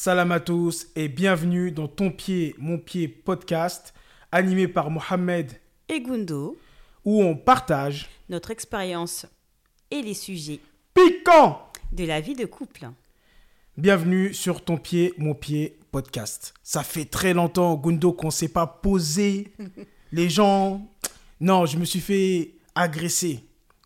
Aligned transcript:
Salam 0.00 0.30
à 0.30 0.38
tous 0.38 0.86
et 0.94 1.08
bienvenue 1.08 1.72
dans 1.72 1.88
Ton 1.88 2.12
Pied, 2.12 2.54
Mon 2.56 2.78
Pied 2.78 3.08
podcast, 3.08 3.92
animé 4.30 4.68
par 4.68 4.92
Mohamed 4.92 5.50
et 5.88 6.00
Gundo, 6.00 6.56
où 7.04 7.20
on 7.24 7.34
partage 7.34 8.08
notre 8.28 8.52
expérience 8.52 9.26
et 9.90 10.00
les 10.00 10.14
sujets 10.14 10.60
piquants 10.94 11.68
de 11.90 12.04
la 12.04 12.20
vie 12.20 12.36
de 12.36 12.44
couple. 12.44 12.88
Bienvenue 13.76 14.32
sur 14.32 14.64
Ton 14.64 14.76
Pied, 14.76 15.14
Mon 15.18 15.34
Pied 15.34 15.76
podcast. 15.90 16.54
Ça 16.62 16.84
fait 16.84 17.06
très 17.06 17.34
longtemps, 17.34 17.74
Gundo, 17.74 18.12
qu'on 18.12 18.28
ne 18.28 18.32
s'est 18.32 18.52
pas 18.52 18.68
posé. 18.68 19.52
Les 20.12 20.30
gens... 20.30 20.88
Non, 21.40 21.66
je 21.66 21.76
me 21.76 21.84
suis 21.84 21.98
fait 21.98 22.54
agresser. 22.76 23.40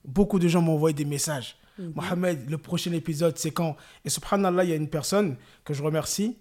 Beaucoup 0.05 0.39
de 0.39 0.47
gens 0.47 0.61
m'ont 0.61 0.75
envoyé 0.75 0.93
des 0.93 1.07
messages. 1.07 1.57
Mhm. 1.83 1.93
Mohamed, 1.95 2.51
le 2.51 2.59
prochain 2.59 2.93
épisode, 2.93 3.39
c'est 3.39 3.51
quand 3.51 3.77
Et 4.05 4.11
subhanallah, 4.11 4.65
il 4.65 4.71
y 4.71 4.73
a 4.73 4.77
une 4.77 4.89
personne 4.89 5.37
que 5.65 5.75
je 5.75 5.83
remercie 5.83 6.39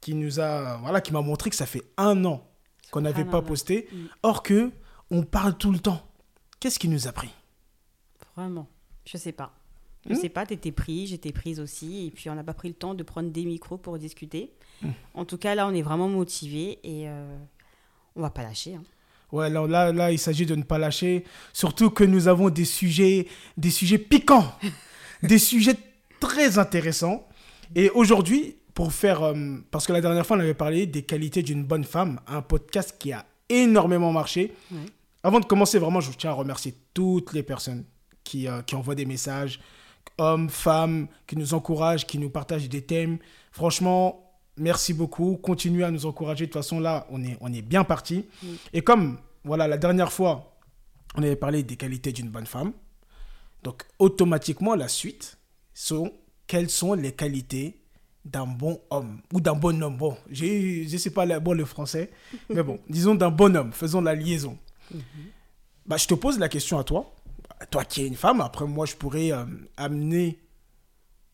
qui 0.00 0.14
nous 0.14 0.40
a, 0.40 0.76
voilà, 0.78 1.00
qui 1.00 1.12
m'a 1.12 1.22
montré 1.22 1.50
que 1.50 1.56
ça 1.56 1.66
fait 1.66 1.82
un 1.96 2.24
an 2.24 2.46
qu'on 2.90 3.00
n'avait 3.00 3.24
pas 3.24 3.42
posté. 3.42 3.88
Mhm. 3.92 4.08
Or 4.22 4.42
que 4.42 4.70
on 5.10 5.22
parle 5.22 5.56
tout 5.56 5.72
le 5.72 5.78
temps. 5.78 6.02
Qu'est-ce 6.60 6.78
qui 6.78 6.88
nous 6.88 7.08
a 7.08 7.12
pris? 7.12 7.30
Vraiment, 8.36 8.68
je 9.04 9.16
sais 9.16 9.32
pas. 9.32 9.52
Je 10.06 10.12
hmm? 10.12 10.16
sais 10.16 10.28
pas, 10.28 10.44
t'étais 10.44 10.72
pris, 10.72 11.06
j'étais 11.06 11.32
prise 11.32 11.60
aussi, 11.60 12.06
et 12.06 12.10
puis 12.10 12.28
on 12.28 12.34
n'a 12.34 12.44
pas 12.44 12.52
pris 12.52 12.68
le 12.68 12.74
temps 12.74 12.94
de 12.94 13.02
prendre 13.02 13.30
des 13.30 13.44
micros 13.44 13.78
pour 13.78 13.98
discuter. 13.98 14.52
Hmm. 14.82 14.90
En 15.14 15.24
tout 15.24 15.38
cas, 15.38 15.54
là, 15.54 15.66
on 15.66 15.72
est 15.72 15.82
vraiment 15.82 16.08
motivés 16.08 16.78
et 16.82 17.08
euh, 17.08 17.36
on 18.14 18.20
va 18.20 18.30
pas 18.30 18.42
lâcher. 18.42 18.74
Hein. 18.74 18.82
Ouais, 19.32 19.48
là, 19.48 19.66
là, 19.66 19.92
là 19.92 20.12
il 20.12 20.18
s'agit 20.18 20.46
de 20.46 20.54
ne 20.54 20.62
pas 20.62 20.78
lâcher. 20.78 21.24
Surtout 21.52 21.90
que 21.90 22.04
nous 22.04 22.28
avons 22.28 22.50
des 22.50 22.64
sujets, 22.64 23.28
des 23.56 23.70
sujets 23.70 23.98
piquants, 23.98 24.54
des 25.24 25.38
sujets 25.38 25.76
très 26.20 26.58
intéressants. 26.58 27.26
Et 27.74 27.90
aujourd'hui, 27.90 28.56
pour 28.74 28.92
faire. 28.92 29.22
Euh, 29.22 29.34
parce 29.70 29.86
que 29.86 29.92
la 29.92 30.00
dernière 30.00 30.26
fois, 30.26 30.36
on 30.36 30.40
avait 30.40 30.54
parlé 30.54 30.86
des 30.86 31.02
qualités 31.02 31.42
d'une 31.42 31.64
bonne 31.64 31.84
femme, 31.84 32.20
un 32.26 32.42
podcast 32.42 32.96
qui 32.98 33.12
a 33.12 33.24
énormément 33.48 34.12
marché. 34.12 34.52
Avant 35.22 35.40
de 35.40 35.46
commencer, 35.46 35.78
vraiment, 35.78 36.00
je 36.00 36.10
tiens 36.12 36.30
à 36.30 36.34
remercier 36.34 36.74
toutes 36.92 37.32
les 37.32 37.42
personnes 37.42 37.84
qui, 38.24 38.48
euh, 38.48 38.62
qui 38.62 38.74
envoient 38.74 38.94
des 38.94 39.06
messages, 39.06 39.60
hommes, 40.18 40.50
femmes, 40.50 41.08
qui 41.26 41.36
nous 41.36 41.54
encouragent, 41.54 42.06
qui 42.06 42.18
nous 42.18 42.30
partagent 42.30 42.68
des 42.68 42.82
thèmes. 42.82 43.18
Franchement, 43.52 44.38
merci 44.56 44.92
beaucoup. 44.92 45.38
Continuez 45.42 45.84
à 45.84 45.90
nous 45.90 46.04
encourager. 46.06 46.46
De 46.46 46.50
toute 46.52 46.60
façon, 46.60 46.80
là, 46.80 47.06
on 47.10 47.22
est, 47.22 47.36
on 47.40 47.52
est 47.52 47.62
bien 47.62 47.84
parti. 47.84 48.26
Et 48.72 48.82
comme, 48.82 49.18
voilà, 49.44 49.68
la 49.68 49.78
dernière 49.78 50.12
fois, 50.12 50.58
on 51.16 51.22
avait 51.22 51.36
parlé 51.36 51.62
des 51.62 51.76
qualités 51.76 52.12
d'une 52.12 52.28
bonne 52.28 52.46
femme. 52.46 52.72
Donc, 53.64 53.82
automatiquement, 53.98 54.74
la 54.74 54.88
suite 54.88 55.38
sont 55.72 56.12
quelles 56.46 56.68
sont 56.68 56.92
les 56.92 57.12
qualités 57.12 57.80
d'un 58.24 58.46
bon 58.46 58.80
homme 58.90 59.20
ou 59.32 59.40
d'un 59.40 59.54
bon 59.54 59.82
homme. 59.82 59.96
Bon, 59.96 60.16
je 60.30 60.92
ne 60.92 60.98
sais 60.98 61.10
pas 61.10 61.40
bon, 61.40 61.54
le 61.54 61.64
français, 61.64 62.10
mais 62.50 62.62
bon, 62.62 62.78
disons 62.88 63.14
d'un 63.14 63.30
bon 63.30 63.56
homme. 63.56 63.72
Faisons 63.72 64.02
la 64.02 64.14
liaison. 64.14 64.58
Mhm. 64.92 65.00
bah, 65.86 65.96
je 65.96 66.06
te 66.06 66.12
pose 66.14 66.38
la 66.38 66.50
question 66.50 66.78
à 66.78 66.84
toi. 66.84 67.14
Toi 67.70 67.84
qui 67.86 68.02
es 68.02 68.06
une 68.06 68.16
femme, 68.16 68.42
après 68.42 68.66
moi, 68.66 68.84
je 68.84 68.94
pourrais 68.96 69.32
euh, 69.32 69.46
amener, 69.78 70.38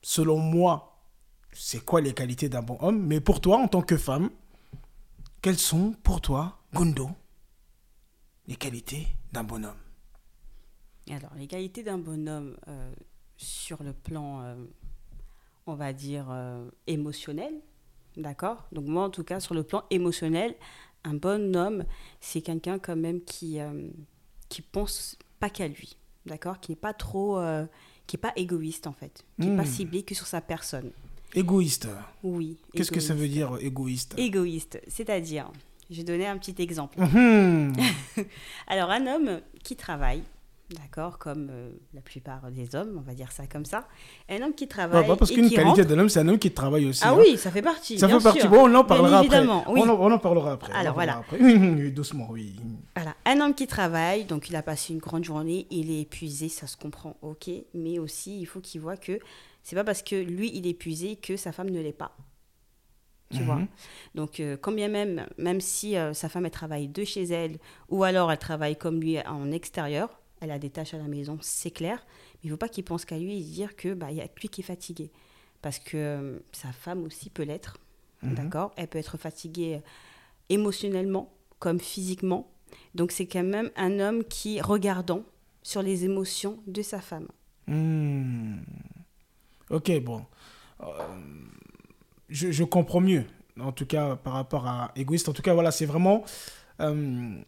selon 0.00 0.38
moi, 0.38 1.02
c'est 1.52 1.84
quoi 1.84 2.00
les 2.00 2.14
qualités 2.14 2.48
d'un 2.48 2.62
bon 2.62 2.78
homme, 2.80 3.04
mais 3.06 3.20
pour 3.20 3.40
toi, 3.40 3.58
en 3.58 3.66
tant 3.66 3.82
que 3.82 3.96
femme, 3.96 4.30
quelles 5.42 5.58
sont 5.58 5.94
pour 6.04 6.20
toi, 6.20 6.62
Gundo, 6.72 7.10
les 8.46 8.54
qualités 8.54 9.08
d'un 9.32 9.42
bon 9.42 9.64
homme? 9.64 9.89
Alors, 11.10 11.32
les 11.36 11.46
qualités 11.46 11.82
d'un 11.82 11.98
bon 11.98 12.28
homme 12.28 12.56
euh, 12.68 12.92
sur 13.36 13.82
le 13.82 13.92
plan, 13.92 14.42
euh, 14.42 14.54
on 15.66 15.74
va 15.74 15.92
dire, 15.92 16.26
euh, 16.30 16.68
émotionnel, 16.86 17.52
d'accord? 18.16 18.66
Donc 18.72 18.86
moi, 18.86 19.04
en 19.04 19.10
tout 19.10 19.24
cas, 19.24 19.40
sur 19.40 19.54
le 19.54 19.62
plan 19.62 19.84
émotionnel, 19.90 20.54
un 21.04 21.14
bon 21.14 21.56
homme, 21.56 21.84
c'est 22.20 22.42
quelqu'un 22.42 22.78
quand 22.78 22.96
même 22.96 23.22
qui 23.22 23.58
qui 24.48 24.62
pense 24.62 25.16
pas 25.38 25.48
qu'à 25.48 25.66
lui, 25.66 25.96
d'accord? 26.26 26.60
Qui 26.60 26.72
n'est 26.72 26.76
pas 26.76 26.92
trop, 26.92 27.40
qui 28.06 28.16
est 28.16 28.20
pas 28.20 28.32
égoïste 28.36 28.86
en 28.86 28.92
fait, 28.92 29.24
qui 29.40 29.46
n'est 29.46 29.56
pas 29.56 29.62
hmm. 29.62 29.66
ciblé 29.66 30.02
que 30.02 30.14
sur 30.14 30.26
sa 30.26 30.42
personne. 30.42 30.90
Égoïste. 31.34 31.88
Oui. 32.22 32.58
Qu'est-ce 32.74 32.90
que 32.90 33.00
ça 33.00 33.14
veut 33.14 33.28
dire 33.28 33.56
égoïste? 33.60 34.14
Égoïste, 34.18 34.82
c'est-à-dire, 34.88 35.50
je 35.90 35.96
vais 35.96 36.04
donner 36.04 36.26
un 36.26 36.36
petit 36.36 36.60
exemple. 36.60 37.00
Mhm. 37.00 37.72
Alors, 38.66 38.90
un 38.90 39.06
homme 39.06 39.40
qui 39.62 39.76
travaille, 39.76 40.22
d'accord, 40.74 41.18
comme 41.18 41.48
euh, 41.50 41.70
la 41.94 42.00
plupart 42.00 42.50
des 42.50 42.74
hommes, 42.74 42.96
on 42.98 43.00
va 43.00 43.14
dire 43.14 43.32
ça 43.32 43.46
comme 43.46 43.64
ça, 43.64 43.86
un 44.28 44.42
homme 44.42 44.54
qui 44.54 44.68
travaille. 44.68 45.06
pas 45.06 45.16
parce 45.16 45.30
qu'une 45.30 45.50
qualité 45.50 45.84
de 45.84 45.94
l'homme, 45.94 46.08
c'est 46.08 46.20
un 46.20 46.28
homme 46.28 46.38
qui 46.38 46.50
travaille 46.50 46.86
aussi. 46.86 47.02
Ah 47.04 47.10
hein. 47.10 47.16
oui, 47.18 47.36
ça 47.36 47.50
fait 47.50 47.62
partie. 47.62 47.98
Ça 47.98 48.08
fait 48.08 48.22
partie. 48.22 48.48
Bon, 48.48 48.68
on 48.68 48.74
en 48.74 48.84
parlera 48.84 49.20
après. 49.20 49.40
Oui. 49.40 49.82
On, 49.84 50.10
en, 50.10 50.18
parlera 50.18 50.52
après. 50.52 50.72
Alors 50.72 50.94
voilà. 50.94 51.22
Doucement, 51.90 52.28
oui. 52.30 52.56
Voilà, 52.94 53.14
un 53.24 53.40
homme 53.40 53.54
qui 53.54 53.66
travaille, 53.66 54.24
donc 54.24 54.48
il 54.48 54.56
a 54.56 54.62
passé 54.62 54.92
une 54.92 55.00
grande 55.00 55.24
journée, 55.24 55.66
il 55.70 55.90
est 55.90 56.02
épuisé, 56.02 56.48
ça 56.48 56.66
se 56.66 56.76
comprend, 56.76 57.16
ok, 57.22 57.50
mais 57.74 57.98
aussi 57.98 58.40
il 58.40 58.46
faut 58.46 58.60
qu'il 58.60 58.80
voit 58.80 58.96
que 58.96 59.18
c'est 59.62 59.76
pas 59.76 59.84
parce 59.84 60.02
que 60.02 60.16
lui, 60.16 60.50
il 60.54 60.66
est 60.66 60.70
épuisé 60.70 61.16
que 61.16 61.36
sa 61.36 61.52
femme 61.52 61.70
ne 61.70 61.80
l'est 61.80 61.92
pas. 61.92 62.16
Tu 63.32 63.42
vois 63.42 63.56
mhm. 63.56 63.68
Donc, 64.16 64.40
euh, 64.40 64.56
combien 64.60 64.88
même, 64.88 65.26
même 65.38 65.60
si 65.60 65.96
euh, 65.96 66.12
sa 66.14 66.28
femme, 66.28 66.46
elle 66.46 66.50
travaille 66.50 66.88
de 66.88 67.04
chez 67.04 67.24
elle, 67.24 67.58
ou 67.88 68.02
alors 68.02 68.32
elle 68.32 68.38
travaille 68.38 68.76
comme 68.76 69.00
lui 69.00 69.20
en 69.20 69.52
extérieur, 69.52 70.19
elle 70.40 70.50
a 70.50 70.58
des 70.58 70.70
tâches 70.70 70.94
à 70.94 70.98
la 70.98 71.08
maison, 71.08 71.38
c'est 71.40 71.70
clair, 71.70 72.04
mais 72.06 72.40
il 72.44 72.46
ne 72.48 72.52
faut 72.52 72.58
pas 72.58 72.68
qu'il 72.68 72.84
pense 72.84 73.04
qu'à 73.04 73.18
lui 73.18 73.38
et 73.38 73.42
dire 73.42 73.76
que 73.76 73.94
bah, 73.94 74.10
y 74.10 74.20
a 74.20 74.26
lui 74.40 74.48
qui 74.48 74.62
est 74.62 74.64
fatigué. 74.64 75.10
Parce 75.62 75.78
que 75.78 75.96
euh, 75.96 76.38
sa 76.52 76.72
femme 76.72 77.04
aussi 77.04 77.28
peut 77.28 77.42
l'être, 77.42 77.78
mhm. 78.22 78.34
d'accord? 78.34 78.72
Elle 78.76 78.88
peut 78.88 78.98
être 78.98 79.18
fatiguée 79.18 79.80
émotionnellement 80.48 81.32
comme 81.58 81.78
physiquement. 81.78 82.50
Donc, 82.94 83.12
c'est 83.12 83.26
quand 83.26 83.44
même 83.44 83.70
un 83.76 84.00
homme 84.00 84.24
qui, 84.24 84.60
regardant 84.60 85.22
sur 85.62 85.82
les 85.82 86.04
émotions 86.04 86.58
de 86.66 86.82
sa 86.82 87.00
femme. 87.00 87.28
Hmm. 87.66 88.58
Ok, 89.70 89.92
bon. 90.02 90.24
Euh, 90.82 90.86
je, 92.28 92.64
comprends 92.64 93.00
mieux, 93.00 93.24
en 93.60 93.72
tout 93.72 93.86
cas, 93.86 94.16
par 94.16 94.32
rapport 94.32 94.66
à 94.66 94.90
égoïste. 94.96 95.28
En 95.28 95.32
tout 95.32 95.42
cas, 95.42 95.54
voilà, 95.54 95.70
c'est 95.70 95.86
vraiment. 95.86 96.24
Euh, 96.80 97.40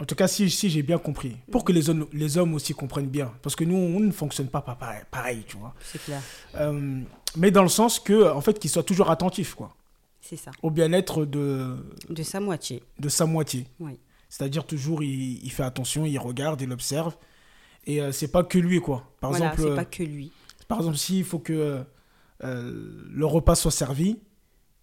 en 0.00 0.04
tout 0.04 0.14
cas, 0.14 0.28
si, 0.28 0.48
si 0.50 0.70
j'ai 0.70 0.82
bien 0.82 0.98
compris, 0.98 1.36
pour 1.50 1.64
que 1.64 1.72
les 1.72 1.90
hommes, 1.90 2.06
les 2.12 2.38
hommes 2.38 2.54
aussi 2.54 2.72
comprennent 2.72 3.08
bien, 3.08 3.32
parce 3.42 3.54
que 3.54 3.64
nous, 3.64 3.76
on 3.76 4.00
ne 4.00 4.10
fonctionne 4.10 4.48
pas 4.48 4.62
pareil, 4.62 5.02
pareil 5.10 5.44
tu 5.46 5.56
vois. 5.56 5.74
C'est 5.82 6.02
clair. 6.02 6.22
Euh, 6.56 7.00
mais 7.36 7.50
dans 7.50 7.62
le 7.62 7.68
sens 7.68 8.00
que, 8.00 8.32
en 8.32 8.40
fait, 8.40 8.58
qu'ils 8.58 8.70
soient 8.70 8.82
toujours 8.82 9.10
attentifs, 9.10 9.54
quoi. 9.54 9.74
C'est 10.20 10.36
ça. 10.36 10.50
Au 10.62 10.70
bien-être 10.70 11.24
de... 11.24 11.76
De 12.08 12.22
sa 12.22 12.40
moitié. 12.40 12.82
De 12.98 13.08
sa 13.08 13.26
moitié. 13.26 13.66
Oui. 13.78 13.98
C'est-à-dire 14.28 14.64
toujours, 14.64 15.02
il, 15.02 15.44
il, 15.44 15.50
fait 15.50 15.64
attention, 15.64 16.06
il 16.06 16.18
regarde, 16.18 16.60
il 16.60 16.72
observe. 16.72 17.16
Et 17.86 18.00
c'est 18.12 18.28
pas 18.28 18.44
que 18.44 18.58
lui, 18.58 18.80
quoi. 18.80 19.04
Par 19.20 19.30
voilà, 19.30 19.52
exemple... 19.52 19.70
c'est 19.70 19.76
pas 19.76 19.84
que 19.84 20.02
lui. 20.02 20.32
Par 20.68 20.78
exemple, 20.78 20.98
s'il 20.98 21.24
faut 21.24 21.40
que 21.40 21.84
euh, 22.44 23.02
le 23.10 23.26
repas 23.26 23.54
soit 23.54 23.70
servi, 23.70 24.18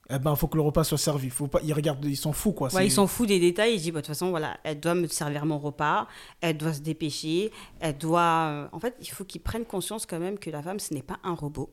eh 0.10 0.20
ben, 0.20 0.36
faut 0.36 0.48
que 0.48 0.56
le 0.56 0.64
repas 0.64 0.84
soit 0.84 0.98
servi. 0.98 1.30
Faut 1.30 1.48
pas, 1.48 1.60
il 1.64 1.74
regarde, 1.74 2.04
il 2.06 2.16
s'en 2.16 2.32
fout, 2.32 2.56
quoi. 2.56 2.74
Ouais, 2.74 2.88
il 2.88 2.92
s'en 2.92 3.08
fout 3.08 3.28
des 3.28 3.40
détails. 3.40 3.76
Il 3.76 3.82
dit, 3.82 3.92
bah, 3.92 4.00
de 4.00 4.06
toute 4.06 4.16
façon, 4.16 4.30
voilà, 4.30 4.58
elle 4.64 4.80
doit 4.80 4.96
me 4.96 5.08
servir 5.08 5.46
mon 5.46 5.60
repas, 5.60 6.08
elle 6.40 6.58
doit 6.58 6.74
se 6.74 6.82
dépêcher, 6.82 7.52
elle 7.80 7.98
doit. 7.98 8.48
Euh, 8.50 8.68
en 8.72 8.80
fait, 8.80 8.96
il 9.02 9.10
faut 9.10 9.26
qu'il 9.26 9.42
prenne 9.42 9.66
conscience 9.66 10.06
quand 10.06 10.20
même 10.20 10.40
que 10.40 10.50
la 10.50 10.62
femme, 10.62 10.80
ce 10.80 10.94
n'est 10.94 11.02
pas 11.02 11.20
un 11.24 11.34
robot. 11.34 11.70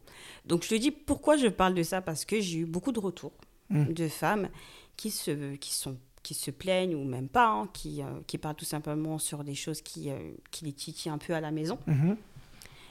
Donc, 0.47 0.65
je 0.65 0.71
te 0.71 0.75
dis 0.75 0.91
pourquoi 0.91 1.37
je 1.37 1.47
parle 1.47 1.75
de 1.75 1.83
ça? 1.83 2.01
Parce 2.01 2.25
que 2.25 2.41
j'ai 2.41 2.59
eu 2.59 2.67
beaucoup 2.67 2.93
de 2.93 3.01
retours 3.01 3.33
mmh. 3.71 3.93
de 3.93 4.09
femmes 4.09 4.49
qui 4.97 5.11
se, 5.11 5.55
qui 5.57 5.73
sont 5.73 5.97
qui 6.23 6.33
se 6.33 6.51
plaignent 6.51 6.95
ou 6.95 7.05
même 7.05 7.29
pas, 7.29 7.51
hein, 7.51 7.69
qui, 7.75 8.01
euh, 8.01 8.07
qui 8.27 8.39
parlent 8.39 8.55
tout 8.55 8.65
simplement 8.65 9.19
sur 9.19 9.45
des 9.45 9.55
choses 9.55 9.83
qui, 9.83 10.09
qui 10.51 10.65
les 10.65 10.73
titillent 10.73 11.11
un 11.11 11.19
peu 11.19 11.35
à 11.35 11.41
la 11.43 11.51
maison. 11.51 11.79
Mmh. 11.87 12.15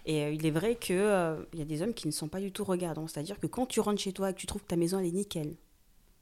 Et 0.05 0.23
euh, 0.23 0.31
il 0.31 0.45
est 0.45 0.51
vrai 0.51 0.75
qu'il 0.75 0.97
euh, 0.97 1.43
il 1.53 1.59
y 1.59 1.61
a 1.61 1.65
des 1.65 1.81
hommes 1.81 1.93
qui 1.93 2.07
ne 2.07 2.11
sont 2.11 2.27
pas 2.27 2.39
du 2.39 2.51
tout 2.51 2.63
regardants. 2.63 3.07
C'est-à-dire 3.07 3.39
que 3.39 3.47
quand 3.47 3.65
tu 3.65 3.79
rentres 3.79 4.01
chez 4.01 4.13
toi 4.13 4.29
et 4.29 4.33
que 4.33 4.39
tu 4.39 4.47
trouves 4.47 4.61
que 4.61 4.67
ta 4.67 4.75
maison 4.75 4.99
elle 4.99 5.05
est 5.05 5.11
nickel, 5.11 5.55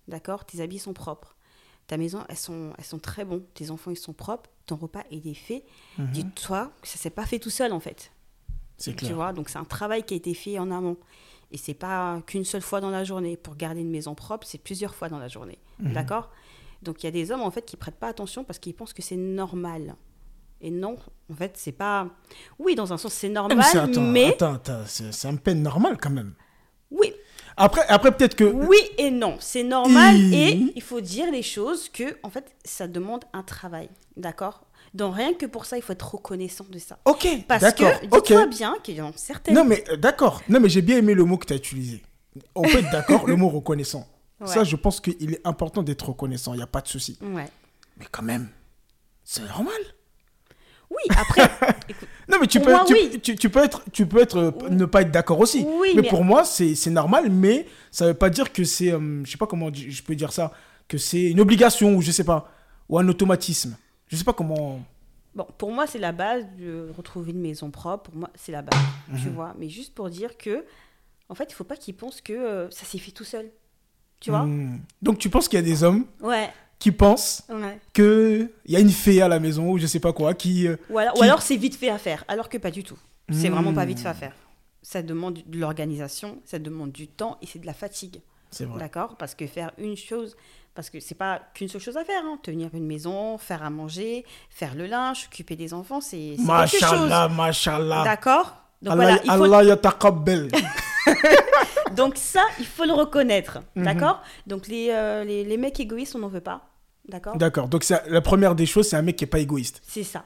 d'accord 0.08 0.46
Tes 0.46 0.62
habits 0.62 0.80
sont 0.80 0.94
propres, 0.94 1.36
ta 1.88 1.98
maison 1.98 2.24
elles 2.30 2.38
sont, 2.38 2.74
elles 2.78 2.86
sont 2.86 3.00
très 3.00 3.26
bons, 3.26 3.44
tes 3.54 3.72
enfants 3.72 3.92
ils 3.92 3.98
sont 3.98 4.14
propres, 4.14 4.50
ton 4.66 4.76
repas 4.76 5.04
il 5.10 5.28
est 5.28 5.34
fait. 5.34 5.66
Mhm. 5.98 6.12
Dis-toi 6.12 6.72
que 6.82 6.88
ça 6.88 6.98
s'est 6.98 7.10
pas 7.10 7.26
fait 7.26 7.40
tout 7.40 7.50
seul 7.50 7.74
en 7.74 7.80
fait. 7.80 8.12
C'est 8.78 8.94
clair. 8.94 9.10
Tu 9.10 9.16
vois, 9.16 9.34
donc 9.34 9.50
c'est 9.50 9.60
un 9.60 9.66
travail 9.66 10.04
qui 10.04 10.14
a 10.14 10.18
été 10.18 10.34
fait 10.34 10.58
en 10.60 10.72
amont. 10.72 10.98
Et 11.52 11.58
c'est 11.58 11.74
pas 11.74 12.22
qu'une 12.26 12.46
seule 12.46 12.62
fois 12.62 12.80
dans 12.80 12.90
la 12.90 13.04
journée. 13.04 13.36
Pour 13.36 13.56
garder 13.56 13.82
une 13.82 13.92
maison 13.92 14.16
propre, 14.16 14.48
c'est 14.48 14.58
plusieurs 14.58 14.96
fois 14.96 15.10
dans 15.10 15.20
la 15.20 15.28
journée. 15.28 15.60
Mhm. 15.80 15.94
D'accord? 15.94 16.30
Donc 16.82 17.04
il 17.04 17.08
y 17.08 17.10
a 17.10 17.12
des 17.12 17.32
hommes 17.32 17.42
en 17.42 17.52
fait 17.52 17.64
qui 17.66 17.78
prêtent 17.78 18.00
pas 18.00 18.08
attention 18.08 18.44
parce 18.44 18.60
qu'ils 18.60 18.74
pensent 18.74 18.94
que 18.94 19.02
c'est 19.02 19.18
normal. 19.18 19.96
Et 20.62 20.70
non, 20.70 20.98
en 21.32 21.36
fait, 21.36 21.54
c'est 21.56 21.72
pas. 21.72 22.08
Oui, 22.60 22.76
dans 22.76 22.94
un 22.94 22.98
sens, 22.98 23.14
c'est 23.14 23.30
normal, 23.30 23.90
mais. 24.00 24.30
Attends, 24.30 24.54
attends, 24.56 24.84
c'est 24.86 25.28
un 25.28 25.36
peine 25.36 25.62
normal 25.62 25.98
quand 26.00 26.12
même. 26.12 26.34
Oui. 26.92 27.14
Après, 27.58 27.86
après 27.88 28.12
peut-être 28.12 28.36
que. 28.36 28.44
Oui 28.44 28.78
et 28.98 29.12
non, 29.12 29.38
c'est 29.40 29.64
normal 29.64 30.16
et 30.34 30.72
il 30.76 30.82
faut 30.82 31.02
dire 31.02 31.32
les 31.32 31.44
choses 31.44 31.90
que, 31.90 32.18
en 32.24 32.30
fait, 32.30 32.56
ça 32.64 32.88
demande 32.88 33.26
un 33.34 33.44
travail, 33.44 33.90
d'accord? 34.16 34.66
Donc 34.94 35.16
rien 35.16 35.34
que 35.34 35.46
pour 35.46 35.66
ça, 35.66 35.78
il 35.78 35.84
faut 35.84 35.94
être 35.94 36.16
reconnaissant 36.16 36.66
de 36.70 36.78
ça. 36.78 37.00
Ok, 37.06 37.28
Parce 37.48 37.74
que 37.74 38.06
dis-toi 38.06 38.46
bien 38.48 38.76
qu'il 38.84 38.96
y 38.96 39.00
a 39.00 39.10
certaines... 39.16 39.56
Non 39.56 39.64
mais 39.64 39.84
euh, 39.90 39.96
d'accord, 39.96 40.42
non 40.50 40.60
mais 40.60 40.68
j'ai 40.68 40.82
bien 40.82 40.98
aimé 40.98 41.14
le 41.14 41.24
mot 41.24 41.38
que 41.38 41.46
tu 41.46 41.54
as 41.54 41.56
utilisé. 41.56 42.02
on 42.56 42.64
peut 42.64 42.80
être 42.80 42.92
d'accord, 42.92 43.26
le 43.26 43.36
mot 43.36 43.50
reconnaissant. 43.50 44.08
Ça, 44.44 44.64
je 44.64 44.76
pense 44.76 45.00
qu'il 45.00 45.34
est 45.34 45.46
important 45.46 45.84
d'être 45.84 46.10
reconnaissant, 46.10 46.54
il 46.54 46.58
n'y 46.58 46.64
a 46.64 46.68
pas 46.68 46.82
de 46.82 46.88
souci. 46.88 47.18
Ouais. 47.22 47.48
Mais 47.98 48.06
quand 48.12 48.24
même, 48.24 48.50
c'est 49.24 49.44
normal. 49.44 49.80
Oui, 50.92 51.16
après, 51.18 51.44
écoute, 51.90 52.08
Non, 52.30 52.38
mais 52.40 52.48
tu 52.48 52.60
peux, 52.60 52.70
moi, 52.72 52.84
tu, 52.86 52.94
oui. 52.94 53.20
tu- 53.24 53.36
tu 53.36 53.50
peux 53.50 53.64
être, 53.64 53.82
tu 53.92 54.06
peux 54.06 54.20
être, 54.22 54.38
euh, 54.38 54.52
ne 54.70 54.86
pas 54.86 55.02
être 55.02 55.12
d'accord 55.12 55.40
aussi. 55.40 55.66
Oui, 55.68 55.94
mais, 55.96 56.02
mais- 56.04 56.10
pour 56.10 56.24
moi, 56.24 56.44
c'est 56.44 56.76
normal, 56.90 57.30
mais 57.32 57.66
ça 57.92 58.06
veut 58.08 58.14
pas 58.14 58.30
dire 58.30 58.52
que 58.52 58.64
c'est, 58.64 58.92
euh, 58.92 59.24
je 59.26 59.32
sais 59.32 59.38
pas 59.38 59.48
comment 59.48 59.70
je 59.74 60.04
peux 60.04 60.16
dire 60.16 60.32
ça, 60.34 60.52
que 60.88 60.98
c'est 60.98 61.24
une 61.32 61.40
obligation 61.40 61.96
ou 61.96 62.02
je 62.02 62.12
sais 62.12 62.24
pas, 62.26 62.52
ou 62.90 63.00
un 63.00 63.08
automatisme. 63.08 63.76
Je 64.10 64.16
sais 64.18 64.26
pas 64.26 64.34
comment. 64.34 64.82
bon, 65.34 65.48
pour 65.58 65.72
moi, 65.72 65.88
c'est 65.88 66.00
la 66.00 66.12
base 66.12 66.46
de 66.60 66.92
retrouver 66.98 67.32
une 67.32 67.40
maison 67.42 67.72
propre. 67.72 68.12
Pour 68.12 68.20
moi, 68.20 68.30
c'est 68.36 68.52
la 68.52 68.62
base, 68.62 68.80
tu 69.22 69.30
Mhm. 69.30 69.34
vois. 69.34 69.56
Mais 69.58 69.70
juste 69.70 69.96
pour 69.96 70.10
dire 70.10 70.38
que, 70.38 70.66
en 71.30 71.36
fait, 71.36 71.46
il 71.50 71.54
faut 71.54 71.64
pas 71.64 71.78
qu'ils 71.78 71.96
pensent 71.96 72.20
que 72.20 72.34
euh, 72.34 72.70
ça 72.70 72.86
s'est 72.86 72.98
fait 73.00 73.12
tout 73.12 73.24
seul. 73.24 73.50
Tu 74.20 74.30
vois? 74.30 74.42
Hmm. 74.44 74.80
Donc 75.02 75.18
tu 75.18 75.30
penses 75.30 75.48
qu'il 75.48 75.58
y 75.58 75.64
a 75.64 75.66
des 75.66 75.84
hommes 75.84 76.06
Ouais, 76.22 76.50
qui 76.82 76.92
pensent 76.92 77.44
ouais. 77.50 77.80
que 77.94 78.50
il 78.66 78.74
y 78.74 78.76
a 78.76 78.80
une 78.80 78.90
fée 78.90 79.22
à 79.22 79.28
la 79.28 79.40
maison 79.40 79.70
ou 79.72 79.78
je 79.78 79.86
sais 79.88 80.00
pas 80.00 80.12
quoi 80.14 80.34
qui. 80.34 80.68
euh, 80.68 80.76
Ou 80.90 80.98
alors, 80.98 81.14
Qui- 81.14 81.20
ou 81.20 81.24
alors 81.24 81.42
c'est 81.42 81.56
vite 81.56 81.76
fait 81.76 81.90
à 81.90 81.98
faire, 81.98 82.26
alors 82.28 82.50
que 82.50 82.58
pas 82.58 82.72
du 82.72 82.84
tout. 82.84 82.98
C'est 83.32 83.50
Hmm. 83.50 83.54
vraiment 83.54 83.74
pas 83.74 83.86
vite 83.86 84.00
fait 84.00 84.10
à 84.10 84.14
faire. 84.14 84.34
Ça 84.82 85.02
demande 85.04 85.40
de 85.46 85.60
l'organisation, 85.60 86.40
ça 86.44 86.58
demande 86.60 86.92
du 86.92 87.08
temps 87.08 87.38
et 87.42 87.46
c'est 87.46 87.60
de 87.60 87.68
la 87.68 87.74
fatigue. 87.74 88.20
C'est 88.50 88.66
vrai. 88.66 88.80
D'accord? 88.80 89.16
Parce 89.18 89.36
que 89.36 89.46
faire 89.48 89.72
une 89.78 89.96
chose, 89.96 90.36
parce 90.74 90.90
que 90.90 91.00
c'est 91.00 91.16
pas 91.16 91.40
qu'une 91.54 91.68
seule 91.70 91.80
chose 91.82 91.98
à 91.98 92.04
faire, 92.04 92.24
hein. 92.26 92.40
tenir 92.42 92.70
une 92.74 92.88
maison, 92.88 93.38
faire 93.38 93.62
à 93.64 93.70
manger, 93.70 94.26
faire 94.50 94.74
le 94.76 94.88
linge, 94.88 95.22
s'occuper 95.26 95.56
des 95.56 95.74
enfants, 95.74 96.02
c'est 96.02 96.18
quelque 96.36 96.40
chose. 96.40 96.48
Mashallah, 96.82 97.30
mashallah. 97.30 98.04
D'accord? 98.04 98.56
Donc 98.82 98.94
Allah, 98.94 99.04
voilà, 99.04 99.12
il 99.24 99.28
faut, 99.38 99.38
donc 101.96 102.18
ça, 102.18 102.42
il 102.60 102.66
faut 102.66 102.86
le 102.86 102.94
reconnaître. 102.94 103.60
Mhm. 103.76 103.84
D'accord? 103.86 104.22
Donc 104.48 104.68
les, 104.68 104.90
euh, 104.92 105.24
les, 105.24 105.44
les 105.46 105.58
mecs 105.58 105.80
égoïstes, 105.80 106.16
on 106.16 106.20
n'en 106.20 106.28
veut 106.30 106.42
pas. 106.42 106.71
D'accord 107.08 107.36
D'accord. 107.38 107.68
Donc 107.68 107.84
c'est- 107.84 108.08
la 108.10 108.22
première 108.22 108.56
des 108.56 108.66
choses, 108.66 108.88
c'est 108.90 108.96
un 108.96 109.02
mec 109.02 109.16
qui 109.16 109.24
est 109.24 109.28
pas 109.28 109.40
égoïste. 109.40 109.82
C'est 109.88 110.04
ça. 110.04 110.24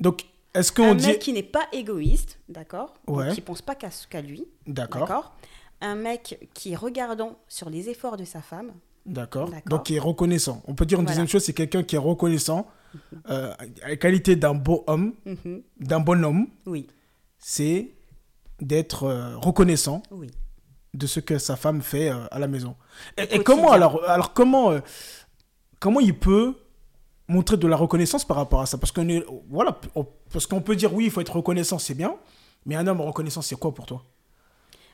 Donc 0.00 0.24
est-ce 0.54 0.72
qu'on 0.72 0.92
Un 0.92 0.94
dit 0.94 1.06
mec 1.08 1.18
qui 1.18 1.32
n'est 1.32 1.42
pas 1.42 1.66
égoïste, 1.72 2.38
d'accord 2.48 2.94
Ouais. 3.06 3.32
Qui 3.34 3.40
pense 3.40 3.60
pas 3.62 3.74
qu'à 3.74 3.90
lui. 4.22 4.46
D'accord. 4.66 5.00
D'accord 5.02 5.36
Un 5.82 5.94
mec 5.96 6.48
qui 6.54 6.72
est 6.72 6.76
regardant 6.76 7.36
sur 7.48 7.68
les 7.68 7.88
efforts 7.90 8.16
de 8.16 8.24
sa 8.24 8.40
femme. 8.40 8.72
D'accord. 9.04 9.50
D'accord. 9.50 9.62
Donc, 9.68 9.84
qui 9.84 9.96
est 9.96 10.00
reconnaissant. 10.00 10.62
On 10.66 10.74
peut 10.74 10.86
dire 10.86 10.98
une 10.98 11.04
Voilà. 11.04 11.14
deuxième 11.14 11.28
chose, 11.28 11.44
c'est 11.44 11.52
quelqu'un 11.52 11.82
qui 11.82 11.94
est 11.94 11.98
reconnaissant, 11.98 12.66
euh, 13.30 13.52
à 13.84 13.88
la 13.90 13.96
qualité 13.96 14.34
d'un 14.36 14.54
beau 14.54 14.82
homme, 14.86 15.12
Mhm. 15.26 15.62
d'un 15.78 16.00
bon 16.00 16.24
homme, 16.24 16.48
Oui, 16.66 16.88
c'est 17.38 17.90
d'être 18.60 19.04
euh, 19.04 19.36
reconnaissant 19.36 20.02
oui. 20.10 20.28
de 20.94 21.06
ce 21.06 21.20
que 21.20 21.38
sa 21.38 21.56
femme 21.56 21.82
fait 21.82 22.10
euh, 22.10 22.26
à 22.30 22.38
la 22.38 22.48
maison. 22.48 22.74
Et, 23.18 23.36
et 23.36 23.44
comment 23.44 23.70
alors, 23.70 24.02
alors 24.08 24.32
comment, 24.32 24.70
euh, 24.72 24.80
comment 25.80 26.00
il 26.00 26.18
peut 26.18 26.54
montrer 27.28 27.56
de 27.56 27.66
la 27.66 27.76
reconnaissance 27.76 28.24
par 28.24 28.36
rapport 28.36 28.60
à 28.60 28.66
ça? 28.66 28.78
Parce 28.78 28.92
qu'on 28.92 29.06
voilà, 29.48 29.78
on- 29.94 30.06
parce 30.32 30.46
qu'on 30.46 30.60
peut 30.60 30.76
dire 30.76 30.92
oui, 30.94 31.04
il 31.06 31.10
faut 31.10 31.20
être 31.20 31.34
reconnaissant, 31.36 31.78
c'est 31.78 31.94
bien, 31.94 32.16
mais 32.64 32.76
un 32.76 32.86
homme 32.86 33.00
reconnaissant, 33.00 33.42
c'est 33.42 33.56
quoi 33.56 33.74
pour 33.74 33.86
toi? 33.86 34.02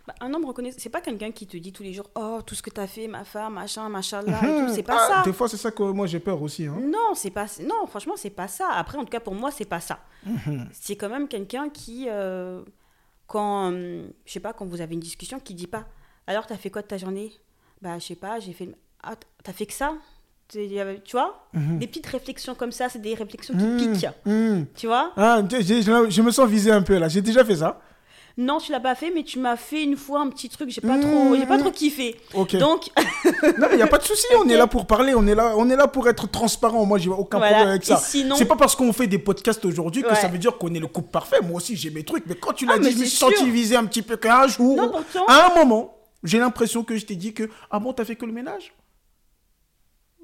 Bah, 0.07 0.15
un 0.21 0.35
homme 0.35 0.45
reconnaît, 0.45 0.73
c'est 0.77 0.89
pas 0.91 1.01
quelqu'un 1.01 1.31
qui 1.31 1.47
te 1.47 1.57
dit 1.57 1.73
tous 1.73 1.85
les 1.85 1.93
jours 1.93 2.11
Oh, 2.17 2.41
tout 2.45 2.57
ce 2.57 2.63
que 2.63 2.71
t'as 2.71 2.89
fait, 2.89 3.07
ma 3.07 3.23
femme, 3.23 3.55
machin, 3.55 3.89
machin 3.89 4.21
là, 4.23 4.41
tout. 4.41 4.75
C'est 4.75 4.83
pas 4.83 4.99
Ah, 5.01 5.07
ça. 5.09 5.23
Des 5.23 5.33
fois, 5.33 5.49
c'est 5.49 5.57
ça 5.57 5.71
que 5.71 5.85
moi 5.85 6.09
j'ai 6.09 6.19
peur 6.19 6.43
aussi. 6.43 6.67
hein. 6.67 6.77
Non, 6.83 7.15
c'est 7.15 7.31
pas. 7.31 7.47
Non, 7.65 7.87
franchement, 7.87 8.15
c'est 8.17 8.31
pas 8.31 8.49
ça. 8.49 8.69
Après, 8.73 8.99
en 8.99 9.05
tout 9.05 9.11
cas, 9.11 9.21
pour 9.21 9.35
moi, 9.37 9.53
c'est 9.53 9.65
pas 9.65 9.79
ça. 9.81 10.01
Mhm. 10.27 10.69
C'est 10.73 10.97
quand 10.97 11.09
même 11.09 11.29
quelqu'un 11.29 11.69
qui, 11.69 12.07
euh, 12.09 12.65
quand, 13.29 13.71
euh, 13.73 14.09
je 14.25 14.33
sais 14.33 14.41
pas, 14.41 14.53
quand 14.53 14.67
vous 14.67 14.81
avez 14.81 14.95
une 14.95 15.01
discussion, 15.01 15.39
qui 15.39 15.55
dit 15.55 15.69
pas 15.69 15.85
Alors, 16.27 16.47
t'as 16.49 16.57
fait 16.57 16.71
quoi 16.71 16.83
de 16.83 16.89
ta 16.89 16.99
journée 16.99 17.33
Bah, 17.81 17.97
je 18.01 18.05
sais 18.07 18.17
pas, 18.17 18.41
j'ai 18.41 18.53
fait. 18.53 18.75
Ah, 19.05 19.15
t'as 19.45 19.53
fait 19.53 19.67
que 19.67 19.73
ça? 19.73 19.95
Y 20.61 21.01
Tu 21.05 21.13
vois 21.17 21.47
Des 21.55 21.87
petites 21.87 22.07
réflexions 22.07 22.55
comme 22.55 22.73
ça, 22.73 22.89
c'est 22.89 23.01
des 23.01 23.15
réflexions 23.15 23.55
qui 23.57 23.65
Mhm. 23.65 23.93
piquent. 23.93 24.09
Mhm. 24.27 24.67
Tu 24.77 24.87
vois 24.87 25.13
Ah, 25.17 25.41
j'ai- 25.61 25.83
je 25.83 26.23
me 26.23 26.31
sens 26.31 26.49
visé 26.49 26.71
un 26.71 26.83
peu 26.83 26.99
là. 26.99 27.09
J'ai 27.09 27.23
déjà 27.23 27.45
fait 27.45 27.57
ça. 27.57 27.81
Non, 28.39 28.57
tu 28.59 28.73
l'as 28.73 28.81
pas 28.81 28.95
fait, 28.95 29.13
mais 29.15 29.25
tu 29.25 29.39
m'as 29.39 29.57
fait 29.57 29.83
une 29.83 29.95
fois 29.97 30.21
un 30.21 30.31
petit 30.31 30.49
truc, 30.49 30.71
j'ai 30.71 30.81
pas 30.81 30.99
trop, 30.99 31.37
j'ai 31.37 31.45
pas 31.45 31.59
trop 31.59 31.71
kiffé. 31.71 32.17
Donc, 32.59 32.89
Non, 33.59 33.67
il 33.73 33.77
n'y 33.77 33.83
a 33.83 33.87
pas 33.87 33.99
de 33.99 34.05
souci, 34.05 34.25
on 34.43 34.49
est 34.49 34.57
là 34.57 34.67
pour 34.67 34.87
parler, 34.87 35.13
on 35.15 35.27
est 35.27 35.35
là, 35.35 35.53
on 35.59 35.69
est 35.69 35.77
là 35.77 35.87
pour 35.87 36.09
être 36.09 36.27
transparent. 36.31 36.87
Moi, 36.87 36.97
j'ai 36.97 37.11
aucun 37.11 37.37
Voilà. 37.37 37.53
problème 37.57 37.69
avec 37.73 37.85
ça. 37.85 37.99
Sinon- 37.99 38.37
C'est 38.37 38.47
pas 38.47 38.57
parce 38.57 38.75
qu'on 38.75 38.91
fait 38.95 39.07
des 39.07 39.19
podcasts 39.19 39.63
aujourd'hui 39.67 40.03
que 40.03 40.09
Ouais. 40.09 40.15
ça 40.15 40.29
veut 40.29 40.39
dire 40.39 40.57
qu'on 40.57 40.73
est 40.75 40.79
le 40.81 40.87
couple 40.87 41.11
parfait. 41.11 41.43
Moi 41.43 41.57
aussi, 41.59 41.77
j'ai 41.77 41.91
mes 41.91 42.05
trucs, 42.05 42.25
mais 42.27 42.35
quand 42.35 42.55
tu 42.55 42.65
l'as 42.65 42.75
Ah, 42.77 42.79
dit, 42.79 42.93
je 42.93 42.99
me 43.01 43.05
suis 43.05 43.17
senti 43.19 43.51
visé 43.51 43.77
un 43.77 43.85
petit 43.85 44.01
peu 44.03 44.17
qu'un 44.17 44.47
jour, 44.47 44.77
Non, 44.79 44.91
pourtant- 44.91 45.27
à 45.29 45.51
un 45.53 45.55
moment, 45.63 45.95
j'ai 46.25 46.39
l'impression 46.39 46.85
que 46.85 46.97
je 46.97 47.05
t'ai 47.05 47.17
dit 47.17 47.35
que 47.35 47.51
ah 47.71 47.79
bon, 47.81 47.93
t'as 47.93 48.07
fait 48.07 48.17
que 48.17 48.25
le 48.25 48.33
ménage? 48.33 48.73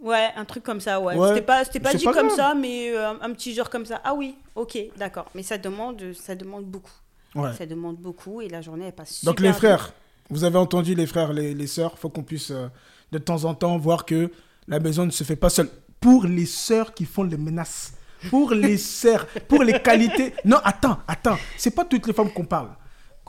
Ouais, 0.03 0.29
un 0.37 0.45
truc 0.45 0.63
comme 0.63 0.81
ça, 0.81 1.01
ouais. 1.01 1.15
Ouais. 1.17 1.29
C'était 1.29 1.43
pas, 1.43 1.65
c'était 1.65 1.81
pas 1.81 1.95
dit 1.95 2.05
pas 2.05 2.13
comme 2.13 2.27
grave. 2.29 2.37
ça, 2.37 2.55
mais 2.55 2.91
euh, 2.91 3.13
un 3.21 3.33
petit 3.33 3.55
genre 3.55 3.71
comme 3.71 3.87
ça. 3.87 4.01
Ah 4.05 4.15
oui, 4.15 4.37
ok, 4.55 4.79
d'accord. 4.97 5.27
Mais 5.35 5.43
ça 5.43 5.59
demande, 5.59 6.03
ça 6.15 6.35
demande 6.35 6.65
beaucoup. 6.65 6.93
Ouais. 7.35 7.53
Ça 7.55 7.67
demande 7.67 7.97
beaucoup 7.97 8.41
et 8.41 8.49
la 8.49 8.61
journée 8.63 8.87
elle 8.87 8.93
passe 8.95 9.11
super 9.17 9.33
Donc 9.33 9.41
les 9.41 9.49
vite. 9.51 9.59
frères, 9.59 9.93
vous 10.31 10.45
avez 10.45 10.57
entendu 10.59 10.95
les 10.95 11.07
frères, 11.07 11.33
les, 11.33 11.55
les 11.55 11.67
sœurs, 11.67 11.99
faut 11.99 12.09
qu'on 12.09 12.23
puisse 12.23 12.51
euh, 12.51 12.69
de 13.13 13.19
temps 13.19 13.45
en 13.45 13.55
temps 13.55 13.77
voir 13.79 14.07
que 14.07 14.31
la 14.67 14.81
maison 14.81 15.05
ne 15.05 15.11
se 15.11 15.25
fait 15.25 15.37
pas 15.37 15.51
seule. 15.51 15.69
Pour 16.01 16.25
les 16.25 16.47
sœurs 16.47 16.95
qui 16.95 17.05
font 17.05 17.25
les 17.25 17.37
menaces, 17.37 17.93
pour 18.31 18.53
les 18.53 18.77
sœurs, 19.03 19.27
pour 19.49 19.63
les 19.63 19.81
qualités. 19.83 20.33
Non, 20.45 20.59
attends, 20.65 20.99
attends, 21.07 21.37
c'est 21.57 21.71
pas 21.75 21.85
toutes 21.85 22.07
les 22.07 22.13
femmes 22.13 22.31
qu'on 22.33 22.45
parle. 22.45 22.71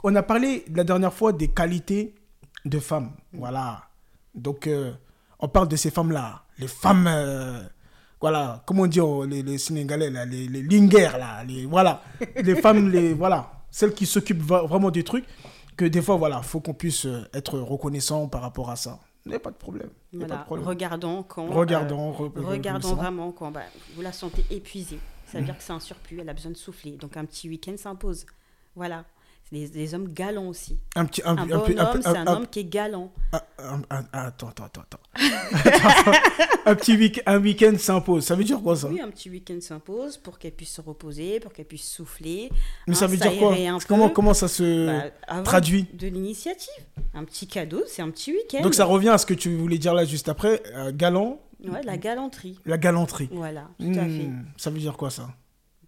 On 0.02 0.14
a 0.16 0.22
parlé 0.22 0.64
la 0.74 0.82
dernière 0.84 1.12
fois 1.12 1.32
des 1.32 1.48
qualités 1.48 2.14
de 2.64 2.78
femmes, 2.78 3.12
voilà. 3.34 3.82
Donc 4.34 4.66
euh, 4.66 4.92
on 5.40 5.48
parle 5.48 5.68
de 5.68 5.76
ces 5.76 5.90
femmes-là, 5.90 6.44
les 6.58 6.68
femmes, 6.68 7.06
euh, 7.08 7.60
voilà, 8.20 8.62
comment 8.66 8.82
on 8.82 8.86
dit 8.86 9.00
oh, 9.00 9.24
les, 9.24 9.42
les 9.42 9.58
Sénégalais 9.58 10.10
là, 10.10 10.24
les, 10.26 10.46
les 10.48 10.62
linguères 10.62 11.18
là, 11.18 11.42
les 11.44 11.66
voilà, 11.66 12.02
les 12.36 12.54
femmes, 12.56 12.90
les 12.90 13.14
voilà, 13.14 13.50
celles 13.70 13.94
qui 13.94 14.06
s'occupent 14.06 14.42
vraiment 14.42 14.90
des 14.90 15.04
trucs 15.04 15.24
que 15.76 15.84
des 15.86 16.02
fois 16.02 16.16
voilà, 16.16 16.42
faut 16.42 16.60
qu'on 16.60 16.74
puisse 16.74 17.06
euh, 17.06 17.24
être 17.32 17.58
reconnaissant 17.58 18.28
par 18.28 18.42
rapport 18.42 18.70
à 18.70 18.76
ça. 18.76 18.98
Il 19.26 19.30
n'y 19.30 19.36
a 19.36 19.40
pas 19.40 19.50
de 19.50 19.56
problème. 19.56 19.88
A 19.88 19.90
pas 19.90 20.18
Voilà, 20.18 20.36
de 20.38 20.44
problème. 20.44 20.66
regardons 20.68 21.22
quand. 21.22 21.46
Regardons, 21.48 22.12
re- 22.12 22.22
euh, 22.36 22.42
regardons 22.42 22.88
reconnaissant. 22.88 22.94
vraiment 22.96 23.32
quand 23.32 23.50
bah, 23.50 23.60
vous 23.94 24.00
la 24.02 24.12
sentez 24.12 24.44
épuisée. 24.50 24.98
Ça 25.26 25.38
veut 25.38 25.44
dire 25.44 25.56
que 25.56 25.62
c'est 25.62 25.72
un 25.74 25.78
surplus, 25.80 26.18
elle 26.20 26.28
a 26.28 26.32
besoin 26.34 26.50
de 26.52 26.56
souffler. 26.56 26.92
Donc 26.96 27.16
un 27.16 27.24
petit 27.24 27.48
week-end 27.48 27.74
s'impose. 27.76 28.24
Voilà. 28.74 29.04
Des 29.52 29.94
hommes 29.94 30.06
galants 30.12 30.46
aussi. 30.46 30.78
Un 30.94 31.06
petit, 31.06 31.22
un, 31.24 31.34
bon 31.34 31.42
un 31.42 31.60
homme, 31.60 32.00
c'est 32.02 32.06
un 32.16 32.26
homme 32.28 32.46
qui 32.46 32.60
est 32.60 32.64
galant. 32.64 33.12
Attends, 33.32 34.48
attends, 34.48 34.64
attends, 34.64 34.82
attends. 34.82 35.00
un 36.66 36.74
petit 36.76 36.96
week- 36.96 37.20
un 37.26 37.40
week-end 37.40 37.74
s'impose. 37.76 38.24
Ça 38.24 38.36
veut 38.36 38.44
dire 38.44 38.60
quoi 38.62 38.76
ça? 38.76 38.86
Oui, 38.88 39.00
un 39.00 39.10
petit 39.10 39.28
week-end 39.28 39.58
s'impose 39.60 40.18
pour 40.18 40.38
qu'elle 40.38 40.52
puisse 40.52 40.72
se 40.74 40.80
reposer, 40.80 41.40
pour 41.40 41.52
qu'elle 41.52 41.64
puisse 41.64 41.88
souffler. 41.90 42.48
Mais 42.86 42.94
hein, 42.94 42.96
ça 42.96 43.08
veut 43.08 43.16
dire 43.16 43.36
quoi? 43.38 43.56
comment, 43.88 44.08
comment 44.08 44.34
ça 44.34 44.46
se 44.46 44.86
Bah, 44.86 45.42
traduit? 45.42 45.86
De 45.94 46.06
l'initiative. 46.06 46.84
Un 47.14 47.24
petit 47.24 47.48
cadeau, 47.48 47.82
c'est 47.88 48.02
un 48.02 48.10
petit 48.10 48.32
week-end. 48.32 48.62
Donc 48.62 48.74
ça 48.74 48.84
revient 48.84 49.08
à 49.08 49.18
ce 49.18 49.26
que 49.26 49.34
tu 49.34 49.56
voulais 49.56 49.78
dire 49.78 49.94
là 49.94 50.04
juste 50.04 50.28
après, 50.28 50.62
euh, 50.74 50.92
galant, 50.94 51.40
Ouais, 51.64 51.82
la 51.82 51.96
galanterie. 51.96 52.58
la 52.64 52.78
galanterie. 52.78 53.28
Voilà, 53.32 53.68
tout 53.80 53.90
à 53.90 54.04
fait. 54.04 54.28
Hmm, 54.28 54.44
ça 54.56 54.70
veut 54.70 54.78
dire 54.78 54.96
quoi 54.96 55.10
ça? 55.10 55.28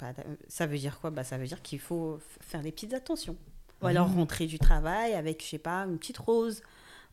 Bah, 0.01 0.09
euh, 0.19 0.35
ça 0.49 0.67
veut 0.67 0.79
dire 0.79 0.99
quoi? 1.01 1.11
Bah, 1.11 1.23
Ça 1.23 1.39
veut 1.39 1.47
dire 1.47 1.63
qu'il 1.63 1.79
faut 1.79 2.19
faire 2.41 2.61
des 2.61 2.73
petites 2.73 2.93
attentions. 2.93 3.37
Ou 3.83 3.87
alors 3.87 4.13
rentrer 4.15 4.47
du 4.47 4.59
travail 4.59 5.15
avec, 5.15 5.43
je 5.45 5.49
sais 5.51 5.59
pas, 5.59 5.85
une 5.89 5.99
petite 5.99 6.19
rose. 6.19 6.63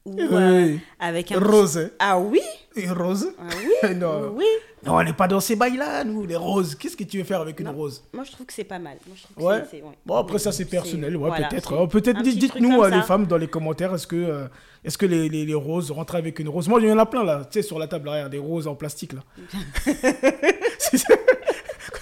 Ou 0.06 0.18
euh, 0.18 0.66
Oui. 0.68 0.80
avec 1.00 1.32
un... 1.34 1.40
Rose. 1.40 1.92
Ah 2.00 2.18
oui 2.20 2.40
Une 2.76 2.92
rose 2.92 3.28
Ah 3.38 3.44
oui 3.84 3.96
Non. 3.98 4.34
Oui 4.34 4.46
Non, 4.86 4.96
on 4.96 5.04
n'est 5.04 5.12
pas 5.14 5.28
dans 5.28 5.42
ces 5.42 5.58
bails-là, 5.58 6.06
nous, 6.06 6.26
les 6.26 6.38
roses. 6.38 6.76
Qu'est-ce 6.76 6.96
que 6.96 7.04
tu 7.04 7.18
veux 7.18 7.26
faire 7.26 7.42
avec 7.42 7.60
une 7.60 7.66
Non. 7.66 7.74
rose 7.74 8.02
Moi, 8.14 8.24
je 8.24 8.32
trouve 8.32 8.46
que 8.46 8.54
c'est 8.54 8.64
pas 8.64 8.80
mal. 8.80 8.98
Moi, 9.06 9.18
je 9.18 9.24
trouve 9.24 9.36
que 9.36 9.42
Ouais. 9.44 9.60
c'est- 9.70 9.78
c'est- 9.78 9.84
ouais. 9.84 9.98
Bon, 10.06 10.16
après, 10.16 10.40
ça, 10.40 10.54
c'est 10.54 10.66
personnel. 10.66 11.18
Ouais, 11.18 11.28
voilà, 11.28 11.50
peut-être. 11.50 11.86
Peut-être, 11.88 12.22
dites-nous, 12.22 12.82
euh, 12.82 12.90
les 12.90 13.02
femmes, 13.02 13.26
dans 13.28 13.38
les 13.38 13.48
commentaires, 13.50 13.94
est-ce 13.94 14.08
que, 14.08 14.16
euh, 14.16 14.48
est-ce 14.86 14.98
que 14.98 15.06
les, 15.06 15.28
les, 15.28 15.46
les 15.46 15.54
roses, 15.54 15.92
rentrer 15.92 16.18
avec 16.18 16.40
une 16.40 16.48
rose? 16.48 16.70
Moi, 16.70 16.80
il 16.82 16.88
y 16.88 16.92
en 16.92 16.98
a 16.98 17.06
plein, 17.06 17.26
là, 17.26 17.42
tu 17.44 17.60
sais, 17.60 17.62
sur 17.62 17.78
la 17.78 17.88
table 17.88 18.08
arrière, 18.08 18.30
des 18.30 18.40
roses 18.40 18.68
en 18.68 18.76
plastique, 18.76 19.12
là. 19.14 19.22
C'est 20.80 20.98
ça. 20.98 21.14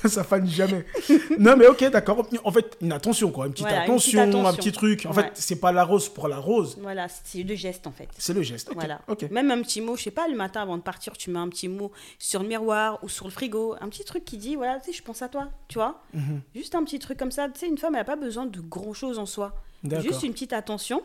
Ça 0.08 0.24
fane 0.24 0.48
jamais. 0.48 0.86
non, 1.40 1.56
mais 1.58 1.68
ok, 1.68 1.90
d'accord. 1.90 2.28
En 2.44 2.52
fait, 2.52 2.78
une 2.82 2.92
attention, 2.92 3.32
quoi. 3.32 3.46
Une 3.48 3.52
petite, 3.54 3.66
Voilà, 3.68 3.78
une 3.86 3.92
attention, 3.92 4.46
un 4.46 4.54
petit 4.54 4.72
truc. 4.72 5.06
En 5.06 5.14
Ouais. 5.14 5.24
fait, 5.24 5.32
c'est 5.36 5.60
pas 5.60 5.72
la 5.72 5.84
rose 5.84 6.10
pour 6.10 6.28
la 6.28 6.38
rose, 6.38 6.78
Voilà, 6.82 7.08
c'est 7.10 7.44
le 7.44 7.56
geste 7.56 7.88
en 7.88 7.92
fait. 7.92 8.10
c'est 8.18 8.34
le 8.34 8.42
geste. 8.42 8.70
Ok, 8.70 8.76
Voilà. 8.76 9.02
ok. 9.08 9.30
Même 9.32 9.52
un 9.52 9.62
petit 9.62 9.82
mot, 9.82 9.96
je 9.96 10.04
sais 10.04 10.12
pas, 10.12 10.28
le 10.28 10.36
matin 10.36 10.62
avant 10.62 10.78
de 10.78 10.82
partir, 10.84 11.14
tu 11.18 11.30
mets 11.32 11.40
un 11.40 11.50
petit 11.50 11.68
mot 11.68 11.92
sur 12.20 12.42
le 12.42 12.48
miroir 12.48 13.04
ou 13.04 13.10
sur 13.10 13.26
le 13.26 13.32
frigo, 13.32 13.76
un 13.82 13.90
petit 13.90 14.04
truc 14.04 14.26
qui 14.26 14.38
dit, 14.38 14.56
voilà, 14.56 14.80
tu 14.80 14.92
sais, 14.92 14.98
je 14.98 15.04
pense 15.04 15.22
à 15.22 15.30
toi, 15.30 15.50
tu 15.68 15.76
vois. 15.80 16.02
Mhm. 16.14 16.42
Juste 16.56 16.76
un 16.76 16.84
petit 16.84 17.00
truc 17.00 17.18
comme 17.18 17.32
ça. 17.32 17.48
Tu 17.50 17.60
sais, 17.60 17.68
une 17.68 17.78
femme, 17.78 17.96
elle 17.96 18.02
n'a 18.02 18.06
pas 18.06 18.16
besoin 18.16 18.46
de 18.46 18.60
grand 18.62 18.94
chose 18.94 19.20
en 19.20 19.26
soi. 19.26 19.54
D'accord. 19.84 20.06
Juste 20.06 20.24
une 20.24 20.34
petite 20.34 20.54
attention. 20.54 21.04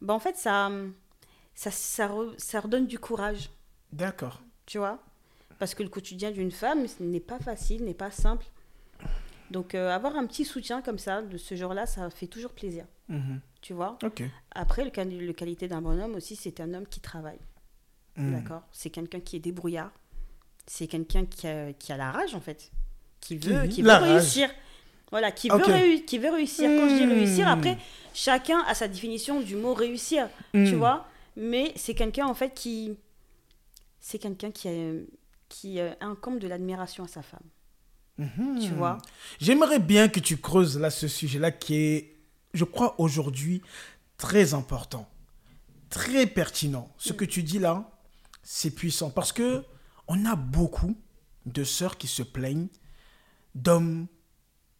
Bah, 0.00 0.14
en 0.14 0.18
fait, 0.18 0.36
ça, 0.36 0.70
ça, 1.54 1.70
ça, 1.70 2.08
re- 2.08 2.34
ça 2.36 2.60
redonne 2.60 2.86
du 2.86 2.98
courage, 2.98 3.50
D'accord. 3.92 4.40
tu 4.66 4.78
vois? 4.78 4.98
Parce 5.58 5.74
que 5.74 5.82
le 5.82 5.88
quotidien 5.88 6.30
d'une 6.30 6.50
femme 6.52 6.86
n'est 7.00 7.20
pas 7.20 7.38
facile, 7.38 7.84
n'est 7.84 7.94
pas 7.94 8.10
simple. 8.10 8.46
Donc, 9.50 9.74
euh, 9.74 9.90
avoir 9.90 10.16
un 10.16 10.26
petit 10.26 10.44
soutien 10.44 10.82
comme 10.82 10.98
ça, 10.98 11.22
de 11.22 11.36
ce 11.38 11.54
genre-là, 11.54 11.86
ça 11.86 12.10
fait 12.10 12.26
toujours 12.26 12.52
plaisir. 12.52 12.84
Mhm. 13.08 13.40
tu 13.62 13.72
vois. 13.72 13.98
Après, 14.54 14.84
le, 14.84 14.90
quali- 14.90 15.18
le 15.26 15.32
qualité 15.32 15.66
d'un 15.66 15.80
bon 15.80 15.98
homme 15.98 16.14
aussi, 16.14 16.36
c'est 16.36 16.60
un 16.60 16.74
homme 16.74 16.86
qui 16.86 17.00
travaille. 17.00 17.38
Hmm. 18.16 18.32
D'accord 18.34 18.62
C'est 18.70 18.90
quelqu'un 18.90 19.20
qui 19.20 19.36
est 19.36 19.40
débrouillard. 19.40 19.90
C'est 20.66 20.86
quelqu'un 20.86 21.24
qui 21.24 21.46
a, 21.46 21.72
qui 21.72 21.90
a 21.92 21.96
la 21.96 22.12
rage, 22.12 22.34
en 22.34 22.40
fait. 22.40 22.70
Qui 23.20 23.36
veut, 23.38 23.66
qui 23.68 23.80
veut 23.82 23.88
réussir. 24.18 24.50
Voilà, 25.10 25.32
qui 25.32 25.48
veut, 25.48 25.56
réu- 25.72 26.04
qui 26.04 26.18
veut 26.18 26.30
réussir. 26.30 26.68
Quand 26.68 26.88
je 26.90 26.94
dis 26.96 27.06
réussir, 27.06 27.48
après, 27.48 27.78
chacun 28.12 28.60
a 28.68 28.74
sa 28.74 28.86
définition 28.88 29.40
du 29.40 29.56
mot 29.56 29.72
réussir, 29.72 30.28
tu 30.52 30.74
vois. 30.74 31.06
Mais 31.36 31.72
c'est 31.76 31.94
quelqu'un, 31.94 32.26
en 32.26 32.34
fait, 32.34 32.52
qui. 32.52 32.94
C'est 34.00 34.18
quelqu'un 34.18 34.50
qui, 34.50 34.68
a, 34.68 34.72
qui 35.48 35.80
euh, 35.80 35.92
incombe 36.00 36.38
de 36.38 36.48
l'admiration 36.48 37.04
à 37.04 37.08
sa 37.08 37.22
femme. 37.22 37.46
Mhm. 38.18 38.58
Tu 38.60 38.72
vois? 38.72 38.98
J'aimerais 39.40 39.78
bien 39.78 40.08
que 40.08 40.20
tu 40.20 40.36
creuses 40.36 40.78
là 40.78 40.90
ce 40.90 41.08
sujet-là 41.08 41.52
qui 41.52 41.74
est, 41.74 42.16
je 42.52 42.64
crois, 42.64 43.00
aujourd'hui 43.00 43.62
très 44.16 44.54
important, 44.54 45.08
très 45.88 46.26
pertinent. 46.26 46.92
Ce 46.98 47.12
que 47.12 47.24
tu 47.24 47.42
dis 47.42 47.58
là, 47.58 47.90
c'est 48.42 48.70
puissant 48.70 49.10
parce 49.10 49.32
que 49.32 49.64
on 50.08 50.24
a 50.24 50.34
beaucoup 50.34 50.96
de 51.46 51.64
sœurs 51.64 51.96
qui 51.96 52.08
se 52.08 52.22
plaignent 52.22 52.68
d'hommes, 53.54 54.06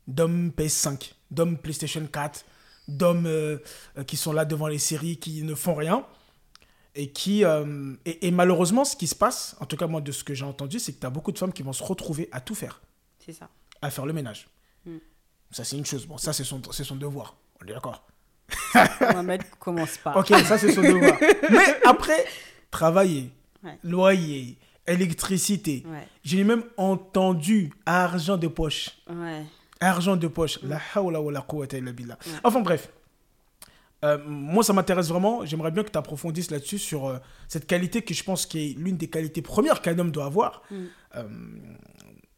d'hommes 0.06 0.50
PS5, 0.56 1.12
d'hommes 1.30 1.58
PlayStation 1.58 2.04
4, 2.06 2.44
d'hommes 2.88 3.26
euh, 3.26 3.58
euh, 3.96 4.04
qui 4.04 4.16
sont 4.16 4.32
là 4.32 4.44
devant 4.44 4.66
les 4.66 4.78
séries, 4.78 5.18
qui 5.18 5.42
ne 5.42 5.54
font 5.54 5.74
rien. 5.74 6.04
Et, 7.00 7.10
qui, 7.12 7.44
euh, 7.44 7.94
et, 8.04 8.26
et 8.26 8.30
malheureusement, 8.32 8.84
ce 8.84 8.96
qui 8.96 9.06
se 9.06 9.14
passe, 9.14 9.54
en 9.60 9.66
tout 9.66 9.76
cas 9.76 9.86
moi 9.86 10.00
de 10.00 10.10
ce 10.10 10.24
que 10.24 10.34
j'ai 10.34 10.44
entendu, 10.44 10.80
c'est 10.80 10.92
que 10.94 10.98
tu 11.00 11.06
as 11.06 11.10
beaucoup 11.10 11.30
de 11.30 11.38
femmes 11.38 11.52
qui 11.52 11.62
vont 11.62 11.72
se 11.72 11.84
retrouver 11.84 12.28
à 12.32 12.40
tout 12.40 12.56
faire 12.56 12.80
C'est 13.24 13.32
ça. 13.32 13.48
à 13.80 13.88
faire 13.90 14.04
le 14.04 14.12
ménage. 14.12 14.48
Mm. 14.84 14.96
Ça, 15.52 15.62
c'est 15.62 15.76
une 15.78 15.86
chose. 15.86 16.06
Bon, 16.06 16.18
ça, 16.18 16.32
c'est 16.32 16.42
son, 16.44 16.60
c'est 16.72 16.82
son 16.82 16.96
devoir. 16.96 17.36
On 17.62 17.66
est 17.68 17.72
d'accord. 17.72 18.02
Mohamed 19.00 19.42
commence 19.60 19.96
pas. 19.98 20.16
Ok, 20.18 20.28
ça, 20.44 20.58
c'est 20.58 20.72
son 20.72 20.82
devoir. 20.82 21.16
Mais 21.50 21.76
après, 21.86 22.24
travailler, 22.70 23.30
Ouais. 23.64 23.78
loyer, 23.82 24.56
électricité. 24.86 25.84
Ouais, 25.86 26.06
J'ai 26.22 26.44
même 26.44 26.62
entendu 26.76 27.72
argent 27.86 28.36
de 28.36 28.46
poche. 28.48 28.90
ouais. 29.08 29.44
Argent 29.80 30.16
de 30.16 30.26
poche. 30.26 30.60
Mm. 30.62 30.68
La 30.68 30.80
hawla 30.94 31.20
wa 31.20 31.30
la 31.32 31.40
quwwata 31.42 31.78
illa 31.78 31.92
billah. 31.92 32.18
Enfin, 32.42 32.60
bref. 32.60 32.88
Euh, 34.04 34.18
moi, 34.26 34.62
ça 34.62 34.72
m'intéresse 34.72 35.08
vraiment. 35.08 35.44
J'aimerais 35.44 35.70
bien 35.72 35.82
que 35.82 35.90
tu 35.90 35.98
approfondisses 35.98 36.50
là-dessus 36.50 36.78
sur 36.78 37.06
euh, 37.08 37.18
cette 37.48 37.66
qualité 37.66 38.02
que 38.02 38.14
je 38.14 38.22
pense 38.22 38.46
qui 38.46 38.58
est 38.70 38.78
l'une 38.78 38.96
des 38.96 39.08
qualités 39.10 39.42
premières 39.42 39.82
qu'un 39.82 39.98
homme 39.98 40.10
doit 40.12 40.26
avoir. 40.26 40.62
Mm. 40.70 40.76
Euh, 41.16 41.28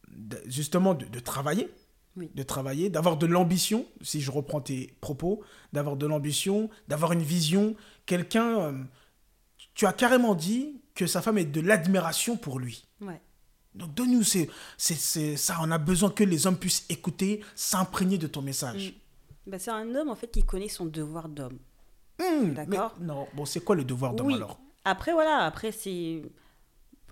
de- 0.09 0.41
justement, 0.47 0.93
de, 0.93 1.05
de 1.05 1.19
travailler. 1.19 1.69
Oui. 2.17 2.29
De 2.35 2.43
travailler, 2.43 2.89
d'avoir 2.89 3.15
de 3.15 3.25
l'ambition, 3.25 3.85
si 4.01 4.19
je 4.19 4.31
reprends 4.31 4.59
tes 4.59 4.93
propos, 4.99 5.41
d'avoir 5.71 5.95
de 5.95 6.05
l'ambition, 6.05 6.69
d'avoir 6.89 7.13
une 7.13 7.21
vision. 7.21 7.75
Quelqu'un. 8.05 8.85
tu 9.75 9.85
as 9.85 9.93
carrément 9.93 10.35
dit 10.35 10.81
que 10.93 11.07
sa 11.07 11.21
femme 11.21 11.37
est 11.37 11.45
de 11.45 11.61
l'admiration 11.61 12.35
pour 12.35 12.59
lui. 12.59 12.85
Ouais. 12.99 13.21
Donc 13.75 13.93
donne-nous 13.93 14.23
ça, 14.23 15.57
on 15.61 15.71
a 15.71 15.77
besoin 15.77 16.09
que 16.09 16.25
les 16.25 16.47
hommes 16.47 16.57
puissent 16.57 16.85
écouter, 16.89 17.41
s'imprégner 17.55 18.17
de 18.17 18.27
ton 18.27 18.41
message. 18.41 18.93
Bah, 19.47 19.59
c'est 19.59 19.71
un 19.71 19.95
homme 19.95 20.09
en 20.09 20.15
fait 20.15 20.27
qui 20.31 20.43
connaît 20.43 20.67
son 20.69 20.85
devoir 20.85 21.29
d'homme. 21.29 21.57
Hmm, 22.19 22.53
D'accord? 22.53 22.93
Non, 22.99 23.27
bon, 23.33 23.45
c'est 23.45 23.61
quoi 23.61 23.75
le 23.75 23.83
devoir 23.83 24.13
d'homme 24.13 24.27
Oui. 24.27 24.35
alors? 24.35 24.59
Après 24.85 25.11
voilà, 25.13 25.39
après 25.45 25.71
c'est 25.71 26.21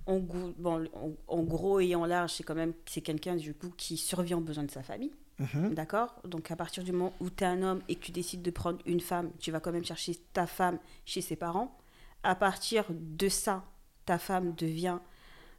en, 0.05 0.19
bon, 0.19 0.53
en, 0.93 1.11
en 1.27 1.43
gros 1.43 1.79
et 1.79 1.93
en 1.95 2.05
large, 2.05 2.33
c'est 2.33 2.43
quand 2.43 2.55
même 2.55 2.73
c'est 2.85 3.01
quelqu'un 3.01 3.35
du 3.35 3.53
coup 3.53 3.69
qui 3.77 3.97
survit 3.97 4.33
aux 4.33 4.39
besoins 4.39 4.63
de 4.63 4.71
sa 4.71 4.83
famille. 4.83 5.11
Mhm. 5.39 5.73
D'accord? 5.73 6.15
Donc 6.25 6.51
à 6.51 6.55
partir 6.55 6.83
du 6.83 6.91
moment 6.91 7.13
où 7.19 7.29
tu 7.29 7.43
es 7.43 7.47
un 7.47 7.61
homme 7.63 7.81
et 7.87 7.95
que 7.95 8.05
tu 8.05 8.11
décides 8.11 8.41
de 8.41 8.51
prendre 8.51 8.79
une 8.85 8.99
femme, 8.99 9.31
tu 9.39 9.51
vas 9.51 9.59
quand 9.59 9.71
même 9.71 9.85
chercher 9.85 10.15
ta 10.33 10.45
femme 10.47 10.79
chez 11.05 11.21
ses 11.21 11.35
parents. 11.35 11.77
À 12.23 12.35
partir 12.35 12.85
de 12.89 13.29
ça, 13.29 13.63
ta 14.05 14.17
femme 14.17 14.53
devient 14.55 14.99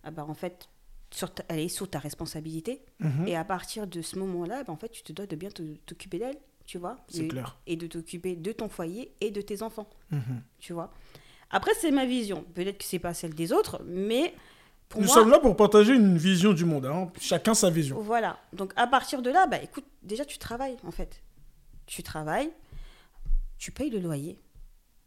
ah 0.04 0.10
bah, 0.10 0.24
en 0.28 0.34
fait 0.34 0.68
sur 1.12 1.32
ta- 1.32 1.44
elle 1.48 1.60
est 1.60 1.68
sous 1.68 1.86
ta 1.86 1.98
responsabilité 1.98 2.84
Mhm. 3.00 3.26
et 3.26 3.36
à 3.36 3.44
partir 3.44 3.86
de 3.86 4.02
ce 4.02 4.18
moment-là, 4.18 4.62
bah, 4.64 4.72
en 4.72 4.76
fait, 4.76 4.90
tu 4.90 5.02
te 5.02 5.12
dois 5.12 5.26
de 5.26 5.34
bien 5.36 5.48
t'occuper 5.86 6.18
d'elle, 6.18 6.38
tu 6.70 6.78
vois 6.78 6.96
C'est 7.08 7.24
et, 7.24 7.28
clair. 7.28 7.56
et 7.66 7.74
de 7.74 7.88
t'occuper 7.88 8.36
de 8.36 8.52
ton 8.52 8.68
foyer 8.68 9.12
et 9.20 9.32
de 9.32 9.40
tes 9.40 9.60
enfants, 9.62 9.90
Mhm. 10.12 10.40
tu 10.60 10.72
vois. 10.72 10.92
Après, 11.50 11.72
c'est 11.74 11.90
ma 11.90 12.06
vision. 12.06 12.44
Peut-être 12.54 12.78
que 12.78 12.84
c'est 12.84 13.00
pas 13.00 13.12
celle 13.12 13.34
des 13.34 13.52
autres, 13.52 13.82
mais 13.84 14.32
pour 14.88 15.00
Nous 15.00 15.08
moi, 15.08 15.14
sommes 15.16 15.30
là 15.30 15.40
pour 15.40 15.56
partager 15.56 15.94
une 15.96 16.16
vision 16.16 16.52
du 16.52 16.64
monde, 16.64 16.86
hein. 16.86 17.10
chacun 17.20 17.54
sa 17.54 17.70
vision. 17.70 18.00
voilà. 18.00 18.38
Donc 18.52 18.72
à 18.76 18.86
partir 18.86 19.20
de 19.20 19.30
là, 19.30 19.48
bah 19.48 19.60
écoute, 19.60 19.84
déjà 20.04 20.24
tu 20.24 20.38
travailles 20.38 20.76
en 20.84 20.92
fait. 20.92 21.20
Tu 21.86 22.04
travailles, 22.04 22.50
tu 23.58 23.72
payes 23.72 23.90
le 23.90 23.98
loyer. 23.98 24.38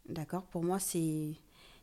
D'accord? 0.06 0.42
Pour 0.44 0.62
moi, 0.62 0.78
c'est 0.78 1.32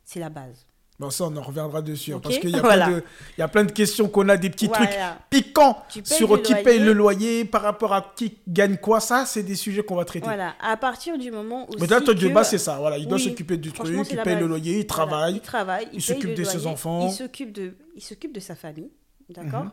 c'est 0.03 0.19
la 0.19 0.29
base. 0.29 0.67
Bon, 1.01 1.09
ça, 1.09 1.23
on 1.25 1.35
en 1.35 1.41
reviendra 1.41 1.81
dessus, 1.81 2.13
hein, 2.13 2.17
Ok, 2.17 2.23
parce 2.23 2.37
qu'il 2.37 2.51
y, 2.51 2.55
a 2.55 2.61
voilà. 2.61 2.85
plein 2.85 2.97
de- 2.97 3.03
il 3.35 3.39
y 3.39 3.43
a 3.43 3.47
plein 3.47 3.63
de 3.63 3.71
questions 3.71 4.07
qu'on 4.07 4.29
a, 4.29 4.37
des 4.37 4.51
petits 4.51 4.69
trucs 4.69 4.87
piquants 5.31 5.83
sur 6.03 6.39
qui 6.43 6.51
loyer. 6.51 6.63
paye 6.63 6.79
le 6.79 6.93
loyer, 6.93 7.43
par 7.43 7.63
rapport 7.63 7.91
à 7.91 8.13
qui 8.15 8.37
gagne 8.47 8.77
quoi, 8.77 8.99
ça, 8.99 9.25
c'est 9.25 9.41
des 9.41 9.55
sujets 9.55 9.81
qu'on 9.83 9.95
va 9.95 10.05
traiter. 10.05 10.25
Voilà. 10.25 10.53
À 10.61 10.77
partir 10.77 11.17
du 11.17 11.31
moment 11.31 11.67
où 11.67 11.73
Mais 11.79 11.87
là, 11.87 12.01
toi, 12.01 12.13
que- 12.13 12.19
de 12.19 12.27
base, 12.29 12.51
c'est 12.51 12.59
ça. 12.59 12.77
Voilà, 12.77 12.99
il 12.99 13.07
doit 13.07 13.17
s'occuper 13.17 13.57
du 13.57 13.71
truc, 13.71 14.07
il 14.11 14.17
paye 14.21 14.37
le 14.39 14.45
loyer, 14.45 14.73
il 14.73 14.75
Voilà, 14.75 14.85
travaille. 14.87 15.33
il 15.37 15.41
travaille, 15.41 15.87
il, 15.91 16.01
s'occupe 16.03 16.35
de 16.35 16.43
ses 16.43 16.67
enfants. 16.67 17.07
Il 17.07 17.11
s'occupe 17.13 17.51
de, 17.51 17.73
il 17.95 18.03
s'occupe 18.03 18.31
de 18.33 18.39
sa 18.39 18.53
famille, 18.53 18.91
d'accord. 19.29 19.63
Mhm. 19.63 19.71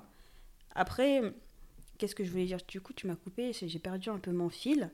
Après, 0.74 1.20
qu'est-ce 1.98 2.14
que 2.14 2.24
je 2.24 2.30
voulais 2.30 2.46
dire? 2.46 2.58
Du 2.66 2.80
coup, 2.80 2.94
tu 2.94 3.06
m'as 3.06 3.16
coupé, 3.16 3.52
j'ai 3.52 3.78
perdu 3.78 4.08
un 4.08 4.18
peu 4.18 4.30
mon 4.32 4.48
fil. 4.48 4.90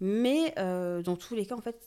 Mais 0.00 0.52
euh, 0.58 1.00
dans 1.00 1.16
tous 1.16 1.34
les 1.34 1.46
cas, 1.46 1.54
en 1.54 1.60
fait, 1.60 1.78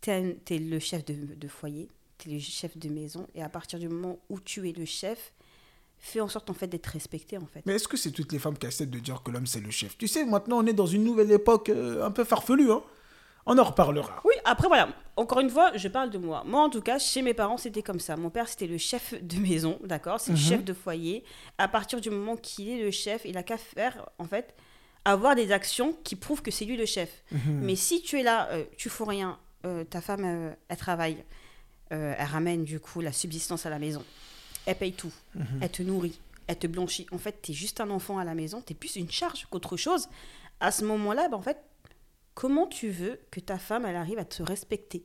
t'es 0.00 0.36
es 0.50 0.58
le 0.58 0.78
chef 0.78 1.04
de, 1.04 1.14
de 1.36 1.48
foyer, 1.48 1.88
t'es 2.24 2.30
le 2.30 2.38
chef 2.40 2.76
de 2.76 2.88
maison, 2.88 3.26
et 3.34 3.42
à 3.42 3.48
partir 3.48 3.78
du 3.78 3.88
moment 3.88 4.18
où 4.28 4.40
tu 4.40 4.68
es 4.68 4.72
le 4.72 4.84
chef, 4.84 5.32
fais 5.98 6.20
en 6.20 6.28
sorte 6.28 6.50
en 6.50 6.54
fait 6.54 6.66
d'être 6.66 6.86
respecté 6.86 7.38
en 7.38 7.46
fait. 7.46 7.62
Mais 7.66 7.74
est-ce 7.74 7.88
que 7.88 7.96
c'est 7.96 8.10
toutes 8.10 8.32
les 8.32 8.38
femmes 8.38 8.58
qui 8.58 8.66
acceptent 8.66 8.92
de 8.92 8.98
dire 8.98 9.22
que 9.22 9.30
l'homme 9.30 9.46
c'est 9.46 9.60
le 9.60 9.70
chef? 9.70 9.96
Tu 9.96 10.08
sais, 10.08 10.24
maintenant 10.24 10.58
on 10.58 10.66
est 10.66 10.72
dans 10.74 10.86
une 10.86 11.04
nouvelle 11.04 11.30
époque 11.32 11.68
euh, 11.70 12.04
un 12.04 12.10
peu 12.10 12.24
farfelue. 12.24 12.70
Hein 12.70 12.82
on 13.46 13.58
en 13.58 13.64
reparlera. 13.64 14.22
Oui, 14.24 14.32
après 14.46 14.68
voilà, 14.68 14.88
encore 15.16 15.40
une 15.40 15.50
fois, 15.50 15.70
je 15.76 15.86
parle 15.88 16.08
de 16.08 16.16
moi. 16.16 16.44
Moi, 16.46 16.62
en 16.62 16.70
tout 16.70 16.80
cas, 16.80 16.98
chez 16.98 17.20
mes 17.20 17.34
parents, 17.34 17.58
c'était 17.58 17.82
comme 17.82 18.00
ça. 18.00 18.16
Mon 18.16 18.30
père, 18.30 18.48
c'était 18.48 18.66
le 18.66 18.78
chef 18.78 19.12
de 19.22 19.36
maison, 19.38 19.78
d'accord? 19.84 20.18
C'est 20.18 20.32
le 20.32 20.38
Mhm. 20.38 20.44
chef 20.44 20.64
de 20.64 20.72
foyer. 20.72 21.24
À 21.58 21.68
partir 21.68 22.00
du 22.00 22.08
moment 22.08 22.36
qu'il 22.36 22.70
est 22.70 22.82
le 22.82 22.90
chef, 22.90 23.26
il 23.26 23.36
a 23.36 23.42
qu'à 23.42 23.58
faire, 23.58 24.08
en 24.18 24.24
fait, 24.24 24.54
avoir 25.04 25.34
des 25.34 25.52
actions 25.52 25.94
qui 26.04 26.16
prouvent 26.16 26.40
que 26.40 26.50
c'est 26.50 26.64
lui 26.64 26.78
le 26.78 26.86
chef. 26.86 27.22
Mhm. 27.32 27.60
Mais 27.60 27.76
si 27.76 28.00
tu 28.00 28.18
es 28.18 28.22
là, 28.22 28.48
euh, 28.52 28.64
tu 28.78 28.88
fous 28.88 29.04
rien, 29.04 29.38
euh, 29.66 29.84
ta 29.84 30.00
femme, 30.00 30.24
euh, 30.24 30.54
elle 30.68 30.76
travaille, 30.78 31.22
euh, 31.94 32.14
elle 32.18 32.26
ramène 32.26 32.64
du 32.64 32.80
coup 32.80 33.00
la 33.00 33.12
subsistance 33.12 33.64
à 33.66 33.70
la 33.70 33.78
maison, 33.78 34.04
elle 34.66 34.76
paye 34.76 34.92
tout, 34.92 35.12
Mhm. 35.34 35.44
elle 35.62 35.70
te 35.70 35.82
nourrit, 35.82 36.18
elle 36.46 36.58
te 36.58 36.66
blanchit. 36.66 37.06
En 37.12 37.18
fait, 37.18 37.40
tu 37.42 37.52
es 37.52 37.54
juste 37.54 37.80
un 37.80 37.90
enfant 37.90 38.18
à 38.18 38.24
la 38.24 38.34
maison, 38.34 38.62
tu 38.66 38.72
es 38.72 38.76
plus 38.76 38.96
une 38.96 39.10
charge 39.10 39.46
qu'autre 39.50 39.76
chose. 39.76 40.08
À 40.60 40.70
ce 40.70 40.84
moment-là, 40.84 41.28
ben, 41.28 41.36
en 41.36 41.42
fait, 41.42 41.58
comment 42.34 42.66
tu 42.66 42.90
veux 42.90 43.18
que 43.30 43.40
ta 43.40 43.58
femme, 43.58 43.84
elle 43.86 43.96
arrive 43.96 44.18
à 44.18 44.24
te 44.24 44.42
respecter? 44.42 45.04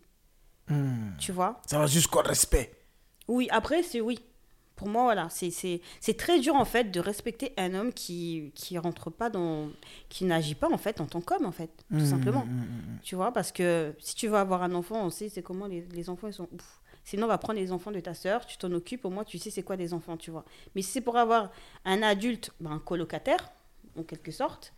Hmm. 0.69 1.11
Tu 1.17 1.31
vois? 1.31 1.61
Ça 1.67 1.79
va 1.79 1.87
jusqu'au 1.87 2.21
respect. 2.21 2.71
Oui, 3.27 3.47
après, 3.51 3.83
c'est 3.83 4.01
oui. 4.01 4.19
Pour 4.75 4.87
moi, 4.87 5.03
voilà, 5.03 5.27
c'est- 5.29 5.81
très 6.17 6.39
dur 6.39 6.55
en 6.55 6.63
fait 6.63 6.85
de 6.89 7.01
respecter 7.01 7.51
un 7.57 7.73
homme 7.73 7.91
qui 7.91 8.53
qui 8.55 8.77
rentre 8.77 9.09
pas 9.09 9.29
dans, 9.29 9.69
qui 10.07 10.23
n'agit 10.23 10.55
pas 10.55 10.71
en 10.71 10.77
fait 10.77 11.01
en 11.01 11.05
tant 11.05 11.19
qu'homme 11.19 11.45
en 11.45 11.51
fait, 11.51 11.69
tout 11.89 11.95
Hmm, 11.97 12.05
simplement. 12.05 12.47
Tu 13.03 13.15
vois, 13.15 13.33
parce 13.33 13.51
que 13.51 13.93
si 13.99 14.15
tu 14.15 14.29
veux 14.29 14.37
avoir 14.37 14.63
un 14.63 14.73
enfant, 14.73 15.03
on 15.05 15.09
sait 15.09 15.27
c'est 15.27 15.41
comment 15.43 15.67
les, 15.67 15.81
les 15.91 16.09
enfants 16.09 16.27
ils 16.27 16.33
sont 16.33 16.47
ouf. 16.53 16.78
Sinon, 17.09 17.25
on 17.25 17.27
va 17.29 17.39
prendre 17.39 17.59
les 17.59 17.71
enfants 17.71 17.89
de 17.91 17.99
ta 17.99 18.13
sœur, 18.13 18.45
tu 18.45 18.55
t'en 18.57 18.71
occupes, 18.71 19.03
au 19.03 19.09
moins 19.09 19.23
tu 19.23 19.39
sais 19.39 19.49
c'est 19.49 19.63
quoi 19.63 19.75
des 19.77 19.95
enfants, 19.95 20.15
tu 20.15 20.29
vois. 20.29 20.45
Mais 20.75 20.83
si 20.83 20.91
c'est 20.91 21.01
pour 21.01 21.17
avoir 21.17 21.49
un 21.83 22.03
adulte, 22.03 22.51
ben, 22.59 22.71
un 22.73 22.77
colocataire, 22.79 23.51
en 23.97 24.03
quelque 24.03 24.31
sorte, 24.31 24.73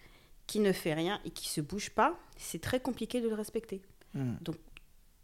qui 0.47 0.59
ne 0.61 0.71
fait 0.71 0.93
rien 0.93 1.19
et 1.25 1.29
qui 1.31 1.49
se 1.49 1.59
bouge 1.59 1.89
pas, 1.89 2.15
c'est 2.37 2.61
très 2.61 2.79
compliqué 2.79 3.19
de 3.19 3.27
le 3.27 3.35
respecter. 3.35 3.81
hmm. 4.13 4.35
Donc, 4.41 4.55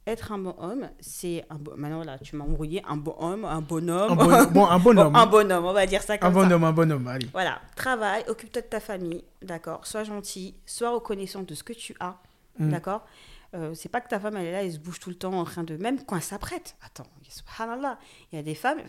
être 0.05 0.33
un 0.33 0.37
bon 0.37 0.53
homme, 0.57 0.89
c'est 0.99 1.45
un 1.49 1.55
bon. 1.55 1.73
Maintenant, 1.77 2.03
là, 2.03 2.17
tu 2.19 2.35
m'as 2.35 2.43
embrouillé, 2.43 2.81
un 2.87 2.97
bon 2.97 3.15
homme, 3.19 3.45
un 3.45 3.61
bonhomme. 3.61 4.11
Un, 4.11 4.15
bon, 4.15 4.43
bon, 4.51 4.65
un 4.65 4.79
bonhomme. 4.79 5.13
Bon, 5.13 5.19
un 5.23 5.25
bonhomme, 5.27 5.65
on 5.65 5.73
va 5.73 5.85
dire 5.85 6.01
ça 6.01 6.13
un 6.13 6.17
comme 6.17 6.33
ça. 6.33 6.39
bonhomme, 6.41 6.63
un 6.65 6.73
bonhomme, 6.73 7.07
allez. 7.07 7.27
Voilà, 7.31 7.61
travaille, 7.77 8.23
occupe-toi 8.27 8.61
de 8.63 8.67
ta 8.67 8.79
famille, 8.81 9.23
d'accord 9.41 9.87
Sois 9.87 10.03
gentil, 10.03 10.55
sois 10.65 10.89
reconnaissant 10.91 11.43
de 11.43 11.53
ce 11.55 11.63
que 11.63 11.73
tu 11.73 11.95
as, 12.01 12.17
Mm. 12.59 12.71
d'accord 12.71 13.05
Euh, 13.53 13.73
C'est 13.73 13.89
pas 13.89 14.01
que 14.01 14.09
ta 14.09 14.19
femme, 14.19 14.35
elle 14.37 14.45
est 14.47 14.51
là, 14.51 14.63
elle 14.63 14.71
se 14.73 14.79
bouge 14.79 14.99
tout 14.99 15.09
le 15.09 15.15
temps 15.15 15.33
en 15.33 15.43
train 15.45 15.63
de. 15.63 15.77
Même 15.77 16.03
quand 16.05 16.15
elle 16.15 16.21
s'apprête. 16.21 16.75
Attends, 16.85 17.07
subhanallah, 17.29 17.97
il 18.31 18.35
y 18.35 18.39
a 18.39 18.43
des 18.43 18.55
femmes. 18.55 18.81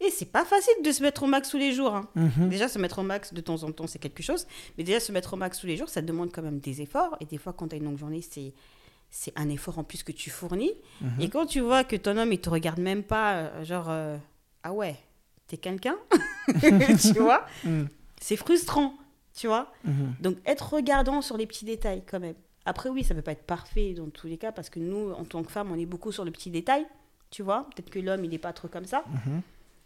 Et 0.00 0.10
c'est 0.10 0.26
pas 0.32 0.44
facile 0.44 0.74
de 0.84 0.90
se 0.90 1.00
mettre 1.02 1.22
au 1.22 1.26
max 1.26 1.50
tous 1.50 1.58
les 1.58 1.72
jours. 1.72 1.94
hein. 1.94 2.08
Mhm. 2.16 2.48
Déjà, 2.48 2.66
se 2.68 2.78
mettre 2.80 2.98
au 2.98 3.02
max 3.04 3.32
de 3.32 3.40
temps 3.40 3.62
en 3.62 3.70
temps, 3.70 3.86
c'est 3.86 4.00
quelque 4.00 4.22
chose. 4.22 4.46
Mais 4.76 4.82
déjà, 4.84 4.98
se 4.98 5.12
mettre 5.12 5.34
au 5.34 5.36
max 5.36 5.60
tous 5.60 5.66
les 5.68 5.76
jours, 5.76 5.88
ça 5.88 6.02
demande 6.02 6.32
quand 6.32 6.42
même 6.42 6.58
des 6.58 6.82
efforts. 6.82 7.16
Et 7.20 7.24
des 7.24 7.38
fois, 7.38 7.52
quand 7.52 7.68
tu 7.68 7.74
as 7.76 7.78
une 7.78 7.84
longue 7.84 7.98
journée, 7.98 8.22
c'est. 8.22 8.52
C'est 9.14 9.38
un 9.38 9.50
effort 9.50 9.78
en 9.78 9.84
plus 9.84 10.02
que 10.02 10.10
tu 10.10 10.30
fournis. 10.30 10.72
Mhm. 11.02 11.20
Et 11.20 11.28
quand 11.28 11.44
tu 11.44 11.60
vois 11.60 11.84
que 11.84 11.96
ton 11.96 12.16
homme, 12.16 12.32
il 12.32 12.40
te 12.40 12.48
regarde 12.48 12.78
même 12.80 13.02
pas, 13.02 13.34
euh, 13.34 13.62
genre, 13.64 13.90
euh, 13.90 14.16
ah 14.62 14.72
ouais, 14.72 14.96
t'es 15.48 15.58
quelqu'un, 15.58 15.96
tu 16.60 17.12
vois, 17.20 17.44
Mm. 17.62 17.84
c'est 18.20 18.36
frustrant, 18.36 18.94
tu 19.36 19.48
vois? 19.48 19.70
Mhm. 19.84 20.14
Donc, 20.20 20.36
être 20.46 20.72
regardant 20.72 21.20
sur 21.20 21.36
les 21.36 21.46
petits 21.46 21.66
détails 21.66 22.02
quand 22.10 22.20
même. 22.20 22.34
Après, 22.64 22.88
oui, 22.88 23.02
ça 23.04 23.14
ne 23.14 23.18
peut 23.20 23.24
pas 23.24 23.32
être 23.32 23.46
parfait 23.46 23.92
dans 23.94 24.08
tous 24.10 24.26
les 24.28 24.38
cas, 24.38 24.52
parce 24.52 24.70
que 24.70 24.78
nous, 24.78 25.10
en 25.12 25.24
tant 25.24 25.42
que 25.42 25.50
femmes, 25.50 25.72
on 25.72 25.78
est 25.78 25.86
beaucoup 25.86 26.12
sur 26.12 26.24
le 26.24 26.30
petit 26.30 26.50
détail, 26.50 26.86
tu 27.30 27.42
vois. 27.42 27.64
Peut-être 27.70 27.90
que 27.90 27.98
l'homme, 27.98 28.24
il 28.24 28.30
n'est 28.30 28.38
pas 28.38 28.52
trop 28.52 28.68
comme 28.68 28.84
ça. 28.84 29.04
Mhm. 29.26 29.42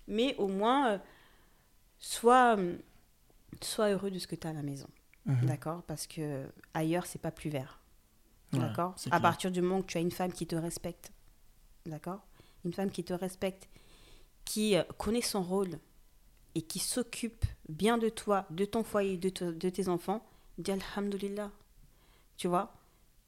Mais 0.08 0.34
au 0.36 0.48
moins, 0.48 0.90
euh, 0.92 0.98
sois, 1.98 2.56
euh, 2.58 2.76
sois 3.62 3.90
heureux 3.90 4.10
de 4.10 4.18
ce 4.18 4.26
que 4.26 4.34
tu 4.36 4.46
as 4.46 4.50
à 4.50 4.52
la 4.52 4.62
maison. 4.62 4.88
Mhm. 5.24 5.46
D'accord? 5.46 5.82
Parce 5.84 6.06
que 6.06 6.44
ailleurs, 6.74 7.06
c'est 7.06 7.20
pas 7.20 7.30
plus 7.30 7.50
vert. 7.50 7.80
Ouais, 8.52 8.60
D'accord? 8.60 8.94
À 9.06 9.08
clair. 9.10 9.22
partir 9.22 9.50
du 9.50 9.60
moment 9.62 9.82
que 9.82 9.86
tu 9.86 9.98
as 9.98 10.00
une 10.00 10.12
femme 10.12 10.32
qui 10.32 10.46
te 10.46 10.54
respecte. 10.56 11.10
D'accord? 11.86 12.20
Une 12.64 12.72
femme 12.72 12.90
qui 12.90 13.04
te 13.04 13.12
respecte, 13.12 13.68
qui 14.44 14.76
euh, 14.76 14.82
connaît 14.98 15.20
son 15.22 15.42
rôle 15.42 15.78
et 16.54 16.62
qui 16.62 16.78
s'occupe 16.78 17.44
bien 17.68 17.98
de 17.98 18.08
toi, 18.08 18.46
de 18.50 18.64
ton 18.64 18.82
foyer, 18.84 19.16
de, 19.16 19.28
te- 19.30 19.44
de 19.50 19.68
tes 19.70 19.88
enfants, 19.88 20.24
dis 20.58 20.70
Alhamdulillah. 20.72 21.50
Tu 22.36 22.48
vois 22.48 22.72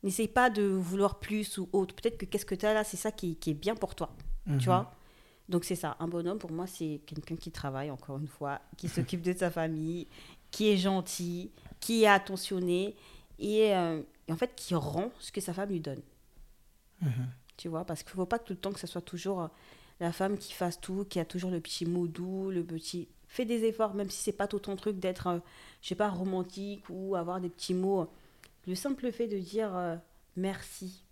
N'essaye 0.02 0.28
pas 0.28 0.48
de 0.48 0.62
vouloir 0.62 1.18
plus 1.18 1.58
ou 1.58 1.68
autre. 1.72 1.94
Peut-être 1.94 2.18
que 2.18 2.24
qu'est-ce 2.24 2.46
que 2.46 2.54
tu 2.54 2.66
as 2.66 2.74
là, 2.74 2.84
c'est 2.84 2.96
ça 2.96 3.10
qui, 3.10 3.36
qui 3.36 3.50
est 3.50 3.54
bien 3.54 3.74
pour 3.74 3.94
toi. 3.94 4.14
Mhm. 4.46 4.58
Tu 4.58 4.66
vois 4.66 4.94
Donc 5.48 5.64
c'est 5.64 5.74
ça. 5.74 5.96
Un 5.98 6.06
bonhomme, 6.06 6.38
pour 6.38 6.52
moi, 6.52 6.66
c'est 6.66 7.00
quelqu'un 7.06 7.36
qui 7.36 7.50
travaille, 7.50 7.90
encore 7.90 8.18
une 8.18 8.28
fois, 8.28 8.60
qui 8.76 8.88
s'occupe 8.88 9.22
de 9.22 9.32
sa 9.32 9.50
famille, 9.50 10.06
qui 10.50 10.70
est 10.70 10.76
gentil, 10.76 11.50
qui 11.80 12.04
est 12.04 12.08
attentionné 12.08 12.94
et, 13.38 13.74
euh, 13.74 14.02
et 14.26 14.32
en 14.32 14.36
fait 14.36 14.54
qui 14.56 14.74
rend 14.74 15.10
ce 15.18 15.32
que 15.32 15.40
sa 15.40 15.52
femme 15.52 15.70
lui 15.70 15.80
donne. 15.80 16.02
Mhm. 17.00 17.28
Tu 17.56 17.68
vois 17.68 17.84
Parce 17.84 18.02
qu'il 18.02 18.12
ne 18.12 18.16
faut 18.16 18.26
pas 18.26 18.38
que 18.38 18.44
tout 18.44 18.52
le 18.52 18.58
temps 18.58 18.72
que 18.72 18.80
ce 18.80 18.86
soit 18.86 19.00
toujours 19.00 19.42
euh, 19.42 19.48
la 20.00 20.12
femme 20.12 20.38
qui 20.38 20.52
fasse 20.52 20.80
tout, 20.80 21.04
qui 21.04 21.18
a 21.18 21.24
toujours 21.24 21.50
le 21.50 21.60
petit 21.60 21.86
mot 21.86 22.06
doux, 22.06 22.50
le 22.50 22.64
petit... 22.64 23.08
Fais 23.26 23.44
des 23.44 23.64
efforts, 23.64 23.94
même 23.94 24.08
si 24.08 24.22
c'est 24.22 24.32
pas 24.32 24.46
tout 24.46 24.58
ton 24.58 24.76
truc 24.76 24.98
d'être, 24.98 25.26
euh, 25.26 25.38
je 25.82 25.88
sais 25.88 25.94
pas, 25.94 26.08
romantique 26.08 26.84
ou 26.88 27.14
avoir 27.14 27.40
des 27.40 27.50
petits 27.50 27.74
mots. 27.74 28.08
Le 28.68 28.75
simple 28.75 29.10
fait 29.10 29.26
de 29.28 29.38
dire 29.38 29.75
euh, 29.75 29.96
merci, 30.37 31.02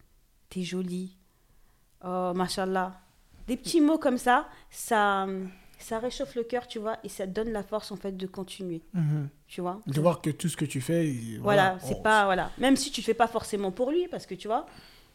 t'es 0.50 0.62
jolie, 0.62 1.16
oh, 2.04 2.32
machallah. 2.34 3.00
Des 3.48 3.56
petits 3.56 3.80
mots 3.80 3.96
comme 3.96 4.18
ça, 4.18 4.46
ça, 4.70 5.26
ça 5.78 5.98
réchauffe 5.98 6.34
le 6.34 6.42
cœur, 6.44 6.66
tu 6.66 6.78
vois, 6.78 6.98
et 7.02 7.08
ça 7.08 7.26
donne 7.26 7.50
la 7.52 7.62
force, 7.62 7.90
en 7.92 7.96
fait, 7.96 8.14
de 8.14 8.26
continuer, 8.26 8.82
Mhm. 8.92 9.28
tu 9.48 9.62
vois? 9.62 9.80
De 9.86 9.98
voir 10.02 10.20
que 10.20 10.28
tout 10.28 10.48
ce 10.50 10.56
que 10.58 10.66
tu 10.66 10.82
fais. 10.82 11.08
il- 11.08 11.40
Voilà, 11.40 11.78
c'est 11.80 11.94
on- 11.94 12.02
pas 12.02 12.26
voilà. 12.26 12.50
Même 12.58 12.76
si 12.76 12.90
tu 12.90 13.00
le 13.00 13.06
fais 13.06 13.14
pas 13.14 13.26
forcément 13.28 13.70
pour 13.70 13.90
lui, 13.90 14.06
parce 14.08 14.26
que 14.26 14.34
tu 14.34 14.48
vois, 14.48 14.66